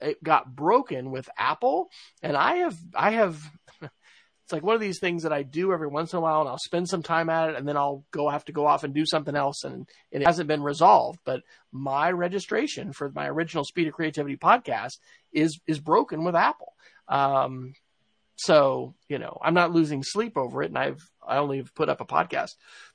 it 0.00 0.22
got 0.22 0.54
broken 0.54 1.10
with 1.10 1.28
Apple, 1.38 1.88
and 2.22 2.36
I 2.36 2.56
have 2.56 2.78
I 2.94 3.12
have 3.12 3.40
it's 4.46 4.52
like 4.52 4.62
one 4.62 4.76
of 4.76 4.80
these 4.80 5.00
things 5.00 5.24
that 5.24 5.32
I 5.32 5.42
do 5.42 5.72
every 5.72 5.88
once 5.88 6.12
in 6.12 6.18
a 6.18 6.20
while 6.20 6.42
and 6.42 6.48
I'll 6.48 6.56
spend 6.56 6.88
some 6.88 7.02
time 7.02 7.28
at 7.28 7.50
it 7.50 7.56
and 7.56 7.66
then 7.66 7.76
I'll 7.76 8.04
go 8.12 8.28
have 8.28 8.44
to 8.44 8.52
go 8.52 8.64
off 8.64 8.84
and 8.84 8.94
do 8.94 9.04
something 9.04 9.34
else 9.34 9.64
and, 9.64 9.88
and 10.12 10.22
it 10.22 10.24
hasn't 10.24 10.46
been 10.46 10.62
resolved. 10.62 11.18
But 11.24 11.40
my 11.72 12.12
registration 12.12 12.92
for 12.92 13.10
my 13.12 13.26
original 13.26 13.64
Speed 13.64 13.88
of 13.88 13.94
Creativity 13.94 14.36
podcast 14.36 14.98
is 15.32 15.58
is 15.66 15.80
broken 15.80 16.22
with 16.22 16.36
Apple. 16.36 16.74
Um, 17.08 17.74
so, 18.36 18.94
you 19.08 19.18
know, 19.18 19.36
I'm 19.42 19.54
not 19.54 19.72
losing 19.72 20.04
sleep 20.04 20.36
over 20.36 20.62
it 20.62 20.70
and 20.70 20.78
I've 20.78 21.02
I 21.26 21.38
only 21.38 21.56
have 21.56 21.74
put 21.74 21.88
up 21.88 22.00
a 22.00 22.06
podcast 22.06 22.50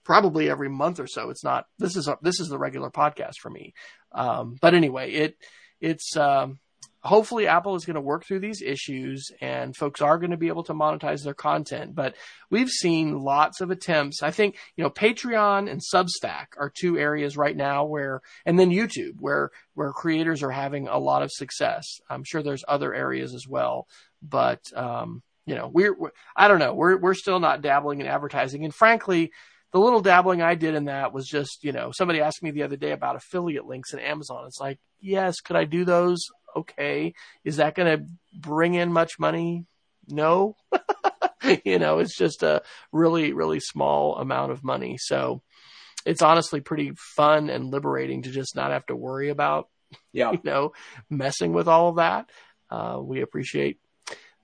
probably 0.05 0.49
every 0.49 0.69
month 0.69 1.01
or 1.01 1.07
so. 1.07 1.31
It's 1.31 1.43
not 1.43 1.65
this 1.77 1.97
is 1.97 2.07
a, 2.07 2.17
this 2.21 2.39
is 2.39 2.47
the 2.47 2.59
regular 2.59 2.91
podcast 2.91 3.39
for 3.41 3.49
me. 3.49 3.73
Um, 4.13 4.55
but 4.61 4.73
anyway, 4.73 5.11
it 5.11 5.37
it's 5.81 6.15
um, 6.15 6.59
hopefully 7.03 7.47
Apple 7.47 7.75
is 7.75 7.85
going 7.85 7.95
to 7.95 8.01
work 8.01 8.25
through 8.25 8.39
these 8.39 8.61
issues 8.61 9.31
and 9.41 9.75
folks 9.75 10.01
are 10.01 10.19
going 10.19 10.31
to 10.31 10.37
be 10.37 10.49
able 10.49 10.63
to 10.63 10.73
monetize 10.73 11.23
their 11.23 11.33
content. 11.33 11.95
But 11.95 12.15
we've 12.49 12.69
seen 12.69 13.19
lots 13.19 13.59
of 13.59 13.71
attempts. 13.71 14.21
I 14.21 14.31
think, 14.31 14.57
you 14.75 14.83
know, 14.83 14.89
Patreon 14.89 15.69
and 15.69 15.81
Substack 15.81 16.47
are 16.57 16.71
two 16.73 16.97
areas 16.97 17.37
right 17.37 17.57
now 17.57 17.85
where, 17.85 18.21
and 18.45 18.59
then 18.59 18.69
YouTube 18.69 19.15
where, 19.19 19.49
where 19.73 19.91
creators 19.91 20.43
are 20.43 20.51
having 20.51 20.87
a 20.87 20.99
lot 20.99 21.23
of 21.23 21.31
success. 21.31 21.99
I'm 22.09 22.23
sure 22.23 22.43
there's 22.43 22.63
other 22.67 22.93
areas 22.93 23.33
as 23.33 23.47
well, 23.47 23.87
but, 24.21 24.61
um, 24.75 25.23
you 25.47 25.55
know, 25.55 25.71
we're, 25.73 25.97
we're 25.97 26.11
I 26.35 26.47
don't 26.47 26.59
know, 26.59 26.75
we're, 26.75 26.97
we're 26.97 27.15
still 27.15 27.39
not 27.39 27.63
dabbling 27.63 27.99
in 27.99 28.07
advertising. 28.07 28.63
And 28.63 28.73
frankly, 28.73 29.31
the 29.71 29.79
little 29.79 30.01
dabbling 30.01 30.41
I 30.41 30.55
did 30.55 30.75
in 30.75 30.85
that 30.85 31.13
was 31.13 31.27
just, 31.27 31.63
you 31.63 31.71
know, 31.71 31.91
somebody 31.91 32.19
asked 32.19 32.43
me 32.43 32.51
the 32.51 32.63
other 32.63 32.75
day 32.75 32.91
about 32.91 33.15
affiliate 33.15 33.65
links 33.65 33.93
in 33.93 33.99
Amazon. 33.99 34.45
It's 34.45 34.59
like, 34.59 34.79
yes, 34.99 35.39
could 35.39 35.55
I 35.55 35.63
do 35.63 35.85
those? 35.85 36.19
Okay. 36.61 37.13
Is 37.43 37.57
that 37.57 37.75
going 37.75 37.97
to 37.97 38.05
bring 38.33 38.73
in 38.73 38.91
much 38.91 39.19
money? 39.19 39.65
No. 40.07 40.55
you 41.65 41.79
know, 41.79 41.99
it's 41.99 42.17
just 42.17 42.43
a 42.43 42.61
really, 42.91 43.33
really 43.33 43.59
small 43.59 44.17
amount 44.17 44.51
of 44.51 44.63
money. 44.63 44.97
So 44.99 45.41
it's 46.05 46.21
honestly 46.21 46.61
pretty 46.61 46.93
fun 46.95 47.49
and 47.49 47.71
liberating 47.71 48.23
to 48.23 48.31
just 48.31 48.55
not 48.55 48.71
have 48.71 48.85
to 48.87 48.95
worry 48.95 49.29
about, 49.29 49.69
yeah. 50.11 50.31
you 50.31 50.41
know, 50.43 50.73
messing 51.09 51.53
with 51.53 51.67
all 51.67 51.89
of 51.89 51.95
that. 51.97 52.29
Uh, 52.69 52.99
we 53.01 53.21
appreciate 53.21 53.79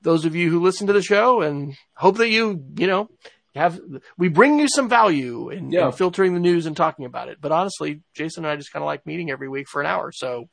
those 0.02 0.26
of 0.26 0.36
you 0.36 0.50
who 0.50 0.62
listen 0.62 0.88
to 0.88 0.94
the 0.94 1.02
show 1.02 1.42
and 1.42 1.76
hope 1.96 2.18
that 2.18 2.30
you, 2.30 2.64
you 2.78 2.88
know, 2.88 3.10
have 3.56 3.80
we 4.18 4.28
bring 4.28 4.60
you 4.60 4.68
some 4.68 4.88
value 4.88 5.50
in, 5.50 5.72
yeah. 5.72 5.88
in 5.88 5.92
filtering 5.92 6.34
the 6.34 6.40
news 6.40 6.66
and 6.66 6.78
talking 6.78 7.06
about 7.06 7.30
it. 7.30 7.40
But 7.42 7.52
honestly, 7.52 8.02
Jason 8.14 8.46
and 8.46 8.52
I 8.52 8.56
just 8.56 8.72
kind 8.72 8.84
of 8.84 8.88
like 8.88 9.06
meeting 9.06 9.32
every 9.32 9.50
week 9.50 9.68
for 9.68 9.82
an 9.82 9.88
hour. 9.88 10.12
So 10.12 10.50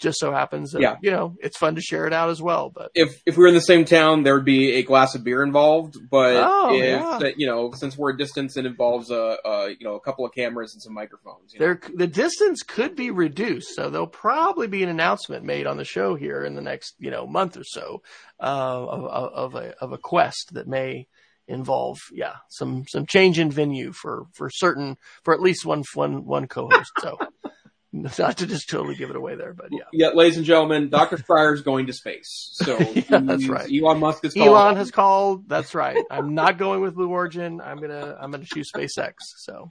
just 0.00 0.18
so 0.18 0.32
happens 0.32 0.72
that, 0.72 0.80
yeah. 0.80 0.96
you 1.02 1.10
know, 1.10 1.36
it's 1.40 1.56
fun 1.56 1.74
to 1.74 1.80
share 1.80 2.06
it 2.06 2.12
out 2.12 2.30
as 2.30 2.40
well. 2.40 2.70
But 2.70 2.90
if, 2.94 3.22
if 3.26 3.36
we 3.36 3.42
were 3.42 3.48
in 3.48 3.54
the 3.54 3.60
same 3.60 3.84
town, 3.84 4.22
there 4.22 4.34
would 4.34 4.44
be 4.44 4.72
a 4.72 4.82
glass 4.82 5.14
of 5.14 5.22
beer 5.22 5.42
involved. 5.42 5.96
But 6.10 6.36
oh, 6.36 6.74
if, 6.74 7.22
yeah. 7.22 7.30
you 7.36 7.46
know, 7.46 7.72
since 7.72 7.96
we're 7.96 8.10
a 8.10 8.16
distance, 8.16 8.56
it 8.56 8.66
involves 8.66 9.10
a, 9.10 9.36
a, 9.44 9.70
you 9.70 9.86
know, 9.86 9.94
a 9.94 10.00
couple 10.00 10.24
of 10.24 10.32
cameras 10.32 10.74
and 10.74 10.82
some 10.82 10.94
microphones. 10.94 11.52
There, 11.58 11.74
know? 11.74 11.96
the 11.96 12.06
distance 12.06 12.62
could 12.62 12.96
be 12.96 13.10
reduced. 13.10 13.74
So 13.74 13.90
there'll 13.90 14.06
probably 14.06 14.66
be 14.66 14.82
an 14.82 14.88
announcement 14.88 15.44
made 15.44 15.66
on 15.66 15.76
the 15.76 15.84
show 15.84 16.14
here 16.14 16.44
in 16.44 16.54
the 16.54 16.62
next, 16.62 16.94
you 16.98 17.10
know, 17.10 17.26
month 17.26 17.56
or 17.56 17.64
so, 17.64 18.02
uh, 18.40 18.86
of, 18.86 19.04
of 19.04 19.54
a, 19.54 19.74
of 19.80 19.92
a 19.92 19.98
quest 19.98 20.54
that 20.54 20.66
may, 20.66 21.06
involve 21.48 21.98
yeah 22.12 22.34
some 22.48 22.84
some 22.88 23.04
change 23.04 23.38
in 23.38 23.50
venue 23.50 23.92
for 23.92 24.26
for 24.32 24.48
certain 24.48 24.96
for 25.24 25.34
at 25.34 25.40
least 25.40 25.66
one 25.66 25.82
one 25.94 26.24
one 26.24 26.46
co-host 26.46 26.92
so 27.00 27.18
not 28.18 28.36
to 28.38 28.46
just 28.46 28.70
totally 28.70 28.94
give 28.94 29.10
it 29.10 29.16
away 29.16 29.34
there, 29.34 29.52
but 29.52 29.68
yeah. 29.70 29.84
Yeah, 29.92 30.08
ladies 30.08 30.36
and 30.36 30.46
gentlemen, 30.46 30.90
Dr. 30.90 31.16
Fryer 31.18 31.52
is 31.52 31.62
going 31.62 31.86
to 31.86 31.92
space. 31.92 32.50
So 32.52 32.78
yeah, 32.94 33.18
that's 33.20 33.48
right. 33.48 33.68
Elon 33.70 33.98
Musk 33.98 34.22
has 34.22 34.34
called. 34.34 34.48
Elon 34.48 34.76
has 34.76 34.90
called. 34.90 35.48
That's 35.48 35.74
right. 35.74 35.98
I'm 36.10 36.34
not 36.34 36.56
going 36.56 36.80
with 36.82 36.94
Blue 36.94 37.08
Origin. 37.08 37.60
I'm 37.60 37.78
gonna 37.78 38.16
I'm 38.20 38.30
gonna 38.30 38.44
choose 38.44 38.70
SpaceX. 38.72 39.14
So 39.38 39.68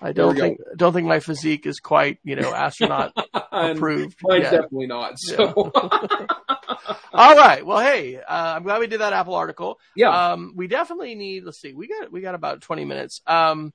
I 0.00 0.12
don't 0.12 0.36
think 0.36 0.58
go. 0.58 0.64
don't 0.76 0.92
think 0.92 1.08
my 1.08 1.18
physique 1.18 1.66
is 1.66 1.80
quite 1.80 2.18
you 2.22 2.36
know 2.36 2.54
astronaut 2.54 3.12
approved. 3.52 4.18
Mine's 4.22 4.44
definitely 4.44 4.86
not. 4.86 5.18
So. 5.18 5.72
Yeah. 5.74 6.26
All 7.14 7.36
right. 7.36 7.64
Well, 7.64 7.78
hey, 7.78 8.16
uh, 8.16 8.54
I'm 8.56 8.62
glad 8.62 8.80
we 8.80 8.86
did 8.86 9.00
that 9.00 9.12
Apple 9.12 9.34
article. 9.34 9.78
Yeah. 9.94 10.32
Um, 10.32 10.54
we 10.56 10.66
definitely 10.66 11.14
need. 11.14 11.44
Let's 11.44 11.60
see. 11.60 11.74
We 11.74 11.88
got 11.88 12.10
we 12.10 12.20
got 12.20 12.34
about 12.34 12.62
20 12.62 12.84
minutes. 12.84 13.20
Um, 13.26 13.72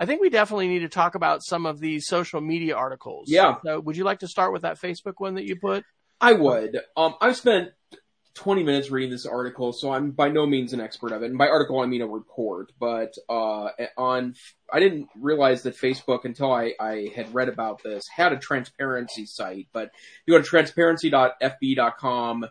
I 0.00 0.06
think 0.06 0.22
we 0.22 0.30
definitely 0.30 0.68
need 0.68 0.78
to 0.78 0.88
talk 0.88 1.14
about 1.14 1.44
some 1.44 1.66
of 1.66 1.78
these 1.78 2.06
social 2.06 2.40
media 2.40 2.74
articles. 2.74 3.30
Yeah. 3.30 3.56
So 3.62 3.80
would 3.80 3.98
you 3.98 4.04
like 4.04 4.20
to 4.20 4.28
start 4.28 4.50
with 4.50 4.62
that 4.62 4.80
Facebook 4.80 5.14
one 5.18 5.34
that 5.34 5.44
you 5.44 5.56
put? 5.56 5.84
I 6.18 6.32
would. 6.32 6.80
Um, 6.96 7.16
I've 7.20 7.36
spent 7.36 7.72
20 8.34 8.62
minutes 8.62 8.90
reading 8.90 9.10
this 9.10 9.26
article, 9.26 9.74
so 9.74 9.92
I'm 9.92 10.12
by 10.12 10.30
no 10.30 10.46
means 10.46 10.72
an 10.72 10.80
expert 10.80 11.12
of 11.12 11.22
it. 11.22 11.26
And 11.26 11.36
by 11.36 11.48
article, 11.48 11.80
I 11.80 11.86
mean 11.86 12.00
a 12.00 12.06
report. 12.06 12.72
But 12.80 13.12
uh, 13.28 13.68
on, 13.98 14.36
I 14.72 14.80
didn't 14.80 15.08
realize 15.16 15.64
that 15.64 15.76
Facebook 15.76 16.24
until 16.24 16.50
I, 16.50 16.72
I 16.80 17.10
had 17.14 17.34
read 17.34 17.50
about 17.50 17.82
this 17.82 18.08
had 18.08 18.32
a 18.32 18.38
transparency 18.38 19.26
site. 19.26 19.68
But 19.70 19.90
you 20.24 20.32
go 20.32 20.38
to 20.38 20.48
transparency.fb.com. 20.48 22.46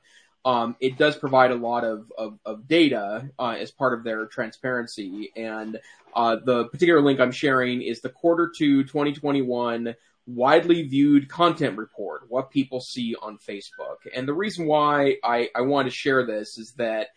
Um, 0.45 0.75
it 0.79 0.97
does 0.97 1.17
provide 1.17 1.51
a 1.51 1.55
lot 1.55 1.83
of, 1.83 2.11
of, 2.17 2.39
of 2.45 2.67
data 2.67 3.29
uh, 3.37 3.55
as 3.59 3.71
part 3.71 3.93
of 3.93 4.03
their 4.03 4.25
transparency. 4.25 5.31
And 5.35 5.79
uh, 6.13 6.37
the 6.43 6.65
particular 6.65 7.01
link 7.01 7.19
I'm 7.19 7.31
sharing 7.31 7.81
is 7.81 8.01
the 8.01 8.09
quarter 8.09 8.51
two 8.55 8.83
2021 8.83 9.95
widely 10.25 10.83
viewed 10.83 11.27
content 11.27 11.77
report, 11.77 12.23
what 12.29 12.51
people 12.51 12.79
see 12.79 13.15
on 13.19 13.37
Facebook. 13.37 13.97
And 14.15 14.27
the 14.27 14.33
reason 14.33 14.65
why 14.67 15.15
I, 15.23 15.49
I 15.55 15.61
want 15.61 15.87
to 15.87 15.93
share 15.93 16.25
this 16.25 16.57
is 16.57 16.73
that, 16.73 17.07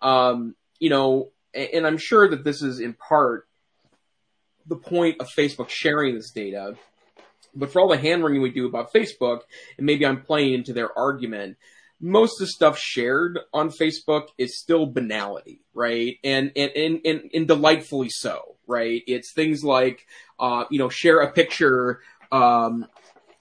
um, 0.00 0.54
you 0.78 0.88
know, 0.88 1.32
and 1.54 1.86
I'm 1.86 1.98
sure 1.98 2.28
that 2.30 2.44
this 2.44 2.62
is 2.62 2.80
in 2.80 2.94
part 2.94 3.46
the 4.66 4.76
point 4.76 5.20
of 5.20 5.28
Facebook 5.28 5.68
sharing 5.68 6.14
this 6.14 6.30
data. 6.30 6.76
But 7.54 7.70
for 7.70 7.80
all 7.80 7.88
the 7.88 7.98
hand 7.98 8.24
wringing 8.24 8.40
we 8.40 8.50
do 8.50 8.66
about 8.66 8.92
Facebook, 8.92 9.40
and 9.76 9.84
maybe 9.84 10.06
I'm 10.06 10.22
playing 10.22 10.54
into 10.54 10.72
their 10.72 10.96
argument, 10.96 11.58
most 12.02 12.40
of 12.40 12.46
the 12.46 12.52
stuff 12.52 12.78
shared 12.78 13.38
on 13.54 13.70
Facebook 13.70 14.26
is 14.36 14.58
still 14.58 14.86
banality, 14.86 15.60
right? 15.72 16.16
And, 16.24 16.50
and, 16.56 16.72
and, 16.72 17.00
and, 17.04 17.30
and 17.32 17.48
delightfully 17.48 18.08
so, 18.10 18.56
right? 18.66 19.02
It's 19.06 19.32
things 19.32 19.62
like, 19.62 20.06
uh, 20.40 20.64
you 20.68 20.78
know, 20.78 20.88
share 20.88 21.20
a 21.20 21.32
picture, 21.32 22.00
um, 22.32 22.86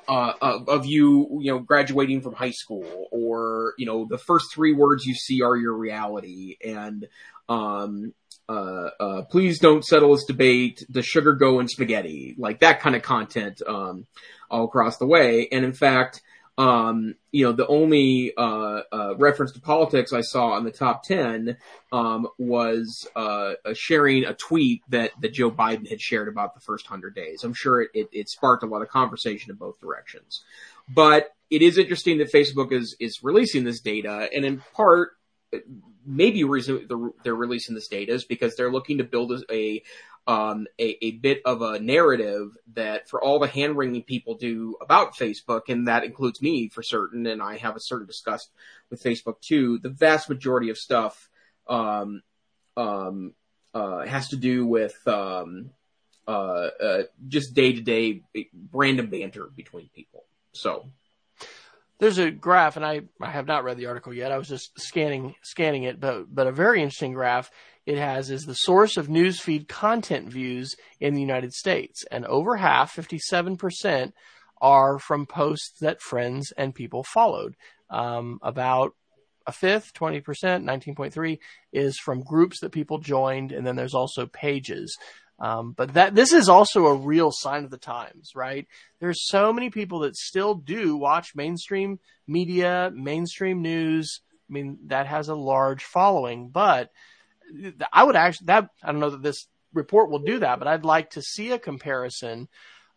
uh, 0.07 0.33
of, 0.41 0.69
of 0.69 0.85
you, 0.85 1.39
you 1.41 1.51
know, 1.51 1.59
graduating 1.59 2.21
from 2.21 2.33
high 2.33 2.51
school, 2.51 3.07
or 3.11 3.73
you 3.77 3.85
know, 3.85 4.05
the 4.09 4.17
first 4.17 4.53
three 4.53 4.73
words 4.73 5.05
you 5.05 5.13
see 5.13 5.41
are 5.41 5.55
your 5.55 5.73
reality, 5.73 6.57
and 6.65 7.07
um, 7.47 8.13
uh, 8.49 8.89
uh, 8.99 9.21
please 9.23 9.59
don't 9.59 9.85
settle 9.85 10.13
this 10.13 10.25
debate. 10.25 10.85
Does 10.91 11.05
sugar 11.05 11.33
go 11.33 11.59
in 11.59 11.67
spaghetti? 11.67 12.35
Like 12.37 12.59
that 12.59 12.81
kind 12.81 12.95
of 12.95 13.03
content, 13.03 13.61
um, 13.65 14.05
all 14.49 14.65
across 14.65 14.97
the 14.97 15.05
way. 15.05 15.47
And 15.51 15.63
in 15.63 15.73
fact, 15.73 16.21
um, 16.61 17.15
you 17.31 17.43
know, 17.43 17.53
the 17.53 17.65
only 17.65 18.33
uh, 18.37 18.81
uh, 18.91 19.15
reference 19.17 19.51
to 19.53 19.59
politics 19.59 20.13
I 20.13 20.21
saw 20.21 20.51
on 20.51 20.63
the 20.63 20.69
top 20.69 21.01
ten 21.01 21.57
um, 21.91 22.27
was 22.37 23.07
uh, 23.15 23.53
sharing 23.73 24.25
a 24.25 24.35
tweet 24.35 24.83
that 24.89 25.09
that 25.21 25.33
Joe 25.33 25.49
Biden 25.49 25.89
had 25.89 25.99
shared 25.99 26.27
about 26.27 26.53
the 26.53 26.59
first 26.59 26.85
hundred 26.85 27.15
days. 27.15 27.43
I'm 27.43 27.55
sure 27.55 27.81
it, 27.81 27.89
it, 27.95 28.09
it 28.11 28.29
sparked 28.29 28.61
a 28.61 28.67
lot 28.67 28.83
of 28.83 28.89
conversation 28.89 29.49
in 29.49 29.57
both 29.57 29.79
directions, 29.79 30.43
but 30.87 31.33
it 31.49 31.63
is 31.63 31.79
interesting 31.79 32.19
that 32.19 32.31
Facebook 32.31 32.71
is 32.71 32.95
is 32.99 33.23
releasing 33.23 33.63
this 33.63 33.79
data, 33.79 34.29
and 34.31 34.45
in 34.45 34.61
part, 34.75 35.13
maybe 36.05 36.43
reason 36.43 36.87
they're 37.23 37.33
releasing 37.33 37.73
this 37.73 37.87
data 37.87 38.13
is 38.13 38.23
because 38.23 38.55
they're 38.55 38.71
looking 38.71 38.99
to 38.99 39.03
build 39.03 39.31
a 39.49 39.81
um, 40.27 40.67
a, 40.79 41.03
a, 41.03 41.11
bit 41.11 41.41
of 41.45 41.61
a 41.61 41.79
narrative 41.79 42.55
that 42.73 43.09
for 43.09 43.21
all 43.21 43.39
the 43.39 43.47
hand 43.47 43.75
wringing 43.75 44.03
people 44.03 44.35
do 44.35 44.77
about 44.79 45.15
Facebook, 45.15 45.63
and 45.67 45.87
that 45.87 46.03
includes 46.03 46.41
me 46.41 46.69
for 46.69 46.83
certain, 46.83 47.25
and 47.25 47.41
I 47.41 47.57
have 47.57 47.75
a 47.75 47.79
certain 47.79 48.05
disgust 48.05 48.51
with 48.89 49.01
Facebook 49.01 49.41
too, 49.41 49.79
the 49.79 49.89
vast 49.89 50.29
majority 50.29 50.69
of 50.69 50.77
stuff 50.77 51.29
um, 51.67 52.21
um, 52.77 53.33
uh, 53.73 54.05
has 54.05 54.29
to 54.29 54.35
do 54.37 54.65
with 54.65 54.95
um, 55.07 55.71
uh, 56.27 56.31
uh, 56.81 57.03
just 57.27 57.53
day 57.53 57.73
to 57.73 57.81
day 57.81 58.21
random 58.71 59.07
banter 59.07 59.49
between 59.55 59.89
people. 59.95 60.23
So 60.53 60.87
there's 61.99 62.17
a 62.19 62.31
graph, 62.31 62.77
and 62.77 62.85
I, 62.85 63.01
I 63.19 63.29
have 63.29 63.47
not 63.47 63.63
read 63.63 63.77
the 63.77 63.87
article 63.87 64.13
yet. 64.13 64.31
I 64.31 64.37
was 64.37 64.47
just 64.47 64.79
scanning 64.79 65.35
scanning 65.41 65.83
it, 65.83 65.99
but 65.99 66.33
but 66.33 66.47
a 66.47 66.51
very 66.51 66.81
interesting 66.81 67.13
graph 67.13 67.49
it 67.85 67.97
has 67.97 68.29
is 68.29 68.43
the 68.43 68.53
source 68.53 68.97
of 68.97 69.07
newsfeed 69.07 69.67
content 69.67 70.29
views 70.29 70.75
in 70.99 71.13
the 71.13 71.21
United 71.21 71.53
States, 71.53 72.03
and 72.11 72.25
over 72.25 72.57
half, 72.57 72.95
57%, 72.95 74.13
are 74.61 74.99
from 74.99 75.25
posts 75.25 75.79
that 75.81 76.01
friends 76.01 76.53
and 76.57 76.75
people 76.75 77.03
followed. 77.03 77.55
Um, 77.89 78.39
about 78.41 78.93
a 79.47 79.51
fifth, 79.51 79.93
20%, 79.93 80.23
19.3 80.23 81.39
is 81.73 81.97
from 81.97 82.23
groups 82.23 82.59
that 82.59 82.71
people 82.71 82.99
joined, 82.99 83.51
and 83.51 83.65
then 83.65 83.75
there's 83.75 83.95
also 83.95 84.27
pages. 84.27 84.97
Um, 85.39 85.73
but 85.75 85.95
that 85.95 86.13
this 86.13 86.33
is 86.33 86.49
also 86.49 86.85
a 86.85 86.95
real 86.95 87.31
sign 87.33 87.63
of 87.63 87.71
the 87.71 87.77
times, 87.77 88.31
right? 88.35 88.67
There's 88.99 89.27
so 89.27 89.51
many 89.51 89.71
people 89.71 89.99
that 90.01 90.15
still 90.15 90.53
do 90.53 90.95
watch 90.95 91.31
mainstream 91.35 91.99
media, 92.27 92.91
mainstream 92.93 93.63
news. 93.63 94.21
I 94.49 94.53
mean, 94.53 94.77
that 94.85 95.07
has 95.07 95.29
a 95.29 95.35
large 95.35 95.83
following, 95.83 96.49
but 96.49 96.91
I 97.91 98.03
would 98.03 98.15
actually 98.15 98.45
that 98.45 98.69
I 98.83 98.91
don't 98.91 99.01
know 99.01 99.09
that 99.11 99.23
this 99.23 99.47
report 99.73 100.09
will 100.09 100.19
do 100.19 100.39
that, 100.39 100.59
but 100.59 100.67
I'd 100.67 100.85
like 100.85 101.11
to 101.11 101.21
see 101.21 101.51
a 101.51 101.59
comparison 101.59 102.47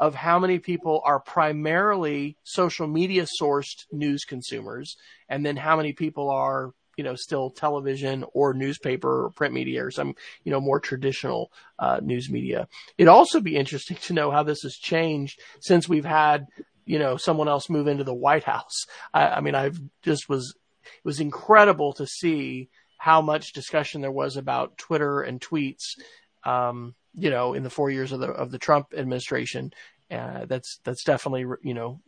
of 0.01 0.15
how 0.15 0.39
many 0.39 0.59
people 0.59 1.01
are 1.05 1.21
primarily 1.21 2.37
social 2.43 2.87
media 2.87 3.27
sourced 3.41 3.85
news 3.93 4.25
consumers 4.25 4.97
and 5.29 5.47
then 5.47 5.57
how 5.57 5.77
many 5.77 5.93
people 5.93 6.31
are 6.31 6.73
you 6.97 7.05
know 7.05 7.15
still 7.15 7.51
television 7.51 8.25
or 8.35 8.55
newspaper 8.55 9.25
or 9.25 9.31
print 9.31 9.55
media 9.55 9.85
or 9.85 9.91
some 9.91 10.15
you 10.45 10.53
know 10.53 10.61
more 10.61 10.81
traditional 10.81 11.51
uh, 11.79 12.01
news 12.03 12.31
media. 12.31 12.69
It'd 12.99 13.09
also 13.09 13.41
be 13.41 13.57
interesting 13.57 13.97
to 14.03 14.13
know 14.13 14.31
how 14.31 14.43
this 14.43 14.63
has 14.63 14.77
changed 14.77 15.41
since 15.61 15.89
we've 15.89 16.05
had 16.05 16.47
you 16.85 16.99
know 16.99 17.17
someone 17.17 17.49
else 17.49 17.71
move 17.71 17.89
into 17.89 18.05
the 18.05 18.15
white 18.15 18.45
house. 18.45 18.87
I, 19.13 19.27
I 19.27 19.41
mean 19.41 19.55
i've 19.55 19.81
just 20.03 20.29
was 20.29 20.55
it 20.85 21.05
was 21.05 21.21
incredible 21.21 21.95
to 21.95 22.07
see 22.07 22.69
how 23.05 23.21
much 23.21 23.53
discussion 23.53 24.01
there 24.01 24.11
was 24.11 24.37
about 24.37 24.79
twitter 24.79 25.21
and 25.21 25.41
tweets 25.41 25.97
um, 26.45 26.95
you 27.15 27.31
know, 27.31 27.55
in 27.55 27.63
the 27.63 27.71
four 27.71 27.91
years 27.91 28.13
of 28.13 28.21
the 28.21 28.29
of 28.29 28.51
the 28.51 28.59
Trump 28.59 28.89
administration. 28.97 29.73
Uh, 30.11 30.45
that's 30.47 30.81
that's 30.85 31.05
definitely 31.05 31.47
you 31.63 31.75
know 31.75 32.01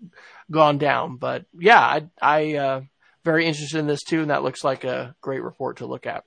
gone 0.51 0.79
down. 0.79 1.17
But 1.17 1.47
yeah, 1.59 1.81
I 1.81 2.09
I 2.21 2.57
uh, 2.57 2.81
very 3.25 3.47
interested 3.47 3.79
in 3.79 3.87
this 3.87 4.03
too, 4.03 4.21
and 4.21 4.31
that 4.31 4.43
looks 4.43 4.65
like 4.65 4.85
a 4.85 5.15
great 5.21 5.43
report 5.43 5.79
to 5.79 5.87
look 5.87 6.07
at. 6.07 6.25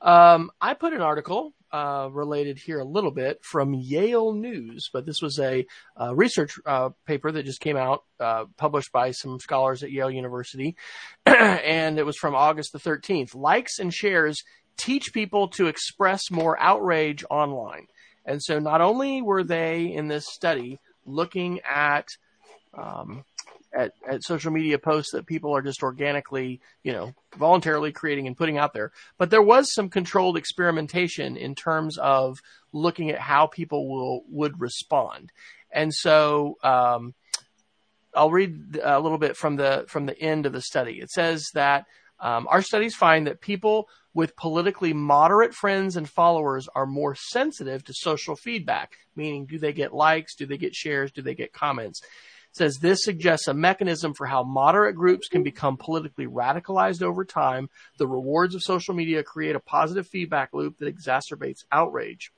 Um, 0.00 0.50
I 0.60 0.74
put 0.74 0.92
an 0.92 1.02
article 1.02 1.52
uh, 1.72 2.08
related 2.10 2.58
here 2.58 2.78
a 2.78 2.84
little 2.84 3.10
bit 3.10 3.44
from 3.44 3.74
Yale 3.74 4.32
News, 4.32 4.90
but 4.92 5.06
this 5.06 5.20
was 5.20 5.38
a, 5.38 5.66
a 5.96 6.14
research 6.14 6.58
uh, 6.64 6.90
paper 7.06 7.30
that 7.32 7.44
just 7.44 7.60
came 7.60 7.76
out, 7.76 8.04
uh, 8.20 8.44
published 8.56 8.92
by 8.92 9.10
some 9.10 9.38
scholars 9.40 9.82
at 9.82 9.92
Yale 9.92 10.10
University, 10.10 10.76
and 11.26 11.98
it 11.98 12.06
was 12.06 12.16
from 12.16 12.34
August 12.34 12.72
the 12.72 12.78
13th. 12.78 13.34
Likes 13.34 13.78
and 13.78 13.92
shares 13.92 14.42
teach 14.76 15.12
people 15.12 15.48
to 15.48 15.66
express 15.66 16.30
more 16.30 16.58
outrage 16.58 17.24
online. 17.30 17.86
And 18.24 18.42
so 18.42 18.58
not 18.58 18.80
only 18.80 19.22
were 19.22 19.44
they 19.44 19.92
in 19.92 20.08
this 20.08 20.26
study 20.26 20.78
looking 21.04 21.60
at, 21.68 22.08
um, 22.74 23.24
at, 23.72 23.92
at 24.08 24.24
social 24.24 24.50
media 24.50 24.78
posts 24.78 25.12
that 25.12 25.26
people 25.26 25.54
are 25.54 25.62
just 25.62 25.82
organically, 25.82 26.60
you 26.82 26.92
know, 26.92 27.14
voluntarily 27.36 27.92
creating 27.92 28.26
and 28.26 28.36
putting 28.36 28.58
out 28.58 28.72
there, 28.72 28.92
but 29.18 29.30
there 29.30 29.42
was 29.42 29.72
some 29.72 29.88
controlled 29.88 30.36
experimentation 30.36 31.36
in 31.36 31.54
terms 31.54 31.98
of 31.98 32.40
looking 32.72 33.10
at 33.10 33.18
how 33.18 33.46
people 33.46 33.88
will 33.88 34.22
would 34.28 34.60
respond. 34.60 35.30
And 35.70 35.92
so, 35.92 36.56
um, 36.62 37.14
I'll 38.14 38.30
read 38.30 38.80
a 38.82 38.98
little 38.98 39.18
bit 39.18 39.36
from 39.36 39.56
the 39.56 39.84
from 39.88 40.06
the 40.06 40.18
end 40.18 40.46
of 40.46 40.52
the 40.52 40.62
study. 40.62 41.00
It 41.00 41.10
says 41.10 41.46
that 41.54 41.84
um, 42.20 42.48
our 42.50 42.62
studies 42.62 42.94
find 42.94 43.26
that 43.26 43.40
people 43.40 43.88
with 44.14 44.34
politically 44.34 44.92
moderate 44.92 45.54
friends 45.54 45.96
and 45.96 46.08
followers 46.08 46.68
are 46.74 46.86
more 46.86 47.14
sensitive 47.14 47.84
to 47.84 47.92
social 47.94 48.34
feedback, 48.34 48.94
meaning 49.14 49.46
do 49.46 49.58
they 49.58 49.72
get 49.72 49.94
likes, 49.94 50.34
do 50.34 50.46
they 50.46 50.58
get 50.58 50.74
shares, 50.74 51.12
do 51.12 51.22
they 51.22 51.34
get 51.34 51.52
comments. 51.52 52.00
Says 52.58 52.78
this 52.78 53.04
suggests 53.04 53.46
a 53.46 53.54
mechanism 53.54 54.14
for 54.14 54.26
how 54.26 54.42
moderate 54.42 54.96
groups 54.96 55.28
can 55.28 55.44
become 55.44 55.76
politically 55.76 56.26
radicalized 56.26 57.02
over 57.02 57.24
time. 57.24 57.70
The 57.98 58.08
rewards 58.08 58.56
of 58.56 58.62
social 58.64 58.94
media 58.94 59.22
create 59.22 59.54
a 59.54 59.60
positive 59.60 60.08
feedback 60.08 60.50
loop 60.52 60.78
that 60.78 60.92
exacerbates 60.92 61.64
outrage. 61.70 62.32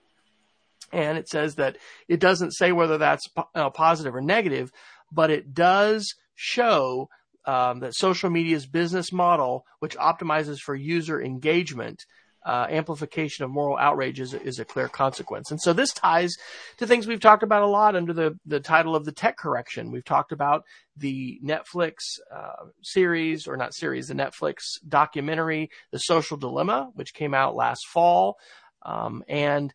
And 0.92 1.16
it 1.16 1.26
says 1.26 1.54
that 1.54 1.78
it 2.06 2.20
doesn't 2.20 2.50
say 2.52 2.70
whether 2.70 2.98
that's 2.98 3.28
uh, 3.54 3.70
positive 3.70 4.14
or 4.14 4.20
negative, 4.20 4.70
but 5.10 5.30
it 5.30 5.54
does 5.54 6.14
show 6.34 7.08
um, 7.46 7.80
that 7.80 7.94
social 7.94 8.28
media's 8.28 8.66
business 8.66 9.12
model, 9.14 9.64
which 9.78 9.96
optimizes 9.96 10.58
for 10.58 10.74
user 10.74 11.18
engagement, 11.18 12.04
uh, 12.44 12.66
amplification 12.70 13.44
of 13.44 13.50
moral 13.50 13.76
outrage 13.76 14.18
is, 14.18 14.32
is, 14.32 14.58
a 14.58 14.64
clear 14.64 14.88
consequence. 14.88 15.50
And 15.50 15.60
so 15.60 15.72
this 15.72 15.92
ties 15.92 16.34
to 16.78 16.86
things 16.86 17.06
we've 17.06 17.20
talked 17.20 17.42
about 17.42 17.62
a 17.62 17.66
lot 17.66 17.96
under 17.96 18.12
the, 18.12 18.38
the 18.46 18.60
title 18.60 18.96
of 18.96 19.04
the 19.04 19.12
tech 19.12 19.36
correction. 19.36 19.90
We've 19.90 20.04
talked 20.04 20.32
about 20.32 20.64
the 20.96 21.38
Netflix 21.44 21.96
uh, 22.34 22.66
series, 22.82 23.46
or 23.46 23.56
not 23.56 23.74
series, 23.74 24.08
the 24.08 24.14
Netflix 24.14 24.56
documentary, 24.88 25.70
The 25.90 25.98
Social 25.98 26.38
Dilemma, 26.38 26.90
which 26.94 27.12
came 27.12 27.34
out 27.34 27.56
last 27.56 27.86
fall. 27.92 28.38
Um, 28.82 29.22
and 29.28 29.74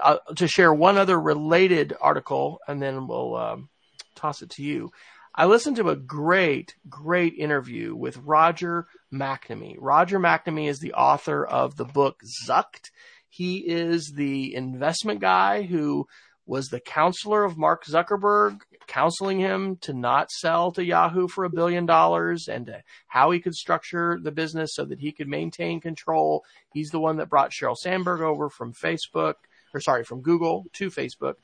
uh, 0.00 0.16
to 0.36 0.48
share 0.48 0.72
one 0.72 0.98
other 0.98 1.20
related 1.20 1.94
article, 2.00 2.58
and 2.66 2.82
then 2.82 3.06
we'll 3.06 3.36
um, 3.36 3.68
toss 4.16 4.42
it 4.42 4.50
to 4.50 4.62
you. 4.62 4.90
I 5.34 5.46
listened 5.46 5.76
to 5.76 5.88
a 5.88 5.96
great, 5.96 6.74
great 6.90 7.34
interview 7.38 7.94
with 7.94 8.18
Roger 8.18 8.86
McNamee. 9.10 9.76
Roger 9.78 10.20
McNamee 10.20 10.68
is 10.68 10.78
the 10.78 10.92
author 10.92 11.42
of 11.42 11.76
the 11.76 11.86
book 11.86 12.20
Zucked. 12.46 12.90
He 13.30 13.66
is 13.66 14.12
the 14.14 14.54
investment 14.54 15.20
guy 15.20 15.62
who 15.62 16.06
was 16.44 16.66
the 16.66 16.80
counselor 16.80 17.44
of 17.44 17.56
Mark 17.56 17.86
Zuckerberg, 17.86 18.58
counseling 18.86 19.40
him 19.40 19.76
to 19.76 19.94
not 19.94 20.30
sell 20.30 20.70
to 20.72 20.84
Yahoo 20.84 21.28
for 21.28 21.44
a 21.44 21.50
billion 21.50 21.86
dollars 21.86 22.46
and 22.46 22.82
how 23.06 23.30
he 23.30 23.40
could 23.40 23.54
structure 23.54 24.18
the 24.22 24.32
business 24.32 24.74
so 24.74 24.84
that 24.84 25.00
he 25.00 25.12
could 25.12 25.28
maintain 25.28 25.80
control. 25.80 26.44
He's 26.74 26.90
the 26.90 27.00
one 27.00 27.16
that 27.16 27.30
brought 27.30 27.52
Sheryl 27.52 27.76
Sandberg 27.76 28.20
over 28.20 28.50
from 28.50 28.74
Facebook, 28.74 29.36
or 29.72 29.80
sorry, 29.80 30.04
from 30.04 30.20
Google 30.20 30.66
to 30.74 30.90
Facebook. 30.90 31.36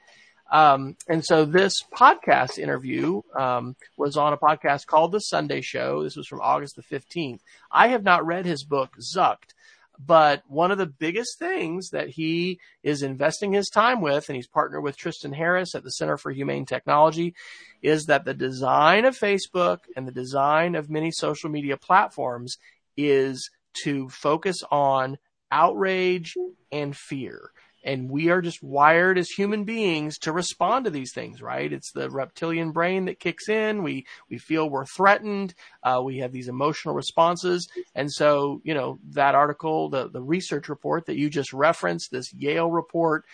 Um, 0.50 0.96
and 1.06 1.24
so 1.24 1.44
this 1.44 1.74
podcast 1.94 2.58
interview 2.58 3.20
um, 3.38 3.76
was 3.96 4.16
on 4.16 4.32
a 4.32 4.38
podcast 4.38 4.86
called 4.86 5.12
The 5.12 5.20
Sunday 5.20 5.60
Show. 5.60 6.02
This 6.02 6.16
was 6.16 6.26
from 6.26 6.40
August 6.40 6.76
the 6.76 6.82
15th. 6.82 7.40
I 7.70 7.88
have 7.88 8.02
not 8.02 8.26
read 8.26 8.46
his 8.46 8.64
book, 8.64 8.96
Zucked, 8.98 9.52
but 9.98 10.42
one 10.48 10.70
of 10.70 10.78
the 10.78 10.86
biggest 10.86 11.38
things 11.38 11.90
that 11.90 12.08
he 12.08 12.60
is 12.82 13.02
investing 13.02 13.52
his 13.52 13.68
time 13.68 14.00
with, 14.00 14.28
and 14.28 14.36
he's 14.36 14.46
partnered 14.46 14.82
with 14.82 14.96
Tristan 14.96 15.32
Harris 15.32 15.74
at 15.74 15.84
the 15.84 15.90
Center 15.90 16.16
for 16.16 16.30
Humane 16.30 16.64
Technology, 16.64 17.34
is 17.82 18.06
that 18.06 18.24
the 18.24 18.34
design 18.34 19.04
of 19.04 19.18
Facebook 19.18 19.80
and 19.96 20.06
the 20.06 20.12
design 20.12 20.76
of 20.76 20.88
many 20.88 21.10
social 21.10 21.50
media 21.50 21.76
platforms 21.76 22.56
is 22.96 23.50
to 23.84 24.08
focus 24.08 24.62
on 24.70 25.18
outrage 25.50 26.34
and 26.72 26.96
fear 26.96 27.50
and 27.84 28.10
we 28.10 28.30
are 28.30 28.42
just 28.42 28.62
wired 28.62 29.18
as 29.18 29.28
human 29.28 29.64
beings 29.64 30.18
to 30.18 30.32
respond 30.32 30.84
to 30.84 30.90
these 30.90 31.12
things, 31.12 31.40
right? 31.40 31.72
It's 31.72 31.92
the 31.92 32.10
reptilian 32.10 32.72
brain 32.72 33.06
that 33.06 33.20
kicks 33.20 33.48
in. 33.48 33.82
We 33.82 34.06
we 34.30 34.38
feel 34.38 34.68
we're 34.68 34.86
threatened. 34.86 35.54
Uh, 35.82 36.02
we 36.04 36.18
have 36.18 36.32
these 36.32 36.48
emotional 36.48 36.94
responses, 36.94 37.68
and 37.94 38.12
so 38.12 38.60
you 38.64 38.74
know 38.74 38.98
that 39.10 39.34
article, 39.34 39.88
the 39.88 40.08
the 40.08 40.22
research 40.22 40.68
report 40.68 41.06
that 41.06 41.16
you 41.16 41.30
just 41.30 41.52
referenced, 41.52 42.10
this 42.10 42.32
Yale 42.34 42.70
report, 42.70 43.24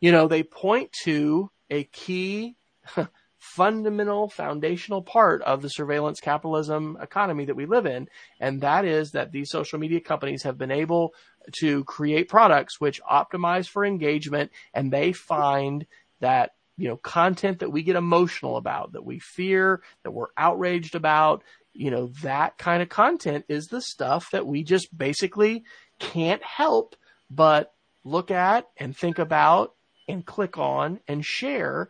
you 0.00 0.12
know 0.12 0.28
they 0.28 0.42
point 0.42 0.92
to 1.04 1.50
a 1.70 1.84
key. 1.84 2.56
fundamental 3.38 4.28
foundational 4.28 5.00
part 5.00 5.40
of 5.42 5.62
the 5.62 5.68
surveillance 5.68 6.18
capitalism 6.18 6.98
economy 7.00 7.44
that 7.44 7.54
we 7.54 7.66
live 7.66 7.86
in 7.86 8.08
and 8.40 8.62
that 8.62 8.84
is 8.84 9.12
that 9.12 9.30
these 9.30 9.48
social 9.48 9.78
media 9.78 10.00
companies 10.00 10.42
have 10.42 10.58
been 10.58 10.72
able 10.72 11.14
to 11.52 11.84
create 11.84 12.28
products 12.28 12.80
which 12.80 13.02
optimize 13.02 13.68
for 13.68 13.84
engagement 13.84 14.50
and 14.74 14.92
they 14.92 15.12
find 15.12 15.86
that 16.20 16.52
you 16.76 16.88
know 16.88 16.96
content 16.96 17.58
that 17.58 17.72
we 17.72 17.82
get 17.82 17.96
emotional 17.96 18.56
about 18.56 18.92
that 18.92 19.04
we 19.04 19.18
fear 19.18 19.82
that 20.04 20.12
we're 20.12 20.28
outraged 20.36 20.94
about 20.94 21.42
you 21.72 21.90
know 21.90 22.06
that 22.22 22.56
kind 22.58 22.82
of 22.82 22.88
content 22.88 23.44
is 23.48 23.66
the 23.66 23.82
stuff 23.82 24.30
that 24.32 24.46
we 24.46 24.62
just 24.62 24.96
basically 24.96 25.64
can't 25.98 26.42
help 26.42 26.96
but 27.30 27.72
look 28.04 28.30
at 28.30 28.66
and 28.76 28.96
think 28.96 29.18
about 29.18 29.74
and 30.08 30.24
click 30.24 30.56
on 30.56 31.00
and 31.06 31.24
share 31.24 31.88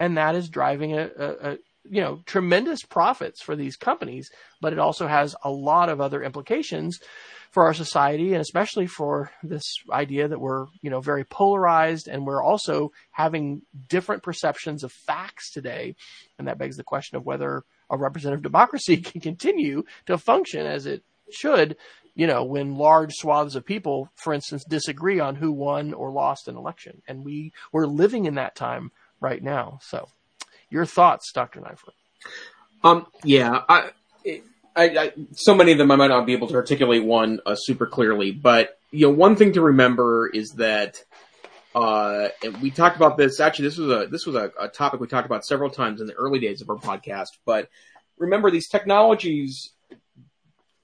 and 0.00 0.16
that 0.16 0.34
is 0.34 0.48
driving 0.48 0.98
a, 0.98 1.10
a, 1.18 1.58
you 1.88 2.00
know 2.00 2.20
tremendous 2.26 2.82
profits 2.82 3.42
for 3.42 3.56
these 3.56 3.76
companies 3.76 4.30
but 4.60 4.72
it 4.72 4.78
also 4.78 5.06
has 5.06 5.34
a 5.44 5.50
lot 5.50 5.88
of 5.88 6.00
other 6.00 6.22
implications 6.22 7.00
for 7.50 7.64
our 7.64 7.74
society 7.74 8.32
and 8.32 8.40
especially 8.40 8.86
for 8.86 9.30
this 9.42 9.64
idea 9.90 10.28
that 10.28 10.40
we're, 10.40 10.66
you 10.82 10.90
know, 10.90 11.00
very 11.00 11.24
polarized 11.24 12.06
and 12.06 12.24
we're 12.24 12.42
also 12.42 12.92
having 13.10 13.62
different 13.88 14.22
perceptions 14.22 14.84
of 14.84 14.92
facts 14.92 15.50
today. 15.50 15.96
And 16.38 16.46
that 16.46 16.58
begs 16.58 16.76
the 16.76 16.84
question 16.84 17.16
of 17.16 17.26
whether 17.26 17.64
a 17.90 17.98
representative 17.98 18.42
democracy 18.42 18.96
can 18.98 19.20
continue 19.20 19.82
to 20.06 20.16
function 20.16 20.64
as 20.64 20.86
it 20.86 21.02
should, 21.32 21.76
you 22.14 22.26
know, 22.26 22.44
when 22.44 22.76
large 22.76 23.12
swaths 23.14 23.56
of 23.56 23.66
people, 23.66 24.08
for 24.14 24.32
instance, 24.32 24.64
disagree 24.64 25.18
on 25.18 25.34
who 25.34 25.50
won 25.50 25.92
or 25.92 26.12
lost 26.12 26.46
an 26.46 26.56
election. 26.56 27.02
And 27.08 27.24
we, 27.24 27.52
we're 27.72 27.86
living 27.86 28.26
in 28.26 28.36
that 28.36 28.54
time 28.54 28.92
right 29.20 29.42
now. 29.42 29.80
So 29.82 30.08
your 30.70 30.86
thoughts, 30.86 31.32
Dr. 31.32 31.60
Neiffer. 31.60 31.92
Um, 32.82 33.06
yeah, 33.24 33.62
I, 33.68 33.90
I, 34.76 34.84
I, 34.84 35.12
so 35.32 35.54
many 35.54 35.72
of 35.72 35.78
them 35.78 35.90
I 35.90 35.96
might 35.96 36.08
not 36.08 36.26
be 36.26 36.32
able 36.32 36.48
to 36.48 36.54
articulate 36.54 37.04
one 37.04 37.40
uh, 37.44 37.54
super 37.54 37.86
clearly, 37.86 38.30
but 38.30 38.78
you 38.90 39.06
know, 39.06 39.12
one 39.12 39.36
thing 39.36 39.52
to 39.52 39.60
remember 39.60 40.28
is 40.28 40.52
that, 40.52 41.04
uh, 41.74 42.28
and 42.42 42.60
we 42.62 42.70
talked 42.70 42.96
about 42.96 43.16
this. 43.16 43.40
Actually, 43.40 43.68
this 43.68 43.78
was 43.78 43.90
a 43.90 44.06
this 44.08 44.26
was 44.26 44.34
a, 44.34 44.50
a 44.58 44.68
topic 44.68 45.00
we 45.00 45.06
talked 45.06 45.26
about 45.26 45.44
several 45.44 45.70
times 45.70 46.00
in 46.00 46.06
the 46.06 46.14
early 46.14 46.38
days 46.38 46.60
of 46.60 46.70
our 46.70 46.76
podcast. 46.76 47.38
But 47.44 47.68
remember, 48.18 48.50
these 48.50 48.68
technologies 48.68 49.70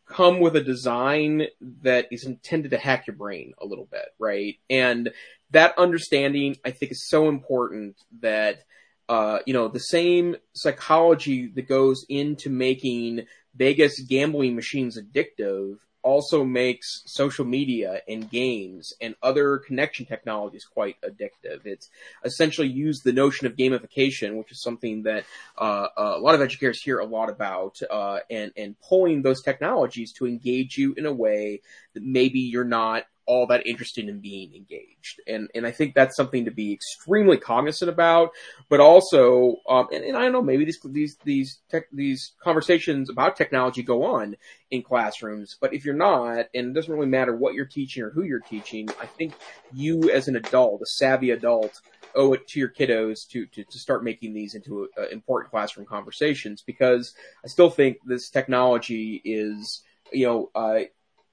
come 0.06 0.38
with 0.38 0.54
a 0.54 0.62
design 0.62 1.46
that 1.82 2.06
is 2.12 2.24
intended 2.24 2.70
to 2.70 2.78
hack 2.78 3.06
your 3.06 3.16
brain 3.16 3.54
a 3.60 3.66
little 3.66 3.86
bit, 3.86 4.06
right? 4.18 4.56
And 4.70 5.10
that 5.50 5.76
understanding, 5.78 6.56
I 6.64 6.70
think, 6.70 6.92
is 6.92 7.08
so 7.08 7.28
important 7.28 7.96
that 8.20 8.62
uh, 9.08 9.38
you 9.46 9.54
know 9.54 9.68
the 9.68 9.78
same 9.78 10.36
psychology 10.52 11.46
that 11.48 11.68
goes 11.68 12.04
into 12.08 12.50
making 12.50 13.26
Vegas 13.54 14.00
gambling 14.00 14.54
machines 14.54 14.98
addictive 14.98 15.78
also 16.06 16.44
makes 16.44 17.02
social 17.06 17.44
media 17.44 18.00
and 18.06 18.30
games 18.30 18.92
and 19.00 19.16
other 19.24 19.58
connection 19.58 20.06
technologies 20.06 20.64
quite 20.64 20.96
addictive. 21.00 21.66
It's 21.66 21.90
essentially 22.24 22.68
used 22.68 23.02
the 23.02 23.12
notion 23.12 23.48
of 23.48 23.56
gamification, 23.56 24.36
which 24.36 24.52
is 24.52 24.62
something 24.62 25.02
that 25.02 25.24
uh, 25.58 25.88
a 25.96 26.20
lot 26.20 26.36
of 26.36 26.42
educators 26.42 26.80
hear 26.80 27.00
a 27.00 27.04
lot 27.04 27.28
about, 27.28 27.80
uh, 27.90 28.20
and 28.30 28.52
and 28.56 28.76
pulling 28.88 29.22
those 29.22 29.42
technologies 29.42 30.12
to 30.12 30.28
engage 30.28 30.78
you 30.78 30.94
in 30.96 31.06
a 31.06 31.12
way 31.12 31.60
maybe 32.00 32.40
you're 32.40 32.64
not 32.64 33.04
all 33.26 33.46
that 33.48 33.66
interested 33.66 34.08
in 34.08 34.20
being 34.20 34.54
engaged. 34.54 35.20
And, 35.26 35.50
and 35.54 35.66
I 35.66 35.72
think 35.72 35.94
that's 35.94 36.16
something 36.16 36.44
to 36.44 36.52
be 36.52 36.72
extremely 36.72 37.36
cognizant 37.36 37.90
about, 37.90 38.30
but 38.68 38.78
also, 38.78 39.56
um, 39.68 39.88
and, 39.92 40.04
and 40.04 40.16
I 40.16 40.22
don't 40.22 40.32
know, 40.32 40.42
maybe 40.42 40.64
these, 40.64 40.78
these, 40.84 41.16
these 41.24 41.58
tech, 41.68 41.86
these 41.92 42.32
conversations 42.42 43.10
about 43.10 43.36
technology 43.36 43.82
go 43.82 44.04
on 44.04 44.36
in 44.70 44.82
classrooms, 44.82 45.56
but 45.60 45.74
if 45.74 45.84
you're 45.84 45.94
not, 45.94 46.46
and 46.54 46.68
it 46.68 46.72
doesn't 46.72 46.92
really 46.92 47.06
matter 47.06 47.36
what 47.36 47.54
you're 47.54 47.66
teaching 47.66 48.04
or 48.04 48.10
who 48.10 48.22
you're 48.22 48.40
teaching, 48.40 48.88
I 49.00 49.06
think 49.06 49.34
you 49.72 50.10
as 50.10 50.28
an 50.28 50.36
adult, 50.36 50.80
a 50.82 50.86
savvy 50.86 51.30
adult, 51.30 51.80
owe 52.14 52.32
it 52.32 52.46
to 52.48 52.60
your 52.60 52.70
kiddos 52.70 53.28
to, 53.28 53.46
to, 53.46 53.64
to 53.64 53.78
start 53.78 54.04
making 54.04 54.34
these 54.34 54.54
into 54.54 54.88
uh, 54.96 55.08
important 55.08 55.50
classroom 55.50 55.86
conversations 55.86 56.62
because 56.62 57.14
I 57.44 57.48
still 57.48 57.70
think 57.70 57.98
this 58.04 58.30
technology 58.30 59.20
is, 59.24 59.82
you 60.12 60.26
know, 60.26 60.50
uh, 60.54 60.84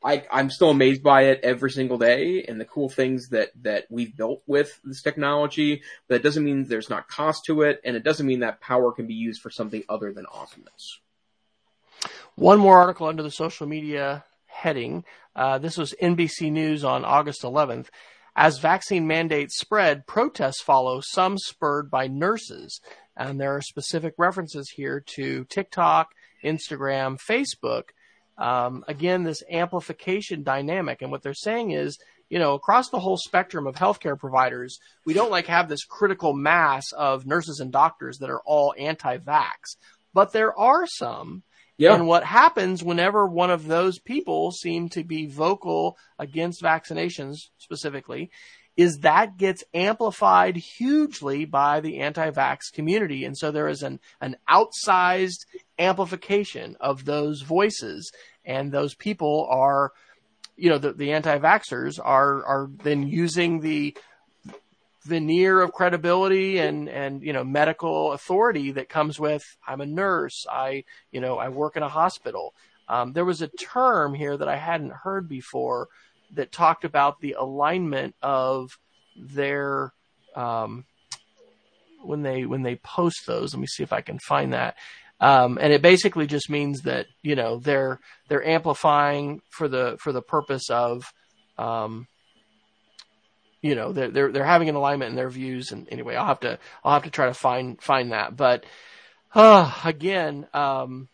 I, 0.04 0.24
I'm 0.30 0.50
still 0.50 0.70
amazed 0.70 1.02
by 1.02 1.24
it 1.24 1.40
every 1.44 1.72
single 1.72 1.98
day 1.98 2.44
and 2.44 2.60
the 2.60 2.66
cool 2.66 2.90
things 2.90 3.30
that, 3.30 3.52
that 3.62 3.86
we've 3.90 4.16
built 4.16 4.44
with 4.46 4.80
this 4.84 5.02
technology, 5.02 5.82
but 6.08 6.16
it 6.16 6.24
doesn't 6.24 6.44
mean 6.44 6.66
there's 6.66 6.90
not 6.90 7.08
cost 7.08 7.46
to 7.46 7.62
it, 7.62 7.80
and 7.86 7.96
it 7.96 8.04
doesn't 8.04 8.28
mean 8.28 8.42
that 8.42 8.60
power 8.60 8.92
can 8.92 9.08
be 9.08 9.14
used 9.14 9.42
for 9.42 9.50
something 9.50 9.84
other 9.88 10.12
than 10.12 10.26
awesomeness. 10.26 11.00
One 12.36 12.60
more 12.60 12.80
article 12.80 13.08
under 13.08 13.24
the 13.24 13.32
social 13.32 13.66
media 13.66 14.26
heading. 14.48 15.06
Uh, 15.36 15.58
this 15.58 15.78
was 15.78 15.96
NBC 16.02 16.52
News 16.52 16.84
on 16.84 17.06
August 17.06 17.44
11th. 17.44 17.88
As 18.36 18.58
vaccine 18.58 19.08
mandates 19.08 19.58
spread, 19.58 20.08
protests 20.08 20.62
follow, 20.62 21.02
some 21.02 21.38
spurred 21.38 21.90
by 21.90 22.08
nurses. 22.08 22.82
And 23.16 23.40
there 23.40 23.56
are 23.56 23.62
specific 23.62 24.16
references 24.18 24.72
here 24.76 25.04
to 25.16 25.46
TikTok, 25.46 26.10
Instagram, 26.44 27.20
Facebook 27.30 27.90
um, 28.38 28.84
again, 28.88 29.24
this 29.24 29.44
amplification 29.50 30.44
dynamic. 30.44 31.02
And 31.02 31.12
what 31.12 31.22
they're 31.22 31.34
saying 31.34 31.72
is, 31.72 31.98
you 32.30 32.40
know, 32.40 32.54
across 32.54 32.90
the 32.90 33.00
whole 33.00 33.18
spectrum 33.18 33.68
of 33.68 33.76
healthcare 33.76 34.18
providers, 34.18 34.80
we 35.06 35.14
don't 35.14 35.32
like 35.32 35.48
have 35.48 35.70
this 35.70 35.86
critical 35.86 36.34
mass 36.34 36.92
of 36.92 37.26
nurses 37.26 37.60
and 37.60 37.72
doctors 37.72 38.18
that 38.20 38.30
are 38.30 38.42
all 38.46 38.74
anti-vax, 38.78 39.76
but 40.14 40.32
there 40.32 40.58
are 40.58 40.88
some. 40.88 41.44
Yeah. 41.78 41.96
And 41.96 42.08
what 42.08 42.24
happens 42.24 42.84
whenever 42.84 43.28
one 43.28 43.50
of 43.50 43.66
those 43.66 44.00
people 44.00 44.52
seem 44.52 44.90
to 44.90 45.04
be 45.04 45.26
vocal 45.26 45.98
against 46.20 46.62
vaccinations 46.62 47.38
specifically 47.58 48.30
is 48.76 49.00
that 49.00 49.38
gets 49.38 49.64
amplified 49.74 50.56
hugely 50.56 51.46
by 51.46 51.80
the 51.80 52.00
anti-vax 52.00 52.74
community. 52.74 53.24
And 53.24 53.38
so 53.38 53.52
there 53.52 53.68
is 53.68 53.84
an, 53.84 54.00
an 54.20 54.36
outsized 54.50 55.46
amplification 55.78 56.76
of 56.80 57.06
those 57.06 57.42
voices. 57.42 58.12
And 58.46 58.72
those 58.72 58.96
people 58.96 59.48
are, 59.50 59.92
you 60.58 60.70
know, 60.70 60.80
the, 60.80 60.94
the 60.94 61.12
anti-vaxxers 61.12 62.00
are, 62.04 62.44
are 62.46 62.70
then 62.84 63.08
using 63.08 63.60
the 63.60 63.96
veneer 65.04 65.62
of 65.62 65.74
credibility 65.74 66.58
and, 66.58 66.90
and, 66.90 67.22
you 67.22 67.34
know, 67.34 67.44
medical 67.44 68.14
authority 68.14 68.72
that 68.72 68.90
comes 68.90 69.20
with, 69.20 69.44
I'm 69.68 69.82
a 69.82 69.86
nurse. 69.86 70.46
I, 70.50 70.86
you 71.12 71.22
know, 71.22 71.38
I 71.38 71.50
work 71.50 71.76
in 71.76 71.84
a 71.84 71.90
hospital. 71.90 72.54
Um, 72.88 73.14
there 73.14 73.26
was 73.26 73.42
a 73.42 73.50
term 73.50 74.14
here 74.14 74.36
that 74.36 74.48
I 74.48 74.56
hadn't 74.56 74.94
heard 74.94 75.28
before 75.30 75.90
that 76.34 76.52
talked 76.52 76.86
about 76.86 77.20
the 77.20 77.34
alignment 77.34 78.16
of 78.22 78.78
their 79.16 79.94
um, 80.36 80.86
when 82.02 82.22
they 82.22 82.46
when 82.46 82.64
they 82.64 82.76
post 82.76 83.26
those. 83.26 83.54
Let 83.54 83.62
me 83.62 83.68
see 83.68 83.84
if 83.84 83.94
I 83.94 84.02
can 84.02 84.20
find 84.20 84.54
that. 84.54 84.76
Um, 85.20 85.58
and 85.62 85.72
it 85.72 85.82
basically 85.82 86.28
just 86.28 86.50
means 86.50 86.82
that 86.82 87.08
you 87.22 87.36
know 87.36 87.60
they're 87.60 88.00
they're 88.28 88.46
amplifying 88.46 89.42
for 89.50 89.68
the 89.68 89.98
for 90.02 90.12
the 90.12 90.22
purpose 90.22 90.70
of 90.70 91.04
um, 91.58 92.08
you 93.62 93.76
know 93.76 93.94
they're, 93.94 94.10
they're 94.10 94.32
they're 94.32 94.44
having 94.44 94.70
an 94.70 94.76
alignment 94.76 95.10
in 95.10 95.16
their 95.16 95.30
views 95.30 95.72
and 95.72 95.88
anyway 95.92 96.16
I'll 96.16 96.28
have 96.28 96.42
to 96.42 96.60
I'll 96.84 96.94
have 96.94 97.04
to 97.04 97.10
try 97.10 97.28
to 97.28 97.34
find 97.34 97.82
find 97.82 98.12
that 98.12 98.36
but 98.36 98.66
uh, 99.34 99.74
again 99.86 100.48
um, 100.54 101.08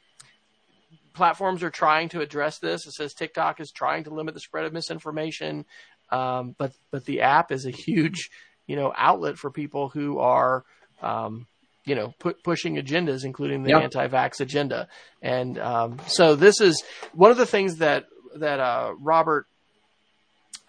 platforms 1.19 1.63
are 1.63 1.69
trying 1.69 2.07
to 2.09 2.21
address 2.21 2.59
this. 2.59 2.87
It 2.87 2.93
says 2.93 3.13
TikTok 3.13 3.59
is 3.59 3.71
trying 3.71 4.05
to 4.05 4.13
limit 4.13 4.33
the 4.33 4.39
spread 4.39 4.63
of 4.63 4.71
misinformation, 4.71 5.65
um, 6.11 6.55
but 6.57 6.71
but 6.91 7.03
the 7.03 7.21
app 7.21 7.51
is 7.51 7.65
a 7.65 7.71
huge 7.71 8.29
you 8.67 8.77
know 8.77 8.93
outlet 8.95 9.37
for 9.37 9.51
people 9.51 9.89
who 9.89 10.19
are 10.19 10.63
um, 11.01 11.45
you 11.83 11.95
know 11.95 12.13
pu- 12.19 12.35
pushing 12.41 12.77
agendas, 12.77 13.25
including 13.25 13.63
the 13.63 13.71
yep. 13.71 13.83
anti-vax 13.83 14.39
agenda. 14.39 14.87
And 15.21 15.59
um, 15.59 15.97
so 16.07 16.35
this 16.35 16.61
is 16.61 16.81
one 17.11 17.31
of 17.31 17.37
the 17.37 17.45
things 17.45 17.79
that 17.79 18.05
that 18.35 18.61
uh, 18.61 18.93
Robert 18.97 19.45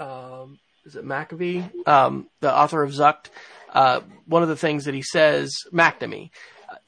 um, 0.01 0.59
is 0.85 0.97
it 0.97 1.05
McAfee, 1.05 1.87
um, 1.87 2.27
the 2.41 2.53
author 2.53 2.83
of 2.83 2.91
Zucked. 2.91 3.31
Uh, 3.73 4.01
one 4.27 4.43
of 4.43 4.49
the 4.49 4.57
things 4.57 4.87
that 4.87 4.95
he 4.95 5.03
says, 5.03 5.55
McNamee, 5.73 6.31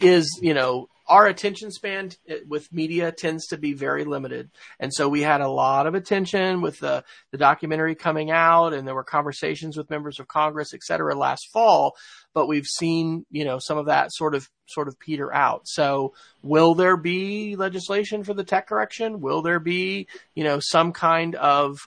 is 0.01 0.27
you 0.43 0.53
know 0.53 0.89
our 1.07 1.27
attention 1.27 1.71
span 1.71 2.11
with 2.47 2.73
media 2.73 3.13
tends 3.13 3.49
to 3.49 3.59
be 3.59 3.73
very 3.73 4.05
limited. 4.05 4.51
And 4.79 4.93
so 4.93 5.09
we 5.09 5.23
had 5.23 5.41
a 5.41 5.49
lot 5.49 5.87
of 5.87 5.95
attention 5.95 6.61
with 6.61 6.79
the, 6.79 7.05
the 7.31 7.39
documentary 7.39 7.95
coming 7.95 8.31
out 8.31 8.73
and 8.73 8.87
there 8.87 8.95
were 8.95 9.05
conversations 9.05 9.77
with 9.77 9.91
members 9.91 10.21
of 10.21 10.29
Congress, 10.29 10.73
et 10.73 10.83
cetera, 10.83 11.15
last 11.15 11.49
fall. 11.53 11.97
But 12.35 12.47
we've 12.47 12.67
seen, 12.67 13.27
you 13.31 13.45
know, 13.45 13.59
some 13.59 13.79
of 13.79 13.87
that 13.87 14.13
sort 14.13 14.35
of, 14.35 14.49
sort 14.67 14.89
of 14.89 14.99
peter 14.99 15.33
out. 15.35 15.63
So 15.65 16.15
will 16.43 16.75
there 16.75 16.97
be 16.97 17.57
legislation 17.57 18.25
for 18.25 18.33
the 18.33 18.45
tech 18.45 18.69
correction? 18.69 19.21
Will 19.21 19.43
there 19.43 19.61
be, 19.61 20.07
you 20.35 20.45
know, 20.45 20.61
some 20.61 20.93
kind 20.93 21.35
of 21.35 21.79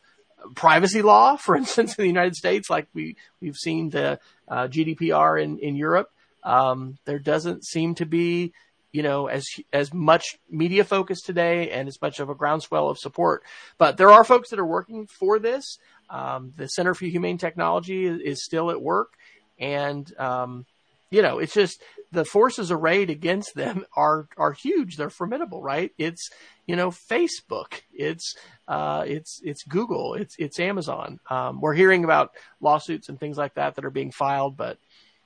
privacy 0.55 1.01
law, 1.01 1.36
for 1.38 1.55
instance, 1.55 1.95
in 1.95 2.03
the 2.03 2.07
United 2.07 2.36
States, 2.36 2.70
like 2.70 2.88
we, 2.93 3.16
we've 3.41 3.55
seen 3.55 3.89
the 3.89 4.20
uh, 4.47 4.68
GDPR 4.68 5.41
in, 5.41 5.57
in 5.59 5.76
Europe? 5.76 6.09
Um, 6.43 6.99
there 7.05 7.18
doesn't 7.18 7.66
seem 7.66 7.95
to 7.95 8.05
be 8.05 8.53
you 8.95 9.03
know, 9.03 9.27
as 9.27 9.45
as 9.73 9.93
much 9.93 10.37
media 10.49 10.85
focus 10.85 11.21
today 11.21 11.69
and 11.69 11.89
as 11.89 12.01
much 12.01 12.21
of 12.21 12.29
a 12.29 12.35
groundswell 12.35 12.87
of 12.87 12.97
support. 12.97 13.43
But 13.77 13.97
there 13.97 14.09
are 14.09 14.23
folks 14.23 14.51
that 14.51 14.59
are 14.59 14.65
working 14.65 15.05
for 15.05 15.37
this. 15.37 15.79
Um, 16.09 16.53
the 16.55 16.67
Center 16.67 16.93
for 16.93 17.03
Humane 17.03 17.37
Technology 17.37 18.05
is, 18.05 18.21
is 18.21 18.45
still 18.45 18.71
at 18.71 18.81
work, 18.81 19.11
and 19.59 20.09
um, 20.17 20.65
you 21.11 21.21
know, 21.21 21.39
it's 21.39 21.53
just 21.53 21.83
the 22.13 22.23
forces 22.23 22.71
arrayed 22.71 23.09
against 23.09 23.53
them 23.53 23.83
are 23.97 24.29
are 24.37 24.53
huge. 24.53 24.95
They're 24.95 25.09
formidable, 25.09 25.61
right? 25.61 25.91
It's 25.97 26.29
you 26.65 26.77
know, 26.77 26.89
Facebook, 26.89 27.81
it's 27.93 28.33
uh, 28.65 29.03
it's 29.05 29.41
it's 29.43 29.63
Google, 29.63 30.13
it's 30.13 30.37
it's 30.39 30.57
Amazon. 30.57 31.19
Um, 31.29 31.59
we're 31.59 31.73
hearing 31.73 32.05
about 32.05 32.31
lawsuits 32.61 33.09
and 33.09 33.19
things 33.19 33.37
like 33.37 33.55
that 33.55 33.75
that 33.75 33.83
are 33.83 33.91
being 33.91 34.11
filed, 34.11 34.55
but 34.55 34.77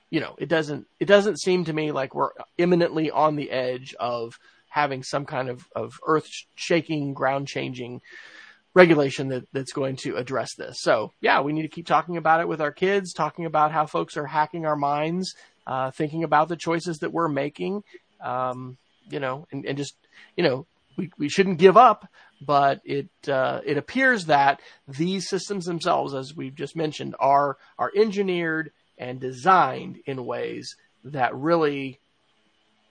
you 0.10 0.20
know, 0.20 0.36
it 0.38 0.50
doesn't 0.50 0.88
it 1.00 1.06
doesn't 1.06 1.40
seem 1.40 1.66
to 1.66 1.74
me 1.74 1.92
like 1.92 2.16
we're 2.16 2.32
imminently 2.58 3.12
on 3.12 3.36
the 3.36 3.52
edge 3.52 3.94
of 4.00 4.40
having 4.70 5.04
some 5.04 5.26
kind 5.26 5.50
of, 5.50 5.68
of 5.76 6.00
earth 6.06 6.30
shaking, 6.56 7.14
ground 7.14 7.48
changing 7.48 8.02
regulation 8.76 9.30
that, 9.30 9.48
that's 9.52 9.74
going 9.74 9.96
to 9.96 10.16
address 10.16 10.54
this. 10.56 10.78
So 10.82 11.12
yeah, 11.22 11.42
we 11.42 11.54
need 11.54 11.64
to 11.64 11.68
keep 11.68 11.88
talking 11.88 12.18
about 12.18 12.40
it 12.40 12.48
with 12.48 12.62
our 12.62 12.72
kids, 12.72 13.14
talking 13.14 13.46
about 13.46 13.72
how 13.72 13.86
folks 13.86 14.16
are 14.16 14.28
hacking 14.28 14.66
our 14.66 14.76
minds, 14.76 15.34
uh, 15.66 15.92
thinking 15.92 16.24
about 16.24 16.50
the 16.50 16.56
choices 16.56 17.00
that 17.00 17.12
we're 17.12 17.28
making, 17.28 17.84
um, 18.24 18.78
you 19.10 19.20
know, 19.20 19.48
and, 19.52 19.66
and 19.66 19.78
just, 19.78 19.96
you 20.36 20.44
know, 20.44 20.66
we, 20.98 21.12
we 21.18 21.30
shouldn't 21.30 21.58
give 21.58 21.78
up, 21.78 22.08
but 22.42 22.82
it, 22.84 23.10
uh, 23.28 23.62
it 23.66 23.78
appears 23.78 24.26
that 24.26 24.62
these 24.88 25.28
systems 25.28 25.66
themselves, 25.66 26.14
as 26.14 26.36
we've 26.36 26.56
just 26.56 26.76
mentioned, 26.76 27.16
are, 27.20 27.58
are 27.78 27.92
engineered 27.96 28.72
and 29.00 29.20
designed 29.20 30.00
in 30.06 30.26
ways 30.26 30.76
that 31.06 31.34
really, 31.34 32.00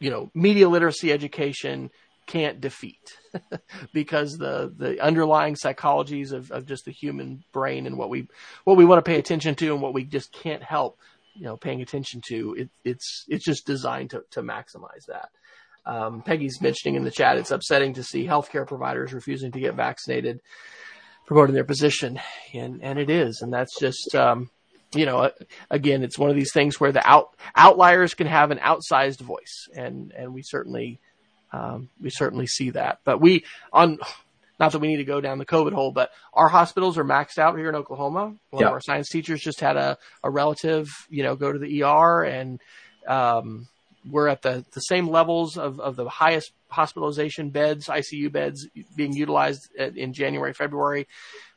you 0.00 0.11
know, 0.11 0.30
media 0.34 0.68
literacy 0.68 1.12
education 1.12 1.90
can't 2.26 2.61
defeat. 2.61 3.18
Because 3.92 4.38
the 4.38 4.72
the 4.76 5.00
underlying 5.00 5.54
psychologies 5.54 6.32
of, 6.32 6.50
of 6.50 6.66
just 6.66 6.84
the 6.84 6.90
human 6.90 7.44
brain 7.52 7.86
and 7.86 7.96
what 7.98 8.09
we 8.09 8.26
what 8.64 8.76
we 8.76 8.84
want 8.84 9.04
to 9.04 9.09
pay 9.09 9.18
attention 9.18 9.54
to 9.56 9.72
and 9.72 9.82
what 9.82 9.94
we 9.94 10.04
just 10.04 10.32
can't 10.32 10.62
help 10.62 10.98
you 11.34 11.44
know 11.44 11.56
paying 11.56 11.82
attention 11.82 12.20
to 12.28 12.54
it, 12.59 12.70
it's 12.84 13.24
it's 13.28 13.44
just 13.44 13.66
designed 13.66 14.11
to 14.11 14.24
to 14.30 14.42
maximize 14.42 15.06
that. 15.09 15.28
Um, 15.86 16.22
Peggy's 16.22 16.61
mentioning 16.61 16.96
in 16.96 17.04
the 17.04 17.11
chat 17.11 17.38
it's 17.38 17.50
upsetting 17.50 17.94
to 17.94 18.02
see 18.02 18.26
healthcare 18.26 18.66
providers 18.66 19.12
refusing 19.12 19.52
to 19.52 19.61
get 19.61 19.74
vaccinated, 19.74 20.40
promoting 21.26 21.54
their 21.54 21.64
position, 21.64 22.18
and 22.54 22.82
and 22.82 22.98
it 22.98 23.11
is, 23.11 23.40
and 23.42 23.52
that's 23.52 23.78
just 23.78 24.14
um, 24.14 24.50
you 24.95 25.07
know, 25.07 25.30
again, 25.70 26.03
it's 26.03 26.18
one 26.18 26.30
of 26.30 26.36
these 26.36 26.53
things 26.53 26.80
where 26.80 26.93
the 26.93 27.07
out, 27.07 27.36
outliers 27.55 28.14
can 28.14 28.26
have 28.26 28.51
an 28.51 28.59
outsized 28.59 29.20
voice, 29.20 29.68
and 29.74 30.12
and 30.12 30.32
we 30.32 30.43
certainly 30.43 30.99
um, 31.53 31.91
we 32.01 32.11
certainly 32.11 32.47
see 32.47 32.70
that. 32.70 33.01
But 33.05 33.20
we 33.20 33.45
on 33.72 33.99
not 34.59 34.72
that 34.72 34.80
we 34.80 34.89
need 34.89 34.97
to 34.97 35.05
go 35.05 35.20
down 35.20 35.39
the 35.39 35.47
COVID 35.47 35.72
hole, 35.72 35.93
but 35.93 36.11
our 36.32 36.49
hospitals 36.49 36.99
are 36.99 37.05
maxed 37.05 37.39
out 37.39 37.57
here 37.57 37.68
in 37.68 37.74
Oklahoma. 37.74 38.34
One 38.51 38.61
yeah. 38.61 38.66
of 38.66 38.72
our 38.72 38.80
science 38.80 39.09
teachers 39.09 39.41
just 39.41 39.61
had 39.61 39.76
a, 39.76 39.97
a 40.24 40.30
relative, 40.30 40.89
you 41.09 41.22
know, 41.22 41.36
go 41.36 41.53
to 41.53 41.59
the 41.59 41.84
ER 41.84 42.24
and 42.24 42.61
um, 43.07 43.68
we're 44.09 44.28
at 44.28 44.43
the, 44.43 44.64
the 44.72 44.80
same 44.80 45.09
levels 45.09 45.57
of, 45.57 45.78
of 45.78 45.97
the 45.97 46.09
highest 46.09 46.53
hospitalization 46.70 47.50
beds, 47.50 47.86
ICU 47.86 48.30
beds 48.30 48.68
being 48.94 49.12
utilized 49.14 49.68
in 49.76 50.12
January, 50.12 50.52
February 50.52 51.06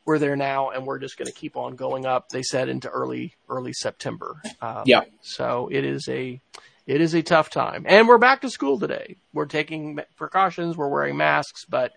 we're 0.06 0.20
there 0.20 0.36
now 0.36 0.70
and 0.70 0.86
we're 0.86 1.00
just 1.00 1.18
going 1.18 1.28
to 1.28 1.34
keep 1.34 1.56
on 1.56 1.76
going 1.76 2.06
up. 2.06 2.30
They 2.30 2.44
said 2.44 2.70
into 2.70 2.90
early, 2.90 3.36
early 3.50 3.74
September. 3.74 4.42
Um, 4.62 4.84
yeah. 4.86 5.02
So 5.22 5.70
it 5.72 5.86
is 5.86 6.08
a, 6.10 6.42
it 6.88 7.02
is 7.02 7.14
a 7.14 7.22
tough 7.22 7.50
time 7.50 7.86
and 7.88 8.08
we're 8.08 8.18
back 8.18 8.42
to 8.42 8.50
school 8.50 8.80
today. 8.80 9.18
We're 9.34 9.46
taking 9.46 10.00
precautions. 10.18 10.76
We're 10.76 10.90
wearing 10.90 11.18
masks, 11.18 11.66
but 11.66 11.92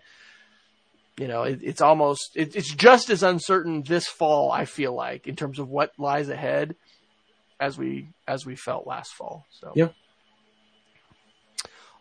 you 1.17 1.27
know, 1.27 1.43
it, 1.43 1.59
it's 1.63 1.81
almost, 1.81 2.31
it, 2.35 2.55
it's 2.55 2.73
just 2.73 3.09
as 3.09 3.23
uncertain 3.23 3.83
this 3.83 4.05
fall, 4.05 4.51
I 4.51 4.65
feel 4.65 4.93
like, 4.93 5.27
in 5.27 5.35
terms 5.35 5.59
of 5.59 5.69
what 5.69 5.93
lies 5.97 6.27
ahead 6.27 6.75
as 7.57 7.77
we, 7.77 8.09
as 8.27 8.45
we 8.45 8.55
felt 8.55 8.85
last 8.85 9.13
fall. 9.13 9.45
So, 9.49 9.71
yeah. 9.75 9.89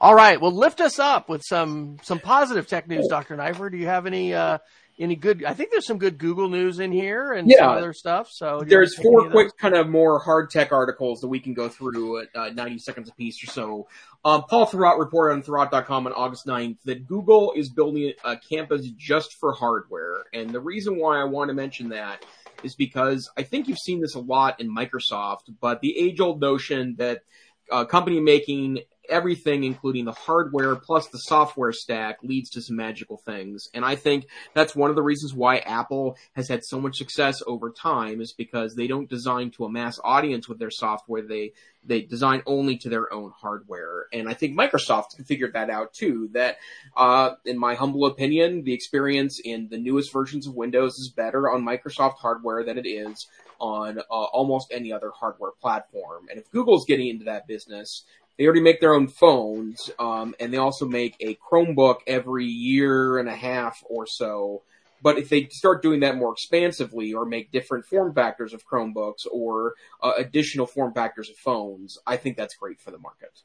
All 0.04 0.14
right. 0.14 0.38
Well, 0.38 0.52
lift 0.52 0.82
us 0.82 0.98
up 0.98 1.30
with 1.30 1.42
some, 1.42 1.96
some 2.02 2.18
positive 2.18 2.66
tech 2.66 2.86
news, 2.86 3.06
Dr. 3.08 3.36
Neiffer. 3.38 3.70
Do 3.70 3.78
you 3.78 3.86
have 3.86 4.04
any, 4.04 4.34
uh, 4.34 4.58
any 4.98 5.16
good? 5.16 5.42
I 5.46 5.54
think 5.54 5.70
there's 5.70 5.86
some 5.86 5.96
good 5.96 6.18
Google 6.18 6.50
news 6.50 6.78
in 6.78 6.92
here 6.92 7.32
and 7.32 7.50
yeah. 7.50 7.70
other 7.70 7.94
stuff. 7.94 8.28
So 8.30 8.62
there's 8.66 8.94
four 8.94 9.30
quick, 9.30 9.56
kind 9.56 9.74
of 9.74 9.88
more 9.88 10.18
hard 10.18 10.50
tech 10.50 10.72
articles 10.72 11.22
that 11.22 11.28
we 11.28 11.40
can 11.40 11.54
go 11.54 11.70
through 11.70 12.20
at 12.20 12.28
uh, 12.34 12.50
90 12.50 12.80
seconds 12.80 13.08
a 13.08 13.14
piece 13.14 13.42
or 13.42 13.46
so. 13.46 13.88
Um, 14.26 14.42
Paul 14.42 14.66
Thurrott 14.66 14.98
reported 14.98 15.36
on 15.36 15.42
Thurrott.com 15.42 16.06
on 16.06 16.12
August 16.12 16.44
9th 16.46 16.82
that 16.84 17.06
Google 17.06 17.54
is 17.56 17.70
building 17.70 18.12
a 18.26 18.36
campus 18.36 18.86
just 18.98 19.32
for 19.32 19.54
hardware, 19.54 20.24
and 20.34 20.50
the 20.50 20.60
reason 20.60 20.98
why 20.98 21.18
I 21.18 21.24
want 21.24 21.48
to 21.48 21.54
mention 21.54 21.88
that 21.88 22.26
is 22.62 22.74
because 22.74 23.30
I 23.38 23.42
think 23.42 23.68
you've 23.68 23.78
seen 23.78 24.02
this 24.02 24.14
a 24.14 24.20
lot 24.20 24.60
in 24.60 24.68
Microsoft, 24.74 25.50
but 25.62 25.80
the 25.80 25.98
age-old 25.98 26.42
notion 26.42 26.96
that 26.98 27.22
a 27.70 27.76
uh, 27.76 27.84
company 27.86 28.20
making 28.20 28.80
everything, 29.08 29.64
including 29.64 30.04
the 30.04 30.12
hardware 30.12 30.76
plus 30.76 31.08
the 31.08 31.18
software 31.18 31.72
stack, 31.72 32.18
leads 32.22 32.50
to 32.50 32.62
some 32.62 32.76
magical 32.76 33.18
things. 33.18 33.68
And 33.74 33.84
I 33.84 33.96
think 33.96 34.26
that's 34.54 34.74
one 34.74 34.90
of 34.90 34.96
the 34.96 35.02
reasons 35.02 35.34
why 35.34 35.58
Apple 35.58 36.16
has 36.34 36.48
had 36.48 36.64
so 36.64 36.80
much 36.80 36.96
success 36.96 37.42
over 37.46 37.70
time 37.70 38.20
is 38.20 38.32
because 38.32 38.74
they 38.74 38.86
don't 38.86 39.08
design 39.08 39.50
to 39.52 39.64
a 39.64 39.70
mass 39.70 39.98
audience 40.04 40.48
with 40.48 40.58
their 40.58 40.70
software. 40.70 41.22
They 41.22 41.52
they 41.86 42.00
design 42.00 42.42
only 42.46 42.78
to 42.78 42.88
their 42.88 43.12
own 43.12 43.32
hardware. 43.38 44.06
And 44.12 44.28
I 44.28 44.34
think 44.34 44.56
Microsoft 44.56 45.24
figured 45.26 45.52
that 45.52 45.70
out 45.70 45.92
too. 45.92 46.30
That, 46.32 46.56
uh, 46.96 47.32
in 47.44 47.58
my 47.58 47.74
humble 47.74 48.06
opinion, 48.06 48.64
the 48.64 48.72
experience 48.72 49.40
in 49.44 49.68
the 49.68 49.78
newest 49.78 50.12
versions 50.12 50.46
of 50.46 50.54
Windows 50.54 50.94
is 50.94 51.12
better 51.14 51.50
on 51.50 51.62
Microsoft 51.62 52.18
hardware 52.18 52.64
than 52.64 52.78
it 52.78 52.88
is 52.88 53.26
on 53.60 53.98
uh, 53.98 54.02
almost 54.10 54.72
any 54.72 54.92
other 54.92 55.10
hardware 55.14 55.52
platform. 55.60 56.26
And 56.30 56.38
if 56.38 56.50
Google's 56.50 56.84
getting 56.86 57.08
into 57.08 57.24
that 57.26 57.46
business, 57.46 58.04
they 58.36 58.44
already 58.44 58.60
make 58.62 58.80
their 58.80 58.94
own 58.94 59.08
phones, 59.08 59.90
um, 59.98 60.34
and 60.40 60.52
they 60.52 60.58
also 60.58 60.86
make 60.86 61.16
a 61.20 61.36
Chromebook 61.36 61.98
every 62.06 62.46
year 62.46 63.18
and 63.18 63.28
a 63.28 63.36
half 63.36 63.82
or 63.88 64.06
so. 64.06 64.62
But 65.02 65.18
if 65.18 65.28
they 65.28 65.48
start 65.48 65.82
doing 65.82 66.00
that 66.00 66.16
more 66.16 66.32
expansively 66.32 67.12
or 67.12 67.26
make 67.26 67.52
different 67.52 67.84
form 67.84 68.14
factors 68.14 68.54
of 68.54 68.66
Chromebooks 68.66 69.26
or 69.30 69.74
uh, 70.02 70.12
additional 70.16 70.66
form 70.66 70.94
factors 70.94 71.28
of 71.28 71.36
phones, 71.36 71.98
I 72.06 72.16
think 72.16 72.36
that's 72.36 72.56
great 72.56 72.80
for 72.80 72.90
the 72.90 72.98
market. 72.98 73.42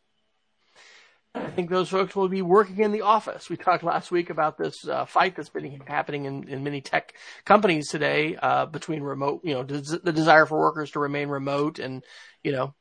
I 1.36 1.52
think 1.52 1.70
those 1.70 1.90
folks 1.90 2.16
will 2.16 2.28
be 2.28 2.42
working 2.42 2.80
in 2.80 2.92
the 2.92 3.02
office. 3.02 3.50
We 3.50 3.58
talked 3.58 3.84
last 3.84 4.10
week 4.10 4.30
about 4.30 4.58
this 4.58 4.88
uh, 4.88 5.06
fight 5.06 5.36
that's 5.36 5.50
been 5.50 5.82
happening 5.86 6.26
in, 6.26 6.48
in 6.48 6.64
many 6.64 6.82
tech 6.82 7.14
companies 7.46 7.90
today 7.90 8.36
uh, 8.42 8.66
between 8.66 9.04
remote, 9.04 9.42
you 9.44 9.54
know, 9.54 9.64
des- 9.64 10.00
the 10.04 10.12
desire 10.12 10.48
for 10.48 10.58
workers 10.58 10.92
to 10.92 11.00
remain 11.00 11.30
remote 11.30 11.78
and, 11.78 12.04
you 12.44 12.52
know, 12.52 12.74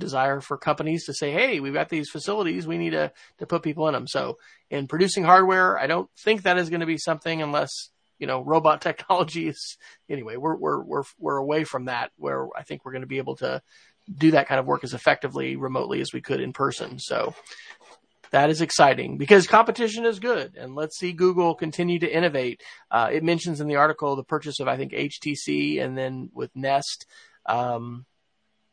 desire 0.00 0.40
for 0.40 0.56
companies 0.56 1.04
to 1.06 1.14
say, 1.14 1.30
Hey, 1.30 1.60
we've 1.60 1.74
got 1.74 1.88
these 1.88 2.10
facilities. 2.10 2.66
We 2.66 2.78
need 2.78 2.90
to, 2.90 3.12
to 3.38 3.46
put 3.46 3.62
people 3.62 3.86
in 3.86 3.94
them. 3.94 4.08
So 4.08 4.38
in 4.70 4.88
producing 4.88 5.24
hardware, 5.24 5.78
I 5.78 5.86
don't 5.86 6.10
think 6.18 6.42
that 6.42 6.58
is 6.58 6.70
going 6.70 6.80
to 6.80 6.86
be 6.86 6.98
something 6.98 7.40
unless, 7.40 7.70
you 8.18 8.26
know, 8.26 8.42
robot 8.42 8.80
technology 8.82 9.48
is 9.48 9.78
anyway, 10.08 10.36
we're, 10.36 10.56
we're, 10.56 10.82
we're, 10.82 11.04
we're 11.18 11.36
away 11.36 11.64
from 11.64 11.84
that 11.84 12.10
where 12.16 12.48
I 12.56 12.64
think 12.64 12.84
we're 12.84 12.92
going 12.92 13.02
to 13.02 13.08
be 13.08 13.18
able 13.18 13.36
to 13.36 13.62
do 14.12 14.32
that 14.32 14.48
kind 14.48 14.58
of 14.58 14.66
work 14.66 14.82
as 14.82 14.94
effectively 14.94 15.54
remotely 15.56 16.00
as 16.00 16.12
we 16.12 16.20
could 16.20 16.40
in 16.40 16.52
person. 16.52 16.98
So 16.98 17.34
that 18.30 18.50
is 18.50 18.60
exciting 18.60 19.18
because 19.18 19.46
competition 19.46 20.04
is 20.04 20.18
good 20.18 20.56
and 20.56 20.74
let's 20.74 20.98
see 20.98 21.12
Google 21.12 21.54
continue 21.54 21.98
to 21.98 22.12
innovate. 22.12 22.62
Uh, 22.90 23.10
it 23.12 23.24
mentions 23.24 23.60
in 23.60 23.68
the 23.68 23.76
article 23.76 24.16
the 24.16 24.24
purchase 24.24 24.60
of, 24.60 24.68
I 24.68 24.76
think, 24.76 24.92
HTC 24.92 25.82
and 25.82 25.96
then 25.96 26.30
with 26.32 26.54
Nest, 26.54 27.06
um, 27.46 28.06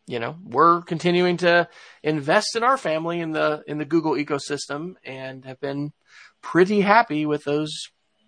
you 0.08 0.20
know, 0.20 0.38
we're 0.42 0.82
continuing 0.82 1.38
to 1.38 1.68
invest 2.02 2.56
in 2.56 2.64
our 2.64 2.78
family 2.78 3.20
in 3.20 3.32
the 3.32 3.62
in 3.68 3.78
the 3.78 3.86
Google 3.86 4.14
ecosystem 4.14 4.94
and 5.04 5.44
have 5.46 5.60
been 5.60 5.92
pretty 6.42 6.80
happy 6.82 7.26
with 7.26 7.44
those 7.44 7.74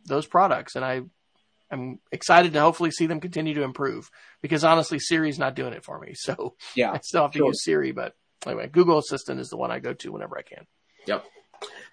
those 0.06 0.28
products. 0.28 0.76
And 0.76 0.84
I 0.84 1.02
I'm 1.72 2.00
excited 2.12 2.54
to 2.54 2.60
hopefully 2.62 2.92
see 2.92 3.06
them 3.06 3.22
continue 3.22 3.54
to 3.54 3.64
improve 3.64 4.10
because 4.42 4.64
honestly, 4.64 5.00
Siri's 5.00 5.40
not 5.40 5.56
doing 5.56 5.74
it 5.74 5.86
for 5.86 5.98
me. 6.00 6.14
So 6.16 6.56
yeah, 6.76 6.92
I 6.94 7.00
still 7.02 7.22
have 7.22 7.32
to 7.32 7.38
sure. 7.38 7.48
use 7.48 7.64
Siri, 7.64 7.94
but 7.94 8.14
anyway, 8.46 8.68
Google 8.68 8.98
Assistant 8.98 9.40
is 9.40 9.48
the 9.48 9.58
one 9.58 9.72
I 9.72 9.80
go 9.80 9.94
to 9.94 10.12
whenever 10.12 10.38
I 10.38 10.42
can. 10.42 10.66
Yep. 11.08 11.26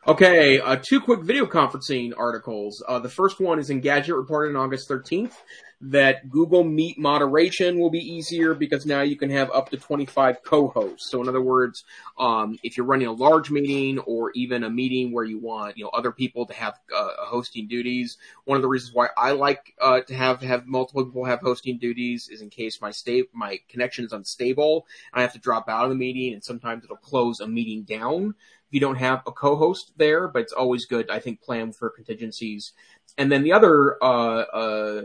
Okay, 0.08 0.60
uh, 0.60 0.76
two 0.80 1.00
quick 1.00 1.22
video 1.22 1.46
conferencing 1.46 2.12
articles. 2.16 2.80
Uh, 2.86 3.00
the 3.00 3.08
first 3.08 3.40
one 3.40 3.58
is 3.58 3.70
Engadget 3.70 4.16
reported 4.16 4.54
on 4.54 4.56
August 4.56 4.88
13th 4.88 5.32
that 5.80 6.30
Google 6.30 6.64
Meet 6.64 6.98
moderation 6.98 7.78
will 7.78 7.90
be 7.90 7.98
easier 7.98 8.54
because 8.54 8.86
now 8.86 9.02
you 9.02 9.16
can 9.16 9.30
have 9.30 9.50
up 9.50 9.70
to 9.70 9.76
25 9.76 10.42
co-hosts. 10.42 11.10
So 11.10 11.20
in 11.20 11.28
other 11.28 11.42
words, 11.42 11.84
um, 12.18 12.58
if 12.62 12.76
you're 12.76 12.86
running 12.86 13.08
a 13.08 13.12
large 13.12 13.50
meeting 13.50 13.98
or 13.98 14.30
even 14.34 14.64
a 14.64 14.70
meeting 14.70 15.12
where 15.12 15.24
you 15.24 15.38
want, 15.38 15.76
you 15.76 15.84
know, 15.84 15.90
other 15.90 16.12
people 16.12 16.46
to 16.46 16.54
have 16.54 16.78
uh, 16.96 17.10
hosting 17.18 17.68
duties, 17.68 18.16
one 18.44 18.56
of 18.56 18.62
the 18.62 18.68
reasons 18.68 18.94
why 18.94 19.08
I 19.18 19.32
like 19.32 19.74
uh, 19.80 20.00
to 20.00 20.14
have 20.14 20.40
have 20.40 20.66
multiple 20.66 21.04
people 21.04 21.24
have 21.24 21.40
hosting 21.40 21.78
duties 21.78 22.28
is 22.30 22.40
in 22.40 22.48
case 22.48 22.80
my 22.80 22.90
state 22.90 23.26
my 23.34 23.58
connection 23.68 24.04
is 24.04 24.12
unstable, 24.12 24.86
I 25.12 25.20
have 25.20 25.34
to 25.34 25.38
drop 25.38 25.68
out 25.68 25.84
of 25.84 25.90
the 25.90 25.96
meeting, 25.96 26.32
and 26.32 26.42
sometimes 26.42 26.84
it'll 26.84 26.96
close 26.96 27.40
a 27.40 27.46
meeting 27.46 27.82
down 27.82 28.34
you 28.70 28.80
don't 28.80 28.96
have 28.96 29.22
a 29.26 29.32
co-host 29.32 29.92
there. 29.96 30.28
But 30.28 30.42
it's 30.42 30.52
always 30.52 30.86
good, 30.86 31.10
I 31.10 31.20
think, 31.20 31.42
plan 31.42 31.72
for 31.72 31.90
contingencies. 31.90 32.72
And 33.18 33.30
then 33.30 33.42
the 33.42 33.52
other 33.52 34.02
uh, 34.02 34.44
uh, 34.52 35.02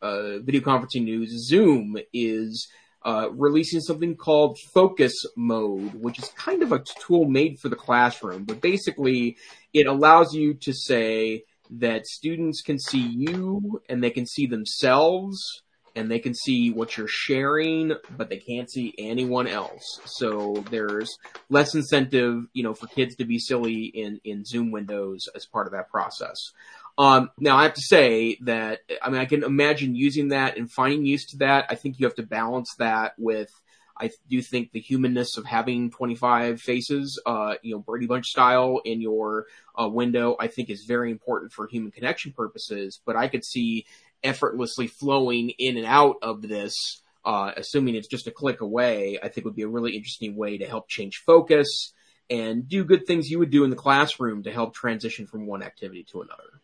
uh, 0.00 0.38
video 0.38 0.60
conferencing 0.60 1.04
news, 1.04 1.30
Zoom 1.48 1.96
is 2.12 2.68
uh, 3.04 3.28
releasing 3.32 3.80
something 3.80 4.16
called 4.16 4.58
Focus 4.72 5.14
Mode, 5.36 5.94
which 5.94 6.18
is 6.18 6.28
kind 6.36 6.62
of 6.62 6.72
a 6.72 6.84
tool 7.00 7.24
made 7.24 7.58
for 7.58 7.68
the 7.68 7.76
classroom. 7.76 8.44
But 8.44 8.60
basically, 8.60 9.36
it 9.72 9.86
allows 9.86 10.34
you 10.34 10.54
to 10.54 10.72
say 10.72 11.44
that 11.70 12.06
students 12.06 12.60
can 12.60 12.78
see 12.78 13.00
you 13.00 13.82
and 13.88 14.02
they 14.02 14.10
can 14.10 14.26
see 14.26 14.46
themselves 14.46 15.62
and 15.94 16.10
they 16.10 16.18
can 16.18 16.34
see 16.34 16.70
what 16.70 16.96
you're 16.96 17.08
sharing, 17.08 17.92
but 18.16 18.28
they 18.28 18.38
can't 18.38 18.70
see 18.70 18.94
anyone 18.98 19.46
else. 19.46 20.00
So 20.04 20.64
there's 20.70 21.18
less 21.48 21.74
incentive, 21.74 22.44
you 22.52 22.62
know, 22.62 22.74
for 22.74 22.86
kids 22.86 23.16
to 23.16 23.24
be 23.24 23.38
silly 23.38 23.84
in, 23.84 24.20
in 24.24 24.44
Zoom 24.44 24.70
windows 24.70 25.28
as 25.34 25.46
part 25.46 25.66
of 25.66 25.72
that 25.72 25.90
process. 25.90 26.52
Um, 26.98 27.30
now 27.38 27.56
I 27.56 27.64
have 27.64 27.74
to 27.74 27.82
say 27.82 28.38
that, 28.42 28.80
I 29.00 29.10
mean, 29.10 29.20
I 29.20 29.24
can 29.24 29.44
imagine 29.44 29.94
using 29.94 30.28
that 30.28 30.56
and 30.56 30.70
finding 30.70 31.06
use 31.06 31.26
to 31.26 31.38
that. 31.38 31.66
I 31.70 31.74
think 31.74 31.98
you 31.98 32.06
have 32.06 32.16
to 32.16 32.22
balance 32.22 32.74
that 32.78 33.14
with, 33.18 33.50
I 33.96 34.10
do 34.28 34.42
think 34.42 34.72
the 34.72 34.80
humanness 34.80 35.36
of 35.36 35.44
having 35.44 35.90
25 35.90 36.60
faces, 36.60 37.20
uh, 37.24 37.54
you 37.62 37.74
know, 37.74 37.80
Brady 37.80 38.06
Bunch 38.06 38.26
style 38.26 38.80
in 38.84 39.00
your 39.00 39.46
uh, 39.80 39.88
window, 39.88 40.36
I 40.40 40.48
think 40.48 40.70
is 40.70 40.84
very 40.84 41.10
important 41.10 41.52
for 41.52 41.66
human 41.66 41.92
connection 41.92 42.32
purposes. 42.32 43.00
But 43.04 43.16
I 43.16 43.28
could 43.28 43.44
see 43.44 43.86
effortlessly 44.24 44.86
flowing 44.86 45.50
in 45.58 45.76
and 45.76 45.86
out 45.86 46.16
of 46.22 46.42
this, 46.42 47.02
uh, 47.24 47.52
assuming 47.56 47.94
it's 47.94 48.08
just 48.08 48.26
a 48.26 48.30
click 48.30 48.60
away, 48.60 49.18
I 49.22 49.28
think 49.28 49.44
would 49.44 49.56
be 49.56 49.62
a 49.62 49.68
really 49.68 49.96
interesting 49.96 50.36
way 50.36 50.58
to 50.58 50.66
help 50.66 50.88
change 50.88 51.22
focus 51.24 51.92
and 52.30 52.68
do 52.68 52.84
good 52.84 53.06
things 53.06 53.30
you 53.30 53.38
would 53.38 53.50
do 53.50 53.64
in 53.64 53.70
the 53.70 53.76
classroom 53.76 54.42
to 54.44 54.52
help 54.52 54.74
transition 54.74 55.26
from 55.26 55.46
one 55.46 55.62
activity 55.62 56.04
to 56.12 56.22
another. 56.22 56.60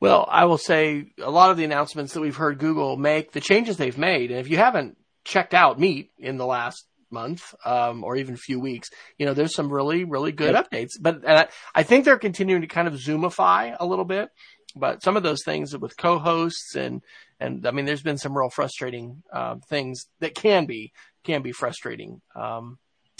Well, 0.00 0.26
I 0.30 0.44
will 0.44 0.58
say 0.58 1.12
a 1.20 1.30
lot 1.30 1.50
of 1.50 1.56
the 1.56 1.64
announcements 1.64 2.14
that 2.14 2.20
we've 2.20 2.36
heard 2.36 2.58
Google 2.58 2.96
make, 2.96 3.32
the 3.32 3.40
changes 3.40 3.76
they've 3.76 3.98
made, 3.98 4.30
and 4.30 4.38
if 4.38 4.48
you 4.48 4.56
haven't 4.56 4.96
checked 5.24 5.54
out 5.54 5.78
Meet 5.78 6.12
in 6.18 6.36
the 6.36 6.46
last 6.46 6.86
month 7.10 7.54
um, 7.64 8.04
or 8.04 8.16
even 8.16 8.34
a 8.34 8.38
few 8.38 8.60
weeks, 8.60 8.90
you 9.18 9.26
know, 9.26 9.34
there's 9.34 9.54
some 9.54 9.72
really, 9.72 10.04
really 10.04 10.32
good 10.32 10.54
yep. 10.54 10.70
updates. 10.70 10.92
But 11.00 11.28
I, 11.28 11.48
I 11.74 11.82
think 11.82 12.04
they're 12.04 12.18
continuing 12.18 12.62
to 12.62 12.68
kind 12.68 12.86
of 12.86 12.94
zoomify 12.94 13.76
a 13.78 13.86
little 13.86 14.04
bit. 14.04 14.28
But 14.76 15.02
some 15.02 15.16
of 15.16 15.22
those 15.22 15.42
things 15.44 15.76
with 15.76 15.96
co-hosts 15.96 16.76
and 16.76 17.02
and 17.40 17.66
I 17.66 17.70
mean, 17.70 17.84
there's 17.84 18.02
been 18.02 18.18
some 18.18 18.36
real 18.36 18.50
frustrating 18.50 19.22
um, 19.32 19.60
things 19.60 20.06
that 20.20 20.34
can 20.34 20.66
be 20.66 20.92
can 21.24 21.42
be 21.42 21.52
frustrating. 21.52 22.20
Um, 22.34 22.78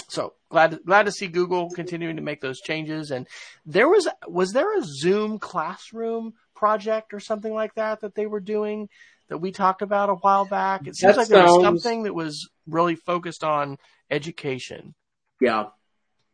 so 0.08 0.34
glad 0.50 0.78
glad 0.84 1.06
to 1.06 1.12
see 1.12 1.28
Google 1.28 1.70
continuing 1.70 2.16
to 2.16 2.22
make 2.22 2.40
those 2.40 2.60
changes. 2.60 3.10
And 3.10 3.26
there 3.66 3.88
was 3.88 4.08
was 4.26 4.52
there 4.52 4.78
a 4.78 4.82
Zoom 4.82 5.38
classroom 5.38 6.34
project 6.54 7.14
or 7.14 7.20
something 7.20 7.52
like 7.52 7.74
that 7.74 8.00
that 8.00 8.14
they 8.14 8.26
were 8.26 8.40
doing 8.40 8.88
that 9.28 9.38
we 9.38 9.52
talked 9.52 9.82
about 9.82 10.10
a 10.10 10.14
while 10.14 10.44
back? 10.44 10.86
It 10.86 10.96
seems 10.96 11.14
that 11.14 11.20
like 11.20 11.28
there 11.28 11.44
was 11.44 11.62
something 11.62 12.04
that 12.04 12.14
was 12.14 12.48
really 12.66 12.96
focused 12.96 13.44
on 13.44 13.76
education. 14.10 14.94
Yeah, 15.40 15.66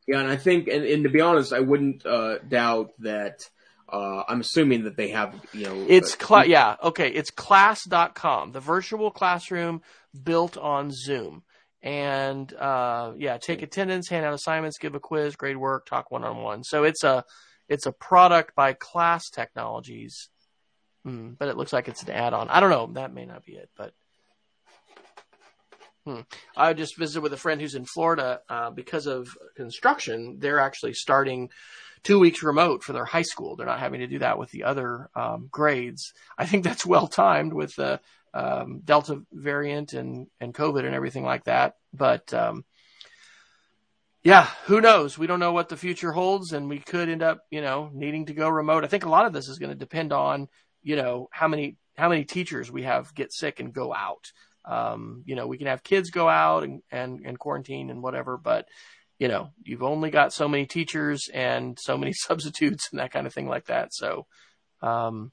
yeah, 0.06 0.20
and 0.20 0.28
I 0.28 0.36
think, 0.36 0.68
and, 0.68 0.84
and 0.84 1.04
to 1.04 1.10
be 1.10 1.20
honest, 1.20 1.52
I 1.52 1.60
wouldn't 1.60 2.04
uh, 2.04 2.38
doubt 2.38 2.92
that 3.00 3.48
uh, 3.88 4.22
I'm 4.28 4.40
assuming 4.40 4.84
that 4.84 4.96
they 4.96 5.08
have, 5.08 5.34
you 5.52 5.64
know, 5.64 5.86
it's 5.88 6.14
cla- 6.14 6.46
yeah, 6.46 6.76
okay, 6.82 7.10
it's 7.10 7.30
class.com, 7.30 8.52
the 8.52 8.60
virtual 8.60 9.10
classroom 9.10 9.82
built 10.22 10.56
on 10.56 10.90
Zoom. 10.90 11.42
And 11.82 12.50
uh, 12.54 13.12
yeah, 13.16 13.36
take 13.36 13.60
attendance, 13.60 14.08
hand 14.08 14.24
out 14.24 14.32
assignments, 14.32 14.78
give 14.78 14.94
a 14.94 15.00
quiz, 15.00 15.36
grade 15.36 15.58
work, 15.58 15.84
talk 15.84 16.10
one 16.10 16.24
on 16.24 16.38
one. 16.42 16.64
So 16.64 16.84
it's 16.84 17.04
a 17.04 17.24
it's 17.68 17.84
a 17.84 17.92
product 17.92 18.54
by 18.54 18.72
Class 18.72 19.28
Technologies, 19.28 20.28
mm, 21.06 21.36
but 21.38 21.48
it 21.48 21.56
looks 21.58 21.74
like 21.74 21.88
it's 21.88 22.02
an 22.02 22.10
add-on. 22.10 22.48
I 22.48 22.60
don't 22.60 22.70
know. 22.70 22.90
That 22.94 23.12
may 23.12 23.26
not 23.26 23.44
be 23.44 23.52
it, 23.52 23.68
but 23.76 23.92
hmm. 26.06 26.20
I 26.56 26.72
just 26.72 26.98
visited 26.98 27.22
with 27.22 27.34
a 27.34 27.38
friend 27.38 27.60
who's 27.60 27.74
in 27.74 27.84
Florida 27.84 28.40
uh, 28.48 28.70
because 28.70 29.06
of 29.06 29.28
construction. 29.54 30.38
They're 30.38 30.60
actually 30.60 30.94
starting 30.94 31.50
two 32.04 32.18
weeks 32.18 32.42
remote 32.42 32.84
for 32.84 32.92
their 32.92 33.04
high 33.04 33.22
school. 33.22 33.56
They're 33.56 33.66
not 33.66 33.80
having 33.80 34.00
to 34.00 34.06
do 34.06 34.20
that 34.20 34.38
with 34.38 34.50
the 34.50 34.64
other 34.64 35.10
um, 35.16 35.48
grades. 35.50 36.12
I 36.38 36.46
think 36.46 36.62
that's 36.62 36.86
well 36.86 37.08
timed 37.08 37.52
with 37.52 37.74
the 37.74 38.00
um, 38.32 38.80
Delta 38.84 39.22
variant 39.32 39.94
and, 39.94 40.28
and 40.40 40.54
COVID 40.54 40.84
and 40.84 40.94
everything 40.94 41.24
like 41.24 41.44
that. 41.44 41.76
But 41.92 42.32
um, 42.32 42.64
yeah, 44.22 44.48
who 44.64 44.80
knows? 44.80 45.18
We 45.18 45.26
don't 45.26 45.40
know 45.40 45.52
what 45.52 45.68
the 45.68 45.76
future 45.76 46.12
holds, 46.12 46.52
and 46.52 46.68
we 46.68 46.78
could 46.78 47.08
end 47.08 47.22
up, 47.22 47.40
you 47.50 47.60
know, 47.60 47.90
needing 47.92 48.26
to 48.26 48.34
go 48.34 48.48
remote. 48.48 48.84
I 48.84 48.88
think 48.88 49.04
a 49.04 49.10
lot 49.10 49.26
of 49.26 49.32
this 49.32 49.48
is 49.48 49.58
going 49.58 49.70
to 49.70 49.76
depend 49.76 50.12
on, 50.12 50.48
you 50.82 50.96
know, 50.96 51.28
how 51.30 51.48
many 51.48 51.76
how 51.96 52.08
many 52.08 52.24
teachers 52.24 52.72
we 52.72 52.82
have 52.82 53.14
get 53.14 53.32
sick 53.32 53.60
and 53.60 53.72
go 53.72 53.94
out. 53.94 54.32
Um, 54.64 55.22
you 55.26 55.36
know, 55.36 55.46
we 55.46 55.58
can 55.58 55.66
have 55.66 55.82
kids 55.82 56.10
go 56.10 56.28
out 56.28 56.64
and, 56.64 56.82
and, 56.90 57.20
and 57.24 57.38
quarantine 57.38 57.90
and 57.90 58.02
whatever, 58.02 58.36
but 58.36 58.66
you 59.18 59.28
know, 59.28 59.50
you've 59.62 59.82
only 59.82 60.10
got 60.10 60.32
so 60.32 60.48
many 60.48 60.66
teachers 60.66 61.28
and 61.32 61.78
so 61.80 61.96
many 61.96 62.12
substitutes 62.14 62.88
and 62.90 63.00
that 63.00 63.12
kind 63.12 63.26
of 63.26 63.34
thing 63.34 63.48
like 63.48 63.66
that. 63.66 63.92
So, 63.92 64.26
um, 64.82 65.32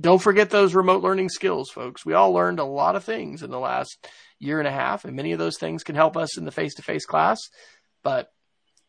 don't 0.00 0.22
forget 0.22 0.50
those 0.50 0.74
remote 0.74 1.02
learning 1.02 1.28
skills, 1.28 1.70
folks. 1.70 2.06
We 2.06 2.14
all 2.14 2.32
learned 2.32 2.58
a 2.58 2.64
lot 2.64 2.96
of 2.96 3.04
things 3.04 3.42
in 3.42 3.50
the 3.50 3.58
last 3.58 4.08
year 4.38 4.58
and 4.58 4.66
a 4.66 4.72
half, 4.72 5.04
and 5.04 5.14
many 5.14 5.32
of 5.32 5.38
those 5.38 5.58
things 5.58 5.84
can 5.84 5.94
help 5.94 6.16
us 6.16 6.38
in 6.38 6.44
the 6.44 6.50
face 6.50 6.74
to 6.76 6.82
face 6.82 7.04
class, 7.04 7.38
but 8.02 8.28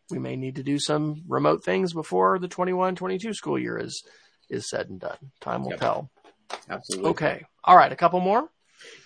we 0.09 0.19
may 0.19 0.35
need 0.35 0.55
to 0.55 0.63
do 0.63 0.79
some 0.79 1.23
remote 1.27 1.63
things 1.63 1.93
before 1.93 2.39
the 2.39 2.47
21 2.47 2.95
22 2.95 3.33
school 3.33 3.59
year 3.59 3.77
is, 3.77 4.03
is 4.49 4.69
said 4.69 4.89
and 4.89 4.99
done. 4.99 5.17
Time 5.41 5.63
will 5.63 5.71
yep. 5.71 5.79
tell. 5.79 6.09
Absolutely. 6.69 7.11
Okay. 7.11 7.45
All 7.63 7.77
right. 7.77 7.91
A 7.91 7.95
couple 7.95 8.19
more. 8.19 8.49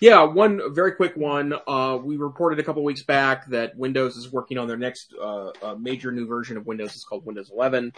Yeah, 0.00 0.24
one 0.24 0.74
very 0.74 0.92
quick 0.92 1.16
one. 1.16 1.54
Uh, 1.66 1.98
we 2.02 2.16
reported 2.16 2.58
a 2.58 2.62
couple 2.62 2.84
weeks 2.84 3.02
back 3.02 3.46
that 3.48 3.76
Windows 3.76 4.16
is 4.16 4.30
working 4.30 4.58
on 4.58 4.68
their 4.68 4.76
next 4.76 5.14
uh, 5.20 5.52
major 5.78 6.12
new 6.12 6.26
version 6.26 6.56
of 6.56 6.66
Windows. 6.66 6.94
It's 6.94 7.04
called 7.04 7.24
Windows 7.24 7.50
11 7.52 7.92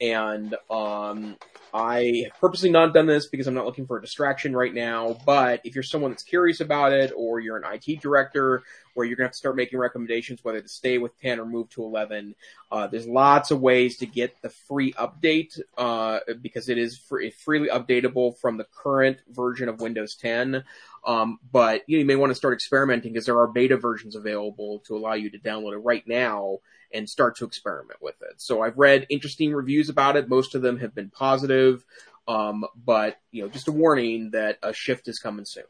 and 0.00 0.54
um, 0.70 1.36
I 1.72 2.24
have 2.24 2.40
purposely 2.40 2.70
not 2.70 2.92
done 2.92 3.06
this 3.06 3.28
because 3.28 3.46
I'm 3.46 3.54
not 3.54 3.64
looking 3.64 3.86
for 3.86 3.96
a 3.96 4.00
distraction 4.00 4.54
right 4.54 4.72
now. 4.72 5.16
But 5.24 5.62
if 5.64 5.74
you're 5.74 5.82
someone 5.82 6.10
that's 6.10 6.22
curious 6.22 6.60
about 6.60 6.92
it, 6.92 7.12
or 7.16 7.40
you're 7.40 7.56
an 7.56 7.64
IT 7.64 8.00
director, 8.00 8.62
where 8.94 9.06
you're 9.06 9.16
going 9.16 9.24
to 9.24 9.28
have 9.28 9.32
to 9.32 9.38
start 9.38 9.56
making 9.56 9.78
recommendations 9.78 10.42
whether 10.42 10.60
to 10.60 10.68
stay 10.68 10.98
with 10.98 11.18
10 11.20 11.40
or 11.40 11.46
move 11.46 11.70
to 11.70 11.82
11, 11.82 12.34
uh, 12.70 12.86
there's 12.86 13.06
lots 13.06 13.50
of 13.50 13.60
ways 13.60 13.96
to 13.98 14.06
get 14.06 14.40
the 14.42 14.50
free 14.50 14.92
update 14.94 15.58
uh, 15.78 16.20
because 16.42 16.68
it 16.68 16.78
is 16.78 16.98
free, 16.98 17.30
freely 17.30 17.68
updatable 17.68 18.38
from 18.38 18.58
the 18.58 18.64
current 18.64 19.18
version 19.30 19.68
of 19.68 19.80
Windows 19.80 20.14
10. 20.16 20.62
Um, 21.06 21.38
but 21.52 21.82
you, 21.86 21.96
know, 21.96 22.00
you 22.00 22.04
may 22.04 22.16
want 22.16 22.30
to 22.30 22.34
start 22.34 22.54
experimenting 22.54 23.12
because 23.12 23.26
there 23.26 23.38
are 23.38 23.46
beta 23.46 23.76
versions 23.76 24.16
available 24.16 24.82
to 24.86 24.96
allow 24.96 25.14
you 25.14 25.30
to 25.30 25.38
download 25.38 25.74
it 25.74 25.78
right 25.78 26.06
now 26.06 26.58
and 26.92 27.08
start 27.08 27.36
to 27.36 27.44
experiment 27.44 28.02
with 28.02 28.16
it. 28.22 28.40
So 28.40 28.60
I've 28.60 28.76
read 28.76 29.06
interesting 29.08 29.54
reviews 29.54 29.88
about 29.88 30.16
it. 30.16 30.28
Most 30.28 30.56
of 30.56 30.62
them 30.62 30.78
have 30.80 30.94
been 30.94 31.10
positive. 31.10 31.84
Um, 32.26 32.64
but 32.74 33.18
you 33.30 33.42
know, 33.42 33.48
just 33.48 33.68
a 33.68 33.72
warning 33.72 34.30
that 34.32 34.58
a 34.62 34.72
shift 34.72 35.06
is 35.06 35.20
coming 35.20 35.44
soon. 35.44 35.64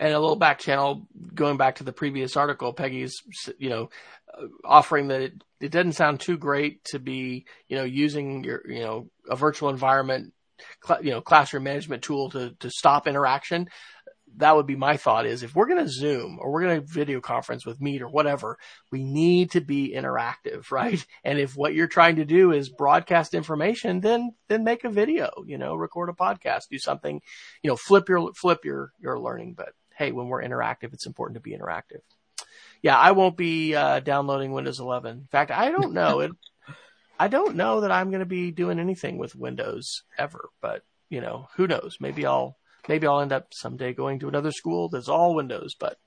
And 0.00 0.12
a 0.12 0.18
little 0.18 0.36
back 0.36 0.58
channel, 0.58 1.06
going 1.34 1.56
back 1.56 1.76
to 1.76 1.84
the 1.84 1.92
previous 1.92 2.36
article, 2.36 2.72
Peggy's, 2.72 3.22
you 3.58 3.68
know, 3.68 3.90
offering 4.64 5.08
that 5.08 5.20
it, 5.20 5.44
it 5.60 5.70
doesn't 5.70 5.92
sound 5.92 6.18
too 6.18 6.36
great 6.36 6.82
to 6.86 6.98
be, 6.98 7.44
you 7.68 7.76
know, 7.76 7.84
using 7.84 8.42
your, 8.42 8.62
you 8.68 8.80
know, 8.80 9.08
a 9.30 9.36
virtual 9.36 9.68
environment, 9.68 10.32
you 11.00 11.10
know, 11.10 11.20
classroom 11.20 11.62
management 11.62 12.02
tool 12.02 12.30
to, 12.30 12.56
to 12.58 12.70
stop 12.70 13.06
interaction 13.06 13.68
that 14.38 14.56
would 14.56 14.66
be 14.66 14.76
my 14.76 14.96
thought 14.96 15.26
is 15.26 15.42
if 15.42 15.54
we're 15.54 15.66
going 15.66 15.82
to 15.82 15.90
zoom 15.90 16.38
or 16.40 16.50
we're 16.50 16.62
going 16.62 16.80
to 16.80 16.86
video 16.86 17.20
conference 17.20 17.64
with 17.64 17.80
meet 17.80 18.02
or 18.02 18.08
whatever 18.08 18.58
we 18.90 19.02
need 19.02 19.52
to 19.52 19.60
be 19.60 19.92
interactive 19.94 20.70
right? 20.70 21.04
And 21.24 21.38
if 21.38 21.56
what 21.56 21.74
you're 21.74 21.86
trying 21.86 22.16
to 22.16 22.24
do 22.24 22.52
is 22.52 22.68
broadcast 22.68 23.34
information 23.34 24.00
then 24.00 24.34
then 24.48 24.64
make 24.64 24.84
a 24.84 24.90
video 24.90 25.30
you 25.46 25.58
know 25.58 25.74
record 25.74 26.08
a 26.08 26.12
podcast 26.12 26.68
do 26.70 26.78
something 26.78 27.20
you 27.62 27.68
know 27.68 27.76
flip 27.76 28.08
your 28.08 28.32
flip 28.34 28.64
your 28.64 28.92
your 28.98 29.18
learning. 29.18 29.54
But 29.54 29.70
hey 29.96 30.12
when 30.12 30.28
we're 30.28 30.42
interactive 30.42 30.92
it's 30.92 31.06
important 31.06 31.36
to 31.36 31.40
be 31.40 31.56
interactive. 31.56 32.00
Yeah 32.82 32.98
i 32.98 33.12
won't 33.12 33.36
be 33.36 33.74
uh, 33.74 34.00
downloading 34.00 34.52
windows 34.52 34.80
11 34.80 35.18
in 35.18 35.26
fact 35.26 35.50
i 35.50 35.70
don't 35.70 35.92
know. 35.92 36.20
It 36.20 36.32
i 37.18 37.28
don't 37.28 37.56
know 37.56 37.82
that 37.82 37.92
i'm 37.92 38.10
going 38.10 38.20
to 38.20 38.26
be 38.26 38.50
doing 38.50 38.78
anything 38.78 39.18
with 39.18 39.36
windows 39.36 40.02
ever 40.18 40.50
but 40.60 40.82
you 41.08 41.20
know 41.20 41.48
who 41.56 41.66
knows? 41.66 41.98
Maybe 42.00 42.26
i'll 42.26 42.56
maybe 42.88 43.06
I'll 43.06 43.20
end 43.20 43.32
up 43.32 43.48
someday 43.52 43.92
going 43.92 44.20
to 44.20 44.28
another 44.28 44.52
school 44.52 44.88
that's 44.88 45.08
all 45.08 45.34
Windows, 45.34 45.74
but 45.78 45.98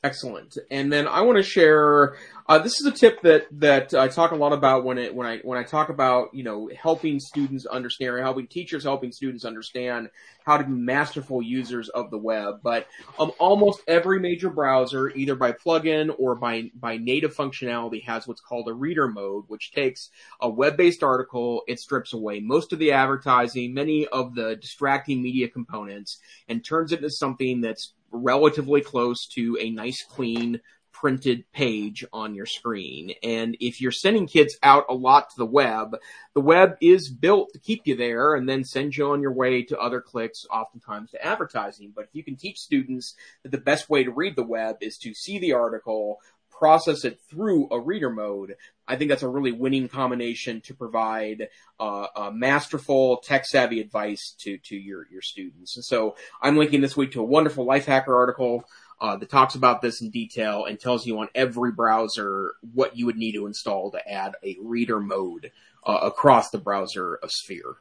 Excellent. 0.03 0.57
And 0.71 0.91
then 0.91 1.07
I 1.07 1.21
want 1.21 1.37
to 1.37 1.43
share. 1.43 2.15
Uh, 2.49 2.57
this 2.57 2.81
is 2.81 2.87
a 2.87 2.91
tip 2.91 3.21
that 3.21 3.45
that 3.51 3.93
I 3.93 4.07
talk 4.07 4.31
a 4.31 4.35
lot 4.35 4.51
about 4.51 4.83
when 4.83 4.97
it 4.97 5.13
when 5.13 5.27
I 5.27 5.37
when 5.43 5.59
I 5.59 5.63
talk 5.63 5.89
about 5.89 6.33
you 6.33 6.43
know 6.43 6.71
helping 6.75 7.19
students 7.19 7.67
understand 7.67 8.15
or 8.15 8.21
helping 8.21 8.47
teachers 8.47 8.83
helping 8.83 9.11
students 9.11 9.45
understand 9.45 10.09
how 10.43 10.57
to 10.57 10.63
be 10.63 10.71
masterful 10.71 11.43
users 11.43 11.87
of 11.89 12.09
the 12.09 12.17
web. 12.17 12.61
But 12.63 12.87
um, 13.19 13.31
almost 13.37 13.83
every 13.87 14.19
major 14.19 14.49
browser, 14.49 15.11
either 15.11 15.35
by 15.35 15.51
plugin 15.51 16.11
or 16.17 16.33
by 16.33 16.71
by 16.73 16.97
native 16.97 17.35
functionality, 17.35 18.03
has 18.05 18.27
what's 18.27 18.41
called 18.41 18.69
a 18.69 18.73
reader 18.73 19.07
mode, 19.07 19.43
which 19.49 19.71
takes 19.71 20.09
a 20.41 20.49
web 20.49 20.77
based 20.77 21.03
article, 21.03 21.61
it 21.67 21.79
strips 21.79 22.11
away 22.11 22.39
most 22.39 22.73
of 22.73 22.79
the 22.79 22.91
advertising, 22.91 23.75
many 23.75 24.07
of 24.07 24.33
the 24.33 24.55
distracting 24.55 25.21
media 25.21 25.47
components, 25.47 26.17
and 26.49 26.65
turns 26.65 26.91
it 26.91 26.97
into 26.97 27.11
something 27.11 27.61
that's 27.61 27.93
relatively 28.11 28.81
close 28.81 29.27
to 29.33 29.57
a 29.59 29.69
nice 29.69 30.03
clean 30.03 30.61
printed 31.01 31.43
page 31.51 32.05
on 32.13 32.35
your 32.35 32.45
screen. 32.45 33.13
And 33.23 33.57
if 33.59 33.81
you're 33.81 33.91
sending 33.91 34.27
kids 34.27 34.55
out 34.61 34.85
a 34.87 34.93
lot 34.93 35.29
to 35.31 35.35
the 35.37 35.45
web, 35.45 35.97
the 36.35 36.41
web 36.41 36.75
is 36.79 37.09
built 37.09 37.49
to 37.53 37.59
keep 37.59 37.81
you 37.85 37.95
there 37.95 38.35
and 38.35 38.47
then 38.47 38.63
send 38.63 38.95
you 38.95 39.09
on 39.09 39.21
your 39.21 39.33
way 39.33 39.63
to 39.63 39.79
other 39.79 39.99
clicks, 39.99 40.45
oftentimes 40.51 41.11
to 41.11 41.25
advertising. 41.25 41.91
But 41.95 42.05
if 42.05 42.09
you 42.13 42.23
can 42.23 42.35
teach 42.35 42.59
students 42.59 43.15
that 43.41 43.51
the 43.51 43.57
best 43.57 43.89
way 43.89 44.03
to 44.03 44.11
read 44.11 44.35
the 44.35 44.43
web 44.43 44.77
is 44.81 44.97
to 44.99 45.15
see 45.15 45.39
the 45.39 45.53
article, 45.53 46.19
process 46.61 47.05
it 47.05 47.19
through 47.27 47.67
a 47.71 47.79
reader 47.79 48.11
mode, 48.11 48.55
I 48.87 48.95
think 48.95 49.09
that's 49.09 49.23
a 49.23 49.27
really 49.27 49.51
winning 49.51 49.89
combination 49.89 50.61
to 50.61 50.75
provide 50.75 51.47
uh, 51.79 52.29
masterful, 52.31 53.17
tech 53.17 53.47
savvy 53.47 53.81
advice 53.81 54.35
to 54.41 54.59
to 54.65 54.75
your 54.75 55.07
your 55.11 55.23
students. 55.23 55.75
And 55.75 55.83
so 55.83 56.15
I'm 56.39 56.57
linking 56.57 56.81
this 56.81 56.95
week 56.95 57.13
to 57.13 57.21
a 57.21 57.25
wonderful 57.25 57.65
Lifehacker 57.65 58.15
article 58.15 58.63
uh, 59.01 59.17
that 59.17 59.29
talks 59.29 59.55
about 59.55 59.81
this 59.81 60.01
in 60.01 60.11
detail 60.11 60.65
and 60.65 60.79
tells 60.79 61.07
you 61.07 61.17
on 61.19 61.29
every 61.33 61.71
browser 61.71 62.53
what 62.75 62.95
you 62.95 63.07
would 63.07 63.17
need 63.17 63.31
to 63.31 63.47
install 63.47 63.89
to 63.91 64.07
add 64.07 64.35
a 64.43 64.55
reader 64.61 64.99
mode 64.99 65.51
uh, 65.83 65.99
across 66.03 66.51
the 66.51 66.59
browser 66.59 67.19
sphere. 67.25 67.73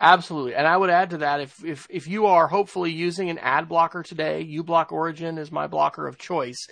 Absolutely. 0.00 0.54
And 0.54 0.66
I 0.66 0.76
would 0.76 0.90
add 0.90 1.10
to 1.10 1.18
that 1.18 1.40
if, 1.40 1.62
if, 1.64 1.86
if 1.90 2.08
you 2.08 2.26
are 2.26 2.48
hopefully 2.48 2.90
using 2.90 3.28
an 3.28 3.38
ad 3.38 3.68
blocker 3.68 4.02
today, 4.02 4.44
uBlock 4.58 4.90
Origin 4.90 5.36
is 5.36 5.52
my 5.52 5.66
blocker 5.66 6.08
of 6.08 6.18
choice 6.18 6.66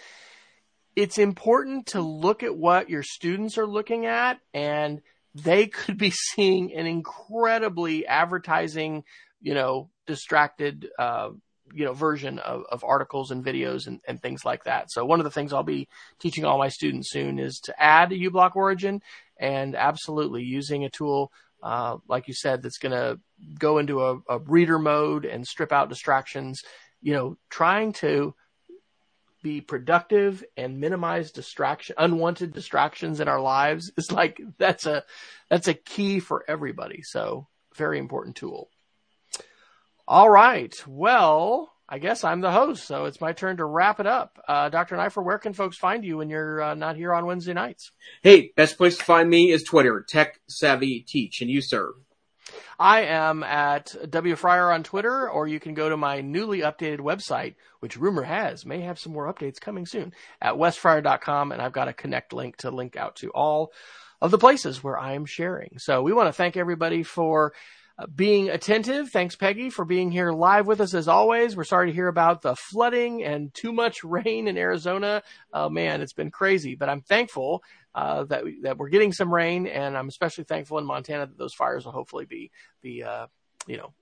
it's 0.96 1.18
important 1.18 1.86
to 1.86 2.00
look 2.00 2.42
at 2.42 2.56
what 2.56 2.90
your 2.90 3.02
students 3.02 3.58
are 3.58 3.66
looking 3.66 4.06
at 4.06 4.40
and 4.52 5.00
they 5.34 5.66
could 5.66 5.96
be 5.96 6.10
seeing 6.34 6.74
an 6.74 6.86
incredibly 6.86 8.06
advertising, 8.06 9.04
you 9.40 9.54
know, 9.54 9.90
distracted, 10.06 10.88
uh, 10.98 11.30
you 11.72 11.84
know, 11.84 11.92
version 11.92 12.40
of, 12.40 12.64
of 12.70 12.82
articles 12.82 13.30
and 13.30 13.44
videos 13.44 13.86
and, 13.86 14.00
and 14.06 14.20
things 14.20 14.44
like 14.44 14.64
that. 14.64 14.90
So 14.90 15.04
one 15.04 15.20
of 15.20 15.24
the 15.24 15.30
things 15.30 15.52
I'll 15.52 15.62
be 15.62 15.88
teaching 16.18 16.44
all 16.44 16.58
my 16.58 16.68
students 16.68 17.10
soon 17.10 17.38
is 17.38 17.60
to 17.64 17.82
add 17.82 18.10
a 18.10 18.18
uBlock 18.18 18.56
origin 18.56 19.02
and 19.38 19.76
absolutely 19.76 20.42
using 20.42 20.84
a 20.84 20.90
tool, 20.90 21.30
uh, 21.62 21.98
like 22.08 22.26
you 22.26 22.34
said, 22.34 22.62
that's 22.62 22.78
going 22.78 22.92
to 22.92 23.20
go 23.58 23.78
into 23.78 24.04
a, 24.04 24.18
a 24.28 24.38
reader 24.40 24.80
mode 24.80 25.24
and 25.24 25.46
strip 25.46 25.70
out 25.70 25.88
distractions, 25.88 26.60
you 27.00 27.12
know, 27.12 27.36
trying 27.48 27.92
to 27.92 28.34
be 29.42 29.60
productive 29.60 30.44
and 30.56 30.80
minimize 30.80 31.32
distraction, 31.32 31.96
unwanted 31.98 32.52
distractions 32.52 33.20
in 33.20 33.28
our 33.28 33.40
lives 33.40 33.92
is 33.96 34.12
like, 34.12 34.40
that's 34.58 34.86
a, 34.86 35.04
that's 35.48 35.68
a 35.68 35.74
key 35.74 36.20
for 36.20 36.44
everybody. 36.48 37.02
So 37.02 37.48
very 37.74 37.98
important 37.98 38.36
tool. 38.36 38.70
All 40.06 40.28
right. 40.28 40.74
Well, 40.86 41.72
I 41.88 41.98
guess 41.98 42.22
I'm 42.22 42.40
the 42.40 42.52
host, 42.52 42.86
so 42.86 43.06
it's 43.06 43.20
my 43.20 43.32
turn 43.32 43.56
to 43.56 43.64
wrap 43.64 43.98
it 43.98 44.06
up. 44.06 44.38
Uh, 44.46 44.68
Dr. 44.68 44.96
Neiffer, 44.96 45.22
where 45.22 45.38
can 45.38 45.52
folks 45.52 45.76
find 45.76 46.04
you 46.04 46.18
when 46.18 46.30
you're 46.30 46.62
uh, 46.62 46.74
not 46.74 46.94
here 46.94 47.12
on 47.12 47.26
Wednesday 47.26 47.52
nights? 47.52 47.90
Hey, 48.22 48.52
best 48.56 48.76
place 48.76 48.96
to 48.98 49.04
find 49.04 49.28
me 49.28 49.50
is 49.50 49.64
Twitter, 49.64 50.04
Tech 50.08 50.40
Savvy 50.48 51.04
Teach, 51.06 51.40
and 51.40 51.50
you, 51.50 51.60
sir. 51.60 51.92
I 52.78 53.02
am 53.02 53.42
at 53.42 53.94
W 54.08 54.36
Fryer 54.36 54.72
on 54.72 54.82
Twitter, 54.82 55.28
or 55.28 55.46
you 55.46 55.60
can 55.60 55.74
go 55.74 55.88
to 55.88 55.96
my 55.96 56.20
newly 56.20 56.60
updated 56.60 57.00
website, 57.00 57.54
which 57.80 57.96
rumor 57.96 58.22
has 58.22 58.64
may 58.64 58.80
have 58.80 58.98
some 58.98 59.12
more 59.12 59.32
updates 59.32 59.60
coming 59.60 59.86
soon 59.86 60.12
at 60.40 60.54
wesfryer.com. 60.54 61.52
And 61.52 61.60
I've 61.60 61.72
got 61.72 61.88
a 61.88 61.92
connect 61.92 62.32
link 62.32 62.56
to 62.58 62.70
link 62.70 62.96
out 62.96 63.16
to 63.16 63.30
all 63.30 63.72
of 64.20 64.30
the 64.30 64.38
places 64.38 64.82
where 64.82 64.98
I 64.98 65.14
am 65.14 65.24
sharing. 65.24 65.78
So 65.78 66.02
we 66.02 66.12
want 66.12 66.28
to 66.28 66.32
thank 66.32 66.56
everybody 66.56 67.02
for 67.02 67.52
uh, 67.98 68.06
being 68.06 68.48
attentive. 68.48 69.10
Thanks, 69.10 69.36
Peggy, 69.36 69.70
for 69.70 69.84
being 69.84 70.10
here 70.10 70.30
live 70.30 70.66
with 70.66 70.80
us 70.80 70.94
as 70.94 71.08
always. 71.08 71.56
We're 71.56 71.64
sorry 71.64 71.88
to 71.88 71.94
hear 71.94 72.08
about 72.08 72.42
the 72.42 72.56
flooding 72.56 73.22
and 73.24 73.52
too 73.52 73.72
much 73.72 74.04
rain 74.04 74.48
in 74.48 74.56
Arizona. 74.56 75.22
Oh 75.52 75.68
man, 75.68 76.00
it's 76.00 76.12
been 76.12 76.30
crazy, 76.30 76.76
but 76.76 76.88
I'm 76.88 77.02
thankful 77.02 77.62
uh, 77.94 78.24
that 78.24 78.44
that 78.62 78.78
we're 78.78 78.88
getting 78.88 79.12
some 79.12 79.32
rain, 79.32 79.66
and 79.66 79.96
I'm 79.96 80.08
especially 80.08 80.44
thankful 80.44 80.78
in 80.78 80.84
Montana 80.84 81.26
that 81.26 81.38
those 81.38 81.54
fires 81.54 81.84
will 81.84 81.92
hopefully 81.92 82.24
be 82.24 82.50
be 82.82 83.02
uh, 83.02 83.26
you 83.66 83.76
know 83.76 83.92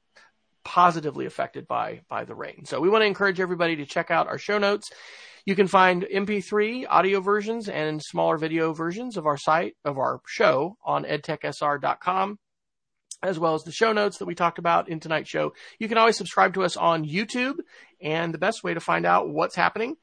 positively 0.64 1.26
affected 1.26 1.66
by 1.66 2.02
by 2.08 2.24
the 2.24 2.34
rain. 2.34 2.64
So 2.66 2.80
we 2.80 2.90
want 2.90 3.02
to 3.02 3.06
encourage 3.06 3.40
everybody 3.40 3.76
to 3.76 3.86
check 3.86 4.10
out 4.10 4.28
our 4.28 4.38
show 4.38 4.58
notes. 4.58 4.90
You 5.46 5.54
can 5.54 5.66
find 5.66 6.02
MP3 6.02 6.84
audio 6.88 7.20
versions 7.20 7.70
and 7.70 8.02
smaller 8.02 8.36
video 8.36 8.74
versions 8.74 9.16
of 9.16 9.26
our 9.26 9.38
site 9.38 9.76
of 9.84 9.96
our 9.96 10.20
show 10.26 10.76
on 10.84 11.04
edtechsr.com 11.04 12.38
as 13.22 13.38
well 13.38 13.54
as 13.54 13.64
the 13.64 13.72
show 13.72 13.92
notes 13.92 14.18
that 14.18 14.26
we 14.26 14.34
talked 14.34 14.58
about 14.58 14.88
in 14.88 15.00
tonight's 15.00 15.28
show. 15.28 15.52
You 15.78 15.88
can 15.88 15.98
always 15.98 16.16
subscribe 16.16 16.54
to 16.54 16.62
us 16.62 16.76
on 16.76 17.04
YouTube 17.04 17.56
and 18.00 18.32
the 18.32 18.38
best 18.38 18.62
way 18.62 18.74
to 18.74 18.80
find 18.80 19.06
out 19.06 19.28
what's 19.28 19.56
happening 19.56 19.96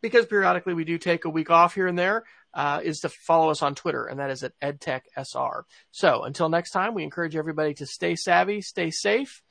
because 0.00 0.26
periodically 0.26 0.72
we 0.72 0.84
do 0.84 0.98
take 0.98 1.24
a 1.24 1.30
week 1.30 1.50
off 1.50 1.74
here 1.74 1.86
and 1.86 1.98
there 1.98 2.24
uh, 2.56 2.80
is 2.82 3.00
to 3.00 3.10
follow 3.10 3.50
us 3.50 3.62
on 3.62 3.74
Twitter, 3.74 4.06
and 4.06 4.18
that 4.18 4.30
is 4.30 4.42
at 4.42 4.58
EdTechSR. 4.60 5.62
So 5.92 6.22
until 6.22 6.48
next 6.48 6.70
time, 6.70 6.94
we 6.94 7.04
encourage 7.04 7.36
everybody 7.36 7.74
to 7.74 7.86
stay 7.86 8.16
savvy, 8.16 8.62
stay 8.62 8.90
safe, 8.90 9.42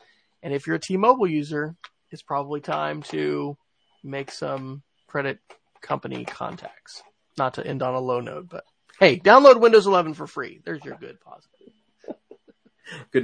and 0.42 0.54
if 0.54 0.66
you're 0.66 0.78
a 0.78 0.80
T-Mobile 0.80 1.28
user, 1.28 1.76
it's 2.10 2.24
probably 2.24 2.62
time 2.62 3.04
to 3.04 3.58
make 4.04 4.32
some 4.32 4.82
credit 5.08 5.38
company 5.82 6.26
contacts. 6.26 7.04
Not 7.38 7.56
to 7.56 7.66
end 7.66 7.84
on 7.84 7.94
a 7.94 8.00
low 8.00 8.22
note, 8.22 8.48
but 8.50 8.64
hey, 9.00 9.20
download 9.20 9.60
Windows 9.60 9.86
11 9.86 10.16
for 10.16 10.26
free. 10.26 10.62
There's 10.66 10.84
your 10.84 10.96
good 10.96 11.20
positive. 11.22 11.74
good 13.12 13.22
night. 13.22 13.24